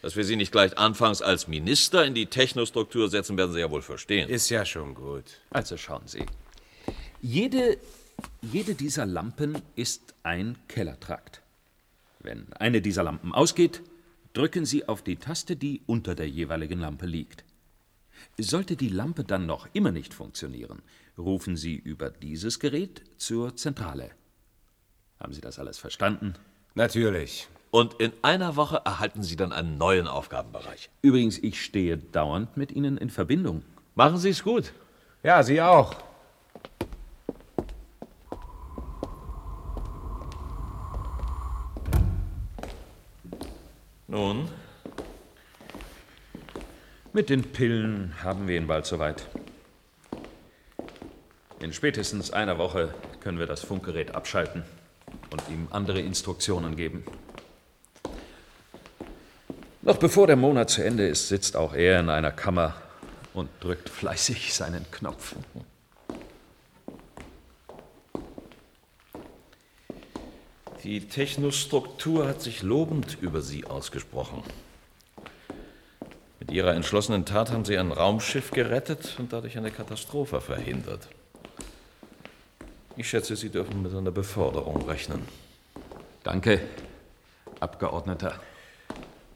Dass 0.01 0.15
wir 0.15 0.23
Sie 0.23 0.35
nicht 0.35 0.51
gleich 0.51 0.77
anfangs 0.77 1.21
als 1.21 1.47
Minister 1.47 2.05
in 2.05 2.13
die 2.13 2.25
Technostruktur 2.25 3.09
setzen, 3.09 3.37
werden 3.37 3.53
Sie 3.53 3.59
ja 3.59 3.71
wohl 3.71 3.81
verstehen. 3.81 4.29
Ist 4.29 4.49
ja 4.49 4.65
schon 4.65 4.93
gut. 4.95 5.25
Also 5.51 5.77
schauen 5.77 6.03
Sie. 6.05 6.25
Jede, 7.21 7.77
jede 8.41 8.75
dieser 8.75 9.05
Lampen 9.05 9.61
ist 9.75 10.15
ein 10.23 10.55
Kellertrakt. 10.67 11.41
Wenn 12.19 12.51
eine 12.53 12.81
dieser 12.81 13.03
Lampen 13.03 13.33
ausgeht, 13.33 13.81
drücken 14.33 14.65
Sie 14.65 14.87
auf 14.87 15.01
die 15.01 15.17
Taste, 15.17 15.55
die 15.55 15.81
unter 15.85 16.15
der 16.15 16.29
jeweiligen 16.29 16.79
Lampe 16.79 17.05
liegt. 17.05 17.43
Sollte 18.37 18.75
die 18.75 18.89
Lampe 18.89 19.23
dann 19.23 19.45
noch 19.45 19.67
immer 19.73 19.91
nicht 19.91 20.13
funktionieren, 20.13 20.81
rufen 21.17 21.55
Sie 21.55 21.75
über 21.75 22.09
dieses 22.09 22.59
Gerät 22.59 23.01
zur 23.17 23.55
Zentrale. 23.55 24.11
Haben 25.19 25.33
Sie 25.33 25.41
das 25.41 25.59
alles 25.59 25.77
verstanden? 25.77 26.35
Natürlich. 26.75 27.47
Und 27.71 27.95
in 27.95 28.13
einer 28.21 28.55
Woche 28.55 28.81
erhalten 28.85 29.23
Sie 29.23 29.35
dann 29.35 29.51
einen 29.51 29.77
neuen 29.77 30.07
Aufgabenbereich. 30.07 30.89
Übrigens, 31.01 31.37
ich 31.39 31.61
stehe 31.63 31.97
dauernd 31.97 32.55
mit 32.55 32.71
Ihnen 32.71 32.97
in 32.97 33.09
Verbindung. 33.09 33.63
Machen 33.95 34.17
Sie 34.17 34.29
es 34.29 34.43
gut. 34.43 34.73
Ja, 35.23 35.43
Sie 35.43 35.61
auch. 35.61 35.95
Mit 47.17 47.31
den 47.31 47.41
Pillen 47.41 48.13
haben 48.23 48.47
wir 48.47 48.57
ihn 48.57 48.67
bald 48.67 48.85
soweit. 48.85 49.25
In 51.59 51.73
spätestens 51.73 52.29
einer 52.29 52.59
Woche 52.59 52.93
können 53.21 53.39
wir 53.39 53.47
das 53.47 53.63
Funkgerät 53.63 54.13
abschalten 54.13 54.61
und 55.31 55.41
ihm 55.49 55.67
andere 55.71 55.99
Instruktionen 55.99 56.75
geben. 56.75 57.03
Noch 59.81 59.97
bevor 59.97 60.27
der 60.27 60.35
Monat 60.35 60.69
zu 60.69 60.83
Ende 60.83 61.07
ist, 61.07 61.27
sitzt 61.27 61.55
auch 61.55 61.73
er 61.73 62.01
in 62.01 62.11
einer 62.11 62.31
Kammer 62.31 62.75
und 63.33 63.49
drückt 63.61 63.89
fleißig 63.89 64.53
seinen 64.53 64.85
Knopf. 64.91 65.33
Die 70.83 71.07
Technostruktur 71.07 72.27
hat 72.27 72.43
sich 72.43 72.61
lobend 72.61 73.17
über 73.21 73.41
Sie 73.41 73.65
ausgesprochen. 73.65 74.43
Mit 76.47 76.55
Ihrer 76.55 76.75
entschlossenen 76.75 77.25
Tat 77.25 77.51
haben 77.51 77.65
Sie 77.65 77.77
ein 77.77 77.91
Raumschiff 77.91 78.51
gerettet 78.51 79.15
und 79.19 79.33
dadurch 79.33 79.57
eine 79.57 79.69
Katastrophe 79.69 80.39
verhindert. 80.39 81.09
Ich 82.95 83.09
schätze, 83.09 83.35
Sie 83.35 83.49
dürfen 83.49 83.81
mit 83.81 83.93
einer 83.93 84.11
Beförderung 84.11 84.87
rechnen. 84.87 85.23
Danke, 86.23 86.61
Abgeordneter. 87.59 88.39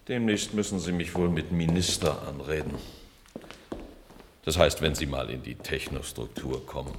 Demnächst 0.07 0.53
müssen 0.53 0.79
Sie 0.79 0.93
mich 0.93 1.13
wohl 1.13 1.27
mit 1.27 1.51
Minister 1.51 2.25
anreden. 2.25 2.75
Das 4.45 4.57
heißt, 4.57 4.81
wenn 4.81 4.95
Sie 4.95 5.05
mal 5.05 5.29
in 5.29 5.43
die 5.43 5.55
Technostruktur 5.55 6.65
kommen. 6.65 6.97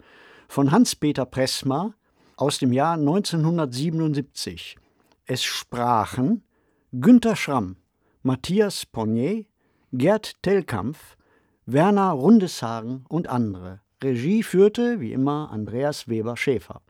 von 0.48 0.70
Hans-Peter 0.70 1.26
Pressmar 1.26 1.92
aus 2.36 2.58
dem 2.58 2.72
Jahr 2.72 2.94
1977. 2.94 4.78
Es 5.26 5.44
sprachen 5.44 6.42
Günter 6.90 7.36
Schramm, 7.36 7.76
Matthias 8.22 8.86
Ponnier, 8.86 9.44
Gerd 9.92 10.42
Tellkampf, 10.42 11.18
Werner 11.66 12.12
Rundeshagen 12.12 13.04
und 13.10 13.28
andere. 13.28 13.82
Regie 14.02 14.42
führte, 14.42 15.00
wie 15.00 15.12
immer, 15.12 15.50
Andreas 15.52 16.08
Weber-Schäfer. 16.08 16.80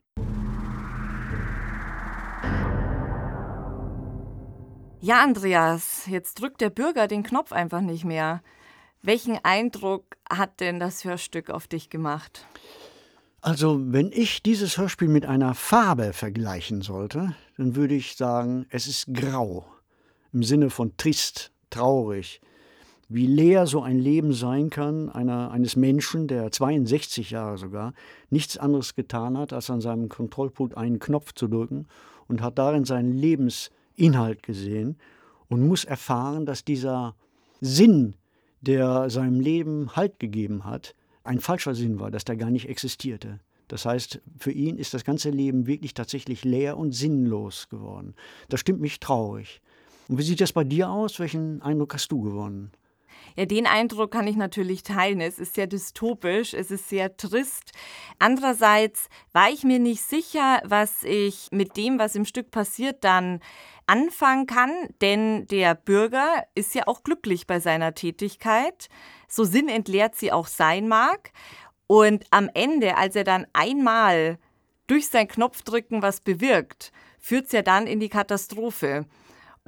Ja, 5.03 5.23
Andreas, 5.23 6.05
jetzt 6.05 6.39
drückt 6.39 6.61
der 6.61 6.69
Bürger 6.69 7.07
den 7.07 7.23
Knopf 7.23 7.51
einfach 7.51 7.81
nicht 7.81 8.05
mehr. 8.05 8.43
Welchen 9.01 9.39
Eindruck 9.41 10.15
hat 10.29 10.59
denn 10.59 10.79
das 10.79 11.03
Hörstück 11.03 11.49
auf 11.49 11.65
dich 11.65 11.89
gemacht? 11.89 12.45
Also, 13.41 13.79
wenn 13.81 14.11
ich 14.11 14.43
dieses 14.43 14.77
Hörspiel 14.77 15.07
mit 15.07 15.25
einer 15.25 15.55
Farbe 15.55 16.13
vergleichen 16.13 16.83
sollte, 16.83 17.35
dann 17.57 17.75
würde 17.75 17.95
ich 17.95 18.15
sagen, 18.15 18.67
es 18.69 18.85
ist 18.85 19.11
grau. 19.11 19.65
Im 20.33 20.43
Sinne 20.43 20.69
von 20.69 20.95
trist, 20.97 21.51
traurig. 21.71 22.39
Wie 23.09 23.25
leer 23.25 23.65
so 23.65 23.81
ein 23.81 23.97
Leben 23.97 24.33
sein 24.33 24.69
kann, 24.69 25.09
einer, 25.09 25.49
eines 25.49 25.75
Menschen, 25.75 26.27
der 26.27 26.51
62 26.51 27.31
Jahre 27.31 27.57
sogar 27.57 27.93
nichts 28.29 28.55
anderes 28.55 28.93
getan 28.93 29.35
hat, 29.35 29.51
als 29.51 29.71
an 29.71 29.81
seinem 29.81 30.09
Kontrollpult 30.09 30.77
einen 30.77 30.99
Knopf 30.99 31.33
zu 31.33 31.47
drücken 31.47 31.87
und 32.27 32.43
hat 32.43 32.59
darin 32.59 32.85
seinen 32.85 33.13
Lebensinhalt 34.01 34.43
gesehen 34.43 34.97
und 35.47 35.67
muss 35.67 35.85
erfahren, 35.85 36.45
dass 36.45 36.65
dieser 36.65 37.15
Sinn, 37.61 38.15
der 38.61 39.09
seinem 39.09 39.39
Leben 39.39 39.95
Halt 39.95 40.19
gegeben 40.19 40.65
hat, 40.65 40.95
ein 41.23 41.39
falscher 41.39 41.75
Sinn 41.75 41.99
war, 41.99 42.09
dass 42.09 42.25
der 42.25 42.35
gar 42.35 42.49
nicht 42.49 42.67
existierte. 42.67 43.39
Das 43.67 43.85
heißt, 43.85 44.19
für 44.37 44.51
ihn 44.51 44.77
ist 44.77 44.93
das 44.93 45.03
ganze 45.03 45.29
Leben 45.29 45.67
wirklich 45.67 45.93
tatsächlich 45.93 46.43
leer 46.43 46.77
und 46.77 46.93
sinnlos 46.93 47.69
geworden. 47.69 48.15
Das 48.49 48.59
stimmt 48.59 48.81
mich 48.81 48.99
traurig. 48.99 49.61
Und 50.09 50.17
wie 50.17 50.23
sieht 50.23 50.41
das 50.41 50.51
bei 50.51 50.63
dir 50.63 50.89
aus? 50.89 51.19
Welchen 51.19 51.61
Eindruck 51.61 51.93
hast 51.93 52.11
du 52.11 52.21
gewonnen? 52.21 52.71
Ja, 53.35 53.45
den 53.45 53.67
Eindruck 53.67 54.11
kann 54.11 54.27
ich 54.27 54.35
natürlich 54.35 54.83
teilen. 54.83 55.21
Es 55.21 55.39
ist 55.39 55.55
sehr 55.55 55.67
dystopisch, 55.67 56.53
es 56.53 56.71
ist 56.71 56.89
sehr 56.89 57.15
trist. 57.17 57.71
Andererseits 58.19 59.07
war 59.33 59.49
ich 59.49 59.63
mir 59.63 59.79
nicht 59.79 60.03
sicher, 60.03 60.61
was 60.65 61.03
ich 61.03 61.47
mit 61.51 61.77
dem, 61.77 61.99
was 61.99 62.15
im 62.15 62.25
Stück 62.25 62.51
passiert, 62.51 63.03
dann 63.03 63.39
anfangen 63.87 64.45
kann, 64.47 64.71
denn 65.01 65.47
der 65.47 65.75
Bürger 65.75 66.45
ist 66.55 66.75
ja 66.75 66.87
auch 66.87 67.03
glücklich 67.03 67.47
bei 67.47 67.59
seiner 67.59 67.93
Tätigkeit, 67.93 68.87
so 69.27 69.43
sinnentleert 69.43 70.15
sie 70.15 70.31
auch 70.31 70.47
sein 70.47 70.87
mag. 70.87 71.31
Und 71.87 72.25
am 72.31 72.49
Ende, 72.53 72.95
als 72.95 73.15
er 73.15 73.25
dann 73.25 73.47
einmal 73.53 74.37
durch 74.87 75.09
sein 75.09 75.27
Knopfdrücken 75.27 76.01
was 76.01 76.21
bewirkt, 76.21 76.91
führt 77.19 77.47
es 77.47 77.51
ja 77.51 77.61
dann 77.61 77.87
in 77.87 77.99
die 77.99 78.09
Katastrophe. 78.09 79.05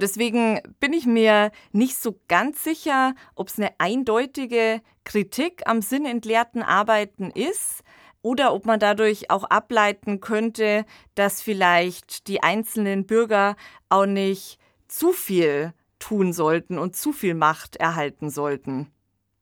Deswegen 0.00 0.60
bin 0.80 0.92
ich 0.92 1.06
mir 1.06 1.52
nicht 1.72 1.96
so 1.96 2.18
ganz 2.28 2.64
sicher, 2.64 3.14
ob 3.34 3.48
es 3.48 3.58
eine 3.58 3.72
eindeutige 3.78 4.82
Kritik 5.04 5.62
am 5.66 5.82
sinnentleerten 5.82 6.62
Arbeiten 6.62 7.30
ist 7.30 7.84
oder 8.22 8.54
ob 8.54 8.66
man 8.66 8.80
dadurch 8.80 9.30
auch 9.30 9.44
ableiten 9.44 10.20
könnte, 10.20 10.84
dass 11.14 11.42
vielleicht 11.42 12.26
die 12.26 12.42
einzelnen 12.42 13.06
Bürger 13.06 13.56
auch 13.88 14.06
nicht 14.06 14.58
zu 14.88 15.12
viel 15.12 15.74
tun 15.98 16.32
sollten 16.32 16.78
und 16.78 16.96
zu 16.96 17.12
viel 17.12 17.34
Macht 17.34 17.76
erhalten 17.76 18.30
sollten. 18.30 18.90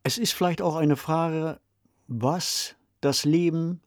Es 0.03 0.19
ist 0.19 0.33
vielleicht 0.33 0.63
auch 0.63 0.77
eine 0.77 0.97
Frage, 0.97 1.61
was 2.09 2.77
das 3.01 3.25
Leben 3.25 3.82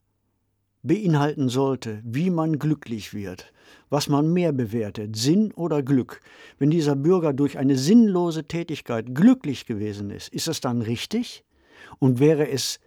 beinhalten 0.86 1.48
sollte, 1.48 2.00
wie 2.04 2.30
man 2.30 2.58
glücklich 2.58 3.14
wird, 3.14 3.52
was 3.90 4.08
man 4.08 4.32
mehr 4.32 4.52
bewertet, 4.52 5.16
Sinn 5.16 5.52
oder 5.52 5.82
Glück. 5.82 6.20
Wenn 6.58 6.70
dieser 6.70 6.96
Bürger 6.96 7.32
durch 7.32 7.58
eine 7.58 7.76
sinnlose 7.76 8.44
Tätigkeit 8.44 9.14
glücklich 9.14 9.66
gewesen 9.66 10.10
ist, 10.10 10.28
ist 10.28 10.48
das 10.48 10.60
dann 10.60 10.82
richtig? 10.82 11.44
Und 11.98 12.20
wäre 12.20 12.48
es 12.48 12.80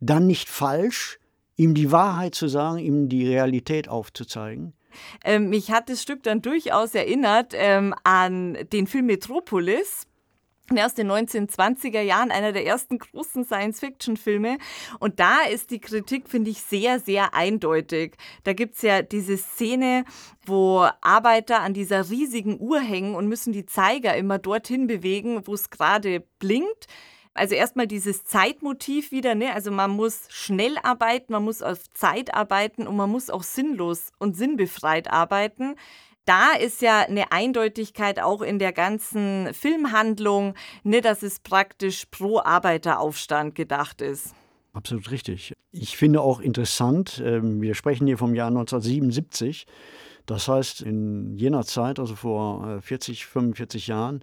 dann 0.00 0.26
nicht 0.26 0.48
falsch, 0.48 1.18
ihm 1.56 1.74
die 1.74 1.90
Wahrheit 1.90 2.34
zu 2.34 2.48
sagen, 2.48 2.78
ihm 2.78 3.08
die 3.08 3.26
Realität 3.26 3.88
aufzuzeigen? 3.88 4.72
Ähm, 5.24 5.50
mich 5.50 5.70
hat 5.70 5.88
das 5.88 6.02
Stück 6.02 6.22
dann 6.22 6.42
durchaus 6.42 6.94
erinnert 6.94 7.52
ähm, 7.54 7.94
an 8.04 8.56
den 8.72 8.86
Film 8.86 9.06
Metropolis 9.06 10.06
aus 10.72 10.94
den 10.94 11.10
1920er 11.10 12.00
Jahren, 12.00 12.30
einer 12.30 12.52
der 12.52 12.66
ersten 12.66 12.98
großen 12.98 13.44
Science-Fiction-Filme. 13.44 14.58
Und 14.98 15.20
da 15.20 15.42
ist 15.42 15.70
die 15.70 15.80
Kritik, 15.80 16.28
finde 16.28 16.50
ich, 16.50 16.62
sehr, 16.62 17.00
sehr 17.00 17.34
eindeutig. 17.34 18.16
Da 18.44 18.52
gibt 18.52 18.76
es 18.76 18.82
ja 18.82 19.02
diese 19.02 19.36
Szene, 19.36 20.04
wo 20.44 20.86
Arbeiter 21.00 21.60
an 21.60 21.74
dieser 21.74 22.10
riesigen 22.10 22.60
Uhr 22.60 22.80
hängen 22.80 23.14
und 23.14 23.28
müssen 23.28 23.52
die 23.52 23.66
Zeiger 23.66 24.16
immer 24.16 24.38
dorthin 24.38 24.86
bewegen, 24.86 25.46
wo 25.46 25.54
es 25.54 25.70
gerade 25.70 26.24
blinkt. 26.38 26.86
Also 27.34 27.54
erstmal 27.54 27.86
dieses 27.86 28.24
Zeitmotiv 28.24 29.10
wieder, 29.12 29.34
ne? 29.34 29.52
Also 29.52 29.70
man 29.70 29.90
muss 29.90 30.26
schnell 30.30 30.78
arbeiten, 30.82 31.32
man 31.32 31.44
muss 31.44 31.62
auf 31.62 31.80
Zeit 31.92 32.34
arbeiten 32.34 32.86
und 32.86 32.96
man 32.96 33.10
muss 33.10 33.28
auch 33.28 33.42
sinnlos 33.42 34.10
und 34.18 34.36
sinnbefreit 34.36 35.10
arbeiten 35.10 35.76
da 36.26 36.52
ist 36.52 36.82
ja 36.82 37.00
eine 37.00 37.32
Eindeutigkeit 37.32 38.20
auch 38.20 38.42
in 38.42 38.58
der 38.58 38.72
ganzen 38.72 39.54
Filmhandlung, 39.54 40.54
ne, 40.82 41.00
dass 41.00 41.22
es 41.22 41.38
praktisch 41.40 42.04
pro 42.10 42.40
Arbeiteraufstand 42.40 43.54
gedacht 43.54 44.02
ist. 44.02 44.34
Absolut 44.72 45.10
richtig. 45.10 45.54
Ich 45.70 45.96
finde 45.96 46.20
auch 46.20 46.40
interessant, 46.40 47.22
ähm, 47.24 47.62
wir 47.62 47.74
sprechen 47.74 48.06
hier 48.06 48.18
vom 48.18 48.34
Jahr 48.34 48.48
1977. 48.48 49.66
Das 50.26 50.48
heißt, 50.48 50.82
in 50.82 51.36
jener 51.36 51.64
Zeit, 51.64 51.98
also 51.98 52.14
vor 52.14 52.80
40, 52.82 53.22
äh, 53.22 53.24
45 53.24 53.86
Jahren, 53.86 54.22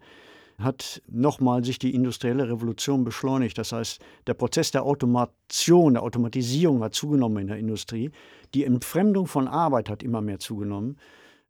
hat 0.60 1.02
nochmal 1.08 1.64
sich 1.64 1.80
die 1.80 1.96
industrielle 1.96 2.48
Revolution 2.48 3.04
beschleunigt. 3.04 3.58
Das 3.58 3.72
heißt, 3.72 4.00
der 4.28 4.34
Prozess 4.34 4.72
der 4.72 4.84
Automation, 4.84 5.94
der 5.94 6.04
Automatisierung 6.04 6.84
hat 6.84 6.94
zugenommen 6.94 7.38
in 7.40 7.48
der 7.48 7.58
Industrie. 7.58 8.12
Die 8.54 8.66
Entfremdung 8.66 9.26
von 9.26 9.48
Arbeit 9.48 9.90
hat 9.90 10.04
immer 10.04 10.22
mehr 10.22 10.40
zugenommen. 10.40 10.98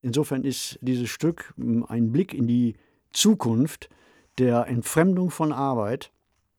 Insofern 0.03 0.43
ist 0.43 0.77
dieses 0.81 1.09
Stück 1.09 1.53
hm, 1.57 1.85
ein 1.87 2.11
Blick 2.11 2.33
in 2.33 2.45
die 2.45 2.75
Zukunft 3.11 3.89
der 4.37 4.67
Entfremdung 4.67 5.31
von 5.31 5.51
Arbeit 5.51 6.11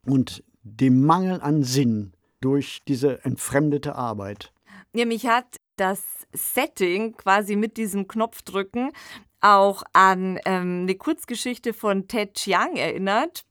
und 0.07 0.43
dem 0.63 1.05
Mangel 1.05 1.41
an 1.41 1.63
Sinn 1.63 2.13
durch 2.41 2.81
diese 2.89 3.25
entfremdete 3.25 3.95
Arbeit. 3.95 4.53
Ja, 4.95 5.05
mich 5.05 5.27
hat 5.27 5.61
das 5.77 6.03
Setting 6.33 7.17
quasi 7.17 7.57
mit 7.57 7.77
diesem 7.77 8.09
Knopfdrücken 8.09 8.93
auch 9.41 9.83
an 9.93 10.39
ähm, 10.47 10.83
eine 10.83 10.95
Kurzgeschichte 10.95 11.75
von 11.75 12.09
Ted 12.09 12.35
Chiang 12.35 12.77
erinnert, 12.77 13.45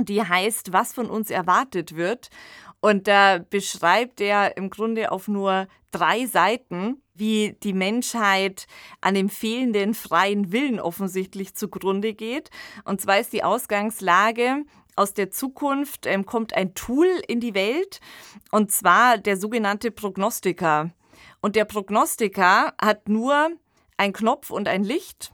die 0.00 0.22
heißt, 0.22 0.72
was 0.72 0.92
von 0.92 1.10
uns 1.10 1.30
erwartet 1.30 1.96
wird. 1.96 2.28
Und 2.80 3.08
da 3.08 3.38
beschreibt 3.38 4.20
er 4.20 4.56
im 4.56 4.70
Grunde 4.70 5.10
auf 5.10 5.26
nur 5.26 5.66
drei 5.90 6.26
Seiten, 6.26 7.02
wie 7.18 7.56
die 7.62 7.72
Menschheit 7.72 8.66
an 9.00 9.14
dem 9.14 9.28
fehlenden 9.28 9.94
freien 9.94 10.52
Willen 10.52 10.80
offensichtlich 10.80 11.54
zugrunde 11.54 12.14
geht. 12.14 12.50
Und 12.84 13.00
zwar 13.00 13.18
ist 13.18 13.32
die 13.32 13.44
Ausgangslage, 13.44 14.64
aus 14.96 15.14
der 15.14 15.30
Zukunft 15.30 16.06
ähm, 16.06 16.26
kommt 16.26 16.54
ein 16.54 16.74
Tool 16.74 17.06
in 17.28 17.38
die 17.38 17.54
Welt, 17.54 18.00
und 18.50 18.72
zwar 18.72 19.16
der 19.16 19.36
sogenannte 19.36 19.92
Prognostiker. 19.92 20.90
Und 21.40 21.54
der 21.54 21.64
Prognostiker 21.64 22.74
hat 22.80 23.08
nur 23.08 23.50
einen 23.96 24.12
Knopf 24.12 24.50
und 24.50 24.66
ein 24.66 24.82
Licht. 24.82 25.32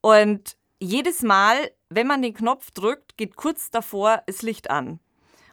Und 0.00 0.56
jedes 0.78 1.22
Mal, 1.22 1.56
wenn 1.90 2.06
man 2.06 2.22
den 2.22 2.32
Knopf 2.32 2.70
drückt, 2.70 3.18
geht 3.18 3.36
kurz 3.36 3.70
davor 3.70 4.22
das 4.26 4.40
Licht 4.40 4.70
an. 4.70 4.98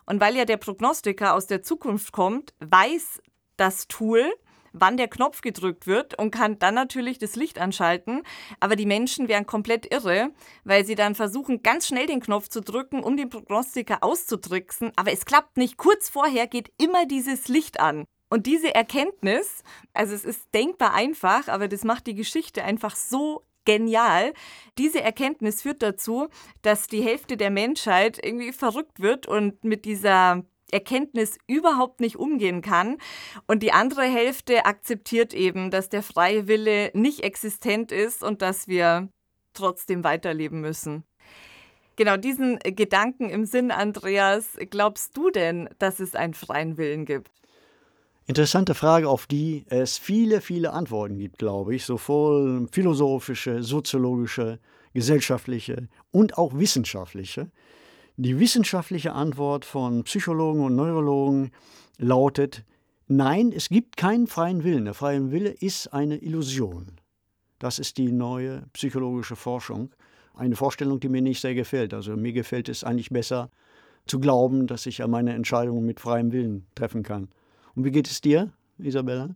Und 0.06 0.22
weil 0.22 0.38
ja 0.38 0.46
der 0.46 0.58
Prognostiker 0.58 1.34
aus 1.34 1.48
der 1.48 1.62
Zukunft 1.64 2.14
kommt, 2.14 2.54
weiß 2.60 3.22
das 3.58 3.90
Tool, 3.90 4.32
wann 4.80 4.98
der 4.98 5.08
Knopf 5.08 5.42
gedrückt 5.42 5.88
wird 5.88 6.18
und 6.18 6.32
kann 6.32 6.60
dann 6.60 6.76
natürlich 6.76 7.18
das 7.18 7.36
Licht 7.36 7.60
anschalten. 7.60 8.24
Aber 8.60 8.76
die 8.76 8.86
Menschen 8.86 9.28
wären 9.28 9.46
komplett 9.46 9.92
irre, 9.92 10.32
weil 10.64 10.86
sie 10.86 10.96
dann 10.96 11.16
versuchen, 11.16 11.64
ganz 11.64 11.88
schnell 11.88 12.08
den 12.08 12.20
Knopf 12.20 12.50
zu 12.50 12.62
drücken, 12.62 13.04
um 13.04 13.18
den 13.18 13.30
Prognostiker 13.30 14.00
auszutricksen. 14.02 14.92
Aber 14.96 15.12
es 15.12 15.26
klappt 15.26 15.58
nicht. 15.58 15.78
Kurz 15.78 16.10
vorher 16.10 16.48
geht 16.48 16.72
immer 16.78 17.06
dieses 17.06 17.48
Licht 17.48 17.80
an. 17.80 18.06
Und 18.30 18.46
diese 18.46 18.76
Erkenntnis, 18.76 19.64
also 19.94 20.14
es 20.14 20.26
ist 20.26 20.54
denkbar 20.54 20.94
einfach, 20.94 21.48
aber 21.48 21.68
das 21.68 21.84
macht 21.84 22.08
die 22.08 22.16
Geschichte 22.16 22.64
einfach 22.64 22.96
so 22.96 23.44
genial. 23.64 24.34
Diese 24.78 25.02
Erkenntnis 25.02 25.62
führt 25.62 25.82
dazu, 25.82 26.28
dass 26.62 26.88
die 26.88 27.02
Hälfte 27.02 27.38
der 27.38 27.52
Menschheit 27.52 28.20
irgendwie 28.22 28.54
verrückt 28.54 29.02
wird 29.02 29.28
und 29.28 29.64
mit 29.64 29.86
dieser 29.86 30.44
Erkenntnis 30.72 31.38
überhaupt 31.48 32.00
nicht 32.00 32.18
umgehen 32.18 32.62
kann. 32.62 32.98
Und 33.48 33.64
die 33.64 33.72
andere 33.72 34.04
Hälfte 34.04 34.66
akzeptiert 34.66 35.34
eben, 35.34 35.72
dass 35.72 35.90
der 35.90 36.04
freie 36.04 36.48
Wille 36.48 36.92
nicht 36.94 37.22
existent 37.22 37.92
ist 37.92 38.24
und 38.24 38.42
dass 38.42 38.68
wir 38.68 39.10
trotzdem 39.54 40.04
weiterleben 40.04 40.62
müssen. 40.62 41.04
Genau 41.96 42.16
diesen 42.16 42.60
Gedanken 42.60 43.30
im 43.30 43.46
Sinn, 43.46 43.72
Andreas, 43.72 44.58
glaubst 44.70 45.18
du 45.18 45.32
denn, 45.32 45.68
dass 45.80 46.00
es 46.00 46.14
einen 46.14 46.36
freien 46.36 46.78
Willen 46.78 47.06
gibt? 47.06 47.32
Interessante 48.28 48.76
Frage, 48.76 49.10
auf 49.10 49.26
die 49.26 49.66
es 49.70 49.98
viele, 49.98 50.42
viele 50.42 50.74
Antworten 50.74 51.18
gibt, 51.18 51.40
glaube 51.40 51.74
ich, 51.74 51.86
sowohl 51.86 52.68
philosophische, 52.72 53.64
soziologische, 53.64 54.60
gesellschaftliche 54.94 55.88
und 56.12 56.38
auch 56.38 56.54
wissenschaftliche. 56.54 57.50
Die 58.20 58.40
wissenschaftliche 58.40 59.14
Antwort 59.14 59.64
von 59.64 60.04
Psychologen 60.04 60.62
und 60.64 60.76
Neurologen 60.76 61.52
lautet, 62.00 62.66
nein, 63.08 63.52
es 63.56 63.70
gibt 63.70 63.96
keinen 63.96 64.26
freien 64.26 64.64
Willen. 64.64 64.86
Der 64.86 64.96
freie 64.96 65.30
Wille 65.30 65.52
ist 65.52 65.94
eine 65.94 66.18
Illusion. 66.18 66.94
Das 67.60 67.78
ist 67.78 68.00
die 68.00 68.12
neue 68.12 68.64
psychologische 68.74 69.36
Forschung. 69.36 69.92
Eine 70.34 70.56
Vorstellung, 70.56 71.00
die 71.00 71.10
mir 71.10 71.22
nicht 71.22 71.42
sehr 71.42 71.54
gefällt. 71.54 71.94
Also 71.94 72.18
mir 72.18 72.34
gefällt 72.34 72.70
es 72.70 72.84
eigentlich 72.84 73.12
besser 73.12 73.52
zu 74.08 74.20
glauben, 74.20 74.66
dass 74.66 74.88
ich 74.88 74.98
ja 74.98 75.08
meine 75.08 75.34
Entscheidungen 75.34 75.86
mit 75.86 76.00
freiem 76.00 76.32
Willen 76.32 76.66
treffen 76.74 77.04
kann. 77.04 77.30
Und 77.76 77.86
wie 77.86 77.92
geht 77.92 78.08
es 78.08 78.20
dir, 78.20 78.52
Isabella? 78.80 79.30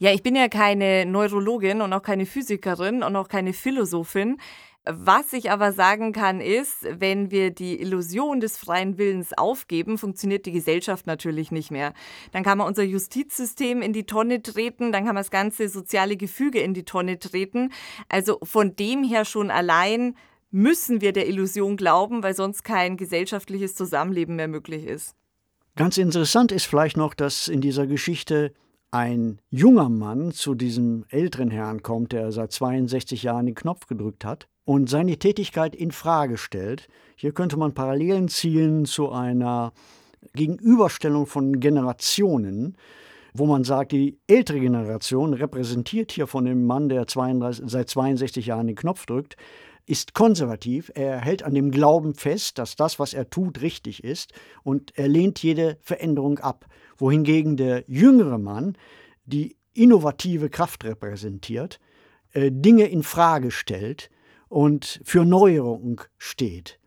Ja, 0.00 0.12
ich 0.12 0.24
bin 0.24 0.34
ja 0.34 0.48
keine 0.48 1.06
Neurologin 1.06 1.80
und 1.80 1.92
auch 1.92 2.02
keine 2.02 2.26
Physikerin 2.26 3.04
und 3.04 3.14
auch 3.14 3.28
keine 3.28 3.52
Philosophin. 3.52 4.38
Was 4.86 5.32
ich 5.32 5.50
aber 5.50 5.72
sagen 5.72 6.12
kann, 6.12 6.42
ist, 6.42 6.86
wenn 6.90 7.30
wir 7.30 7.50
die 7.50 7.80
Illusion 7.80 8.40
des 8.40 8.58
freien 8.58 8.98
Willens 8.98 9.32
aufgeben, 9.32 9.96
funktioniert 9.96 10.44
die 10.44 10.52
Gesellschaft 10.52 11.06
natürlich 11.06 11.50
nicht 11.50 11.70
mehr. 11.70 11.94
Dann 12.32 12.42
kann 12.42 12.58
man 12.58 12.66
unser 12.66 12.82
Justizsystem 12.82 13.80
in 13.80 13.94
die 13.94 14.04
Tonne 14.04 14.42
treten, 14.42 14.92
dann 14.92 15.06
kann 15.06 15.14
man 15.14 15.22
das 15.22 15.30
ganze 15.30 15.70
soziale 15.70 16.18
Gefüge 16.18 16.60
in 16.60 16.74
die 16.74 16.84
Tonne 16.84 17.18
treten. 17.18 17.72
Also 18.10 18.38
von 18.42 18.76
dem 18.76 19.02
her 19.02 19.24
schon 19.24 19.50
allein 19.50 20.16
müssen 20.50 21.00
wir 21.00 21.14
der 21.14 21.28
Illusion 21.28 21.78
glauben, 21.78 22.22
weil 22.22 22.34
sonst 22.34 22.62
kein 22.62 22.98
gesellschaftliches 22.98 23.74
Zusammenleben 23.74 24.36
mehr 24.36 24.48
möglich 24.48 24.84
ist. 24.84 25.16
Ganz 25.76 25.96
interessant 25.96 26.52
ist 26.52 26.66
vielleicht 26.66 26.98
noch, 26.98 27.14
dass 27.14 27.48
in 27.48 27.62
dieser 27.62 27.86
Geschichte 27.86 28.52
ein 28.90 29.40
junger 29.48 29.88
Mann 29.88 30.30
zu 30.30 30.54
diesem 30.54 31.06
älteren 31.08 31.50
Herrn 31.50 31.82
kommt, 31.82 32.12
der 32.12 32.32
seit 32.32 32.52
62 32.52 33.22
Jahren 33.22 33.46
den 33.46 33.54
Knopf 33.54 33.86
gedrückt 33.86 34.26
hat 34.26 34.46
und 34.64 34.88
seine 34.88 35.18
Tätigkeit 35.18 35.74
in 35.74 35.90
Frage 35.90 36.36
stellt. 36.36 36.88
Hier 37.16 37.32
könnte 37.32 37.56
man 37.56 37.74
Parallelen 37.74 38.28
ziehen 38.28 38.84
zu 38.86 39.10
einer 39.10 39.72
Gegenüberstellung 40.34 41.26
von 41.26 41.60
Generationen, 41.60 42.76
wo 43.34 43.46
man 43.46 43.64
sagt, 43.64 43.92
die 43.92 44.18
ältere 44.26 44.60
Generation 44.60 45.34
repräsentiert 45.34 46.12
hier 46.12 46.26
von 46.26 46.44
dem 46.44 46.64
Mann, 46.66 46.88
der 46.88 47.06
32, 47.06 47.64
seit 47.68 47.88
62 47.90 48.46
Jahren 48.46 48.68
den 48.68 48.76
Knopf 48.76 49.06
drückt, 49.06 49.36
ist 49.86 50.14
konservativ, 50.14 50.90
er 50.94 51.20
hält 51.20 51.42
an 51.42 51.54
dem 51.54 51.70
Glauben 51.70 52.14
fest, 52.14 52.58
dass 52.58 52.74
das, 52.74 52.98
was 52.98 53.12
er 53.12 53.28
tut, 53.28 53.60
richtig 53.60 54.02
ist 54.02 54.32
und 54.62 54.96
er 54.96 55.08
lehnt 55.08 55.42
jede 55.42 55.76
Veränderung 55.82 56.38
ab, 56.38 56.66
wohingegen 56.96 57.58
der 57.58 57.84
jüngere 57.86 58.38
Mann 58.38 58.78
die 59.26 59.56
innovative 59.74 60.48
Kraft 60.48 60.84
repräsentiert, 60.84 61.80
äh, 62.32 62.50
Dinge 62.50 62.86
in 62.86 63.02
Frage 63.02 63.50
stellt 63.50 64.10
und 64.54 65.00
für 65.02 65.24
Neuerung 65.24 66.00
steht. 66.16 66.78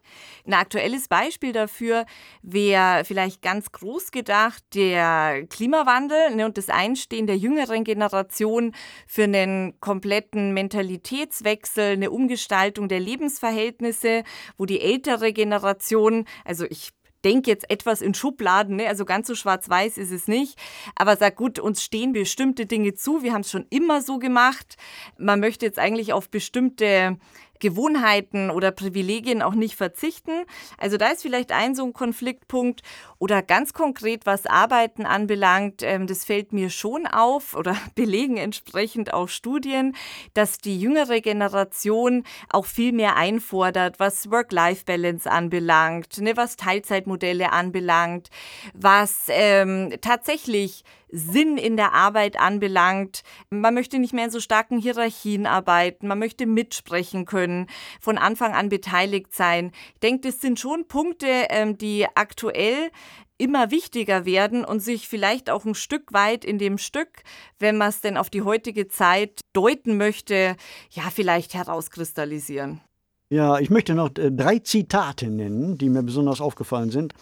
Ein 0.46 0.54
aktuelles 0.54 1.10
Beispiel 1.10 1.52
dafür 1.52 2.06
wäre 2.42 3.04
vielleicht 3.04 3.42
ganz 3.42 3.74
groß 3.74 4.12
gedacht 4.12 4.64
der 4.74 5.46
Klimawandel 5.50 6.34
ne, 6.36 6.46
und 6.46 6.58
das 6.58 6.70
Einstehen 6.70 7.28
der 7.28 7.36
jüngeren 7.36 7.84
Generation 7.84 8.74
für 9.06 9.26
einen 9.26 9.78
kompletten 9.82 10.54
Mentalitätswechsel, 10.54 11.94
eine 11.94 12.10
Umgestaltung 12.10 12.88
der 12.88 13.02
Lebensverhältnisse, 13.02 14.24
wo 14.58 14.66
die 14.66 14.80
ältere 14.80 15.34
Generation, 15.34 16.24
also 16.46 16.66
ich 16.70 16.94
denke 17.24 17.50
jetzt 17.50 17.70
etwas 17.70 18.02
in 18.02 18.14
Schubladen, 18.14 18.78
ne? 18.78 18.88
also 18.88 19.04
ganz 19.04 19.28
so 19.28 19.36
schwarz-weiß 19.36 19.98
ist 19.98 20.12
es 20.12 20.28
nicht, 20.28 20.58
aber 20.96 21.18
sag 21.18 21.36
gut, 21.36 21.60
uns 21.60 21.84
stehen 21.84 22.14
bestimmte 22.14 22.66
Dinge 22.66 22.94
zu, 22.94 23.24
wir 23.24 23.34
haben 23.34 23.42
es 23.42 23.52
schon 23.52 23.66
immer 23.70 24.02
so 24.02 24.18
gemacht. 24.20 24.78
Man 25.18 25.40
möchte 25.40 25.66
jetzt 25.66 25.80
eigentlich 25.80 26.14
auf 26.14 26.30
bestimmte 26.30 27.18
Gewohnheiten 27.60 28.50
oder 28.50 28.72
Privilegien 28.72 29.42
auch 29.42 29.54
nicht 29.54 29.76
verzichten. 29.76 30.46
Also 30.78 30.98
da 30.98 31.08
ist 31.08 31.22
vielleicht 31.22 31.52
ein 31.52 31.76
so 31.76 31.86
ein 31.86 31.94
Konfliktpunkt. 31.94 32.82
Oder 33.20 33.42
ganz 33.42 33.74
konkret, 33.74 34.26
was 34.26 34.46
Arbeiten 34.46 35.06
anbelangt, 35.06 35.82
ähm, 35.82 36.06
das 36.08 36.24
fällt 36.24 36.54
mir 36.54 36.70
schon 36.70 37.08
auf 37.08 37.56
oder 37.56 37.76
belegen 37.96 38.38
entsprechend 38.38 39.14
auch 39.14 39.28
Studien, 39.28 39.96
dass 40.34 40.60
die 40.60 40.80
jüngere 40.80 41.22
Generation 41.22 42.24
auch 42.50 42.66
viel 42.66 42.92
mehr 42.92 43.16
einfordert, 43.16 44.00
was 44.00 44.30
Work-Life-Balance 44.30 45.30
anbelangt, 45.30 46.20
ne, 46.20 46.38
was 46.38 46.58
Teilzeitmodelle 46.58 47.52
anbelangt, 47.52 48.30
was 48.74 49.26
ähm, 49.30 49.94
tatsächlich 50.02 50.84
Sinn 51.10 51.58
in 51.58 51.78
der 51.78 51.94
Arbeit 51.94 52.40
anbelangt. 52.40 53.22
Man 53.50 53.74
möchte 53.74 54.00
nicht 54.00 54.14
mehr 54.14 54.26
in 54.26 54.32
so 54.32 54.40
starken 54.40 54.78
Hierarchien 54.78 55.46
arbeiten, 55.46 56.08
man 56.08 56.20
möchte 56.20 56.46
mitsprechen 56.46 57.26
können, 57.26 57.68
von 58.00 58.18
Anfang 58.18 58.54
an 58.54 58.70
beteiligt 58.70 59.34
sein. 59.34 59.72
Ich 59.94 60.00
denke, 60.02 60.28
das 60.28 60.42
sind 60.42 60.60
schon 60.60 60.88
Punkte, 60.88 61.48
ähm, 61.50 61.78
die 61.78 62.06
aktuell 62.16 62.92
immer 63.38 63.72
wichtiger 63.72 64.26
werden 64.26 64.66
und 64.66 64.80
sich 64.80 65.08
vielleicht 65.08 65.50
auch 65.50 65.66
ein 65.66 65.76
Stück 65.76 66.12
weit 66.12 66.44
in 66.44 66.58
dem 66.58 66.78
Stück, 66.78 67.24
wenn 67.60 67.78
man 67.78 67.90
es 67.90 68.02
denn 68.02 68.18
auf 68.18 68.30
die 68.30 68.42
heutige 68.42 68.88
Zeit 68.88 69.42
deuten 69.54 69.98
möchte, 69.98 70.56
ja, 70.90 71.04
vielleicht 71.12 71.54
herauskristallisieren. 71.54 72.82
Ja, 73.30 73.60
ich 73.60 73.70
möchte 73.70 73.94
noch 73.94 74.16
äh, 74.18 74.32
drei 74.32 74.60
Zitate 74.60 75.30
nennen, 75.30 75.78
die 75.78 75.90
mir 75.90 76.04
besonders 76.04 76.42
aufgefallen 76.42 76.92
sind. 76.92 77.14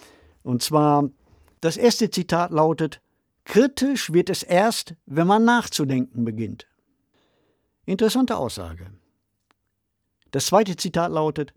Und 0.43 0.61
zwar, 0.61 1.09
das 1.61 1.77
erste 1.77 2.09
Zitat 2.09 2.51
lautet, 2.51 3.01
Kritisch 3.45 4.11
wird 4.11 4.29
es 4.29 4.43
erst, 4.43 4.95
wenn 5.05 5.27
man 5.27 5.45
nachzudenken 5.45 6.25
beginnt. 6.25 6.67
Interessante 7.85 8.35
Aussage. 8.37 8.91
Das 10.31 10.47
zweite 10.47 10.75
Zitat 10.75 11.11
lautet, 11.11 11.53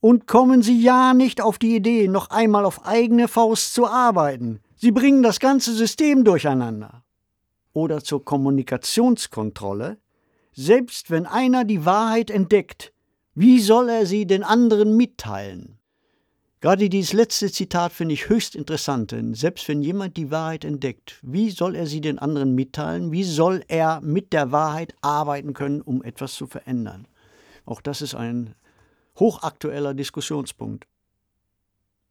und 0.00 0.26
kommen 0.26 0.62
Sie 0.62 0.82
ja 0.82 1.14
nicht 1.14 1.40
auf 1.40 1.58
die 1.58 1.76
Idee, 1.76 2.08
noch 2.08 2.30
einmal 2.30 2.64
auf 2.64 2.84
eigene 2.84 3.28
Faust 3.28 3.72
zu 3.72 3.86
arbeiten. 3.86 4.60
Sie 4.74 4.90
bringen 4.90 5.22
das 5.22 5.38
ganze 5.38 5.72
System 5.72 6.24
durcheinander. 6.24 7.04
Oder 7.72 8.02
zur 8.02 8.24
Kommunikationskontrolle, 8.24 9.98
selbst 10.52 11.12
wenn 11.12 11.24
einer 11.24 11.64
die 11.64 11.84
Wahrheit 11.84 12.30
entdeckt, 12.30 12.92
wie 13.34 13.60
soll 13.60 13.88
er 13.88 14.04
sie 14.04 14.26
den 14.26 14.42
anderen 14.42 14.96
mitteilen? 14.96 15.78
Gerade 16.62 16.88
dieses 16.88 17.12
letzte 17.12 17.50
Zitat 17.50 17.92
finde 17.92 18.14
ich 18.14 18.28
höchst 18.28 18.54
interessant, 18.54 19.10
denn 19.10 19.34
selbst 19.34 19.66
wenn 19.66 19.82
jemand 19.82 20.16
die 20.16 20.30
Wahrheit 20.30 20.64
entdeckt, 20.64 21.18
wie 21.20 21.50
soll 21.50 21.74
er 21.74 21.88
sie 21.88 22.00
den 22.00 22.20
anderen 22.20 22.54
mitteilen? 22.54 23.10
Wie 23.10 23.24
soll 23.24 23.64
er 23.66 24.00
mit 24.00 24.32
der 24.32 24.52
Wahrheit 24.52 24.94
arbeiten 25.00 25.54
können, 25.54 25.80
um 25.82 26.04
etwas 26.04 26.34
zu 26.34 26.46
verändern? 26.46 27.08
Auch 27.66 27.80
das 27.80 28.00
ist 28.00 28.14
ein 28.14 28.54
hochaktueller 29.18 29.92
Diskussionspunkt. 29.92 30.86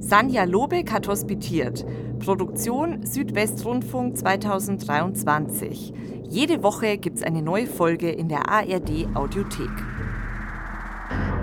Sanja 0.00 0.42
Lobeck 0.42 0.90
hat 0.90 1.06
hospitiert. 1.06 1.86
Produktion 2.18 3.06
Südwestrundfunk 3.06 4.18
2023. 4.18 5.92
Jede 6.28 6.64
Woche 6.64 6.98
gibt 6.98 7.18
es 7.18 7.22
eine 7.22 7.42
neue 7.42 7.68
Folge 7.68 8.10
in 8.10 8.28
der 8.28 8.48
ARD 8.48 9.06
Audiothek. 9.14 9.70
you 11.12 11.41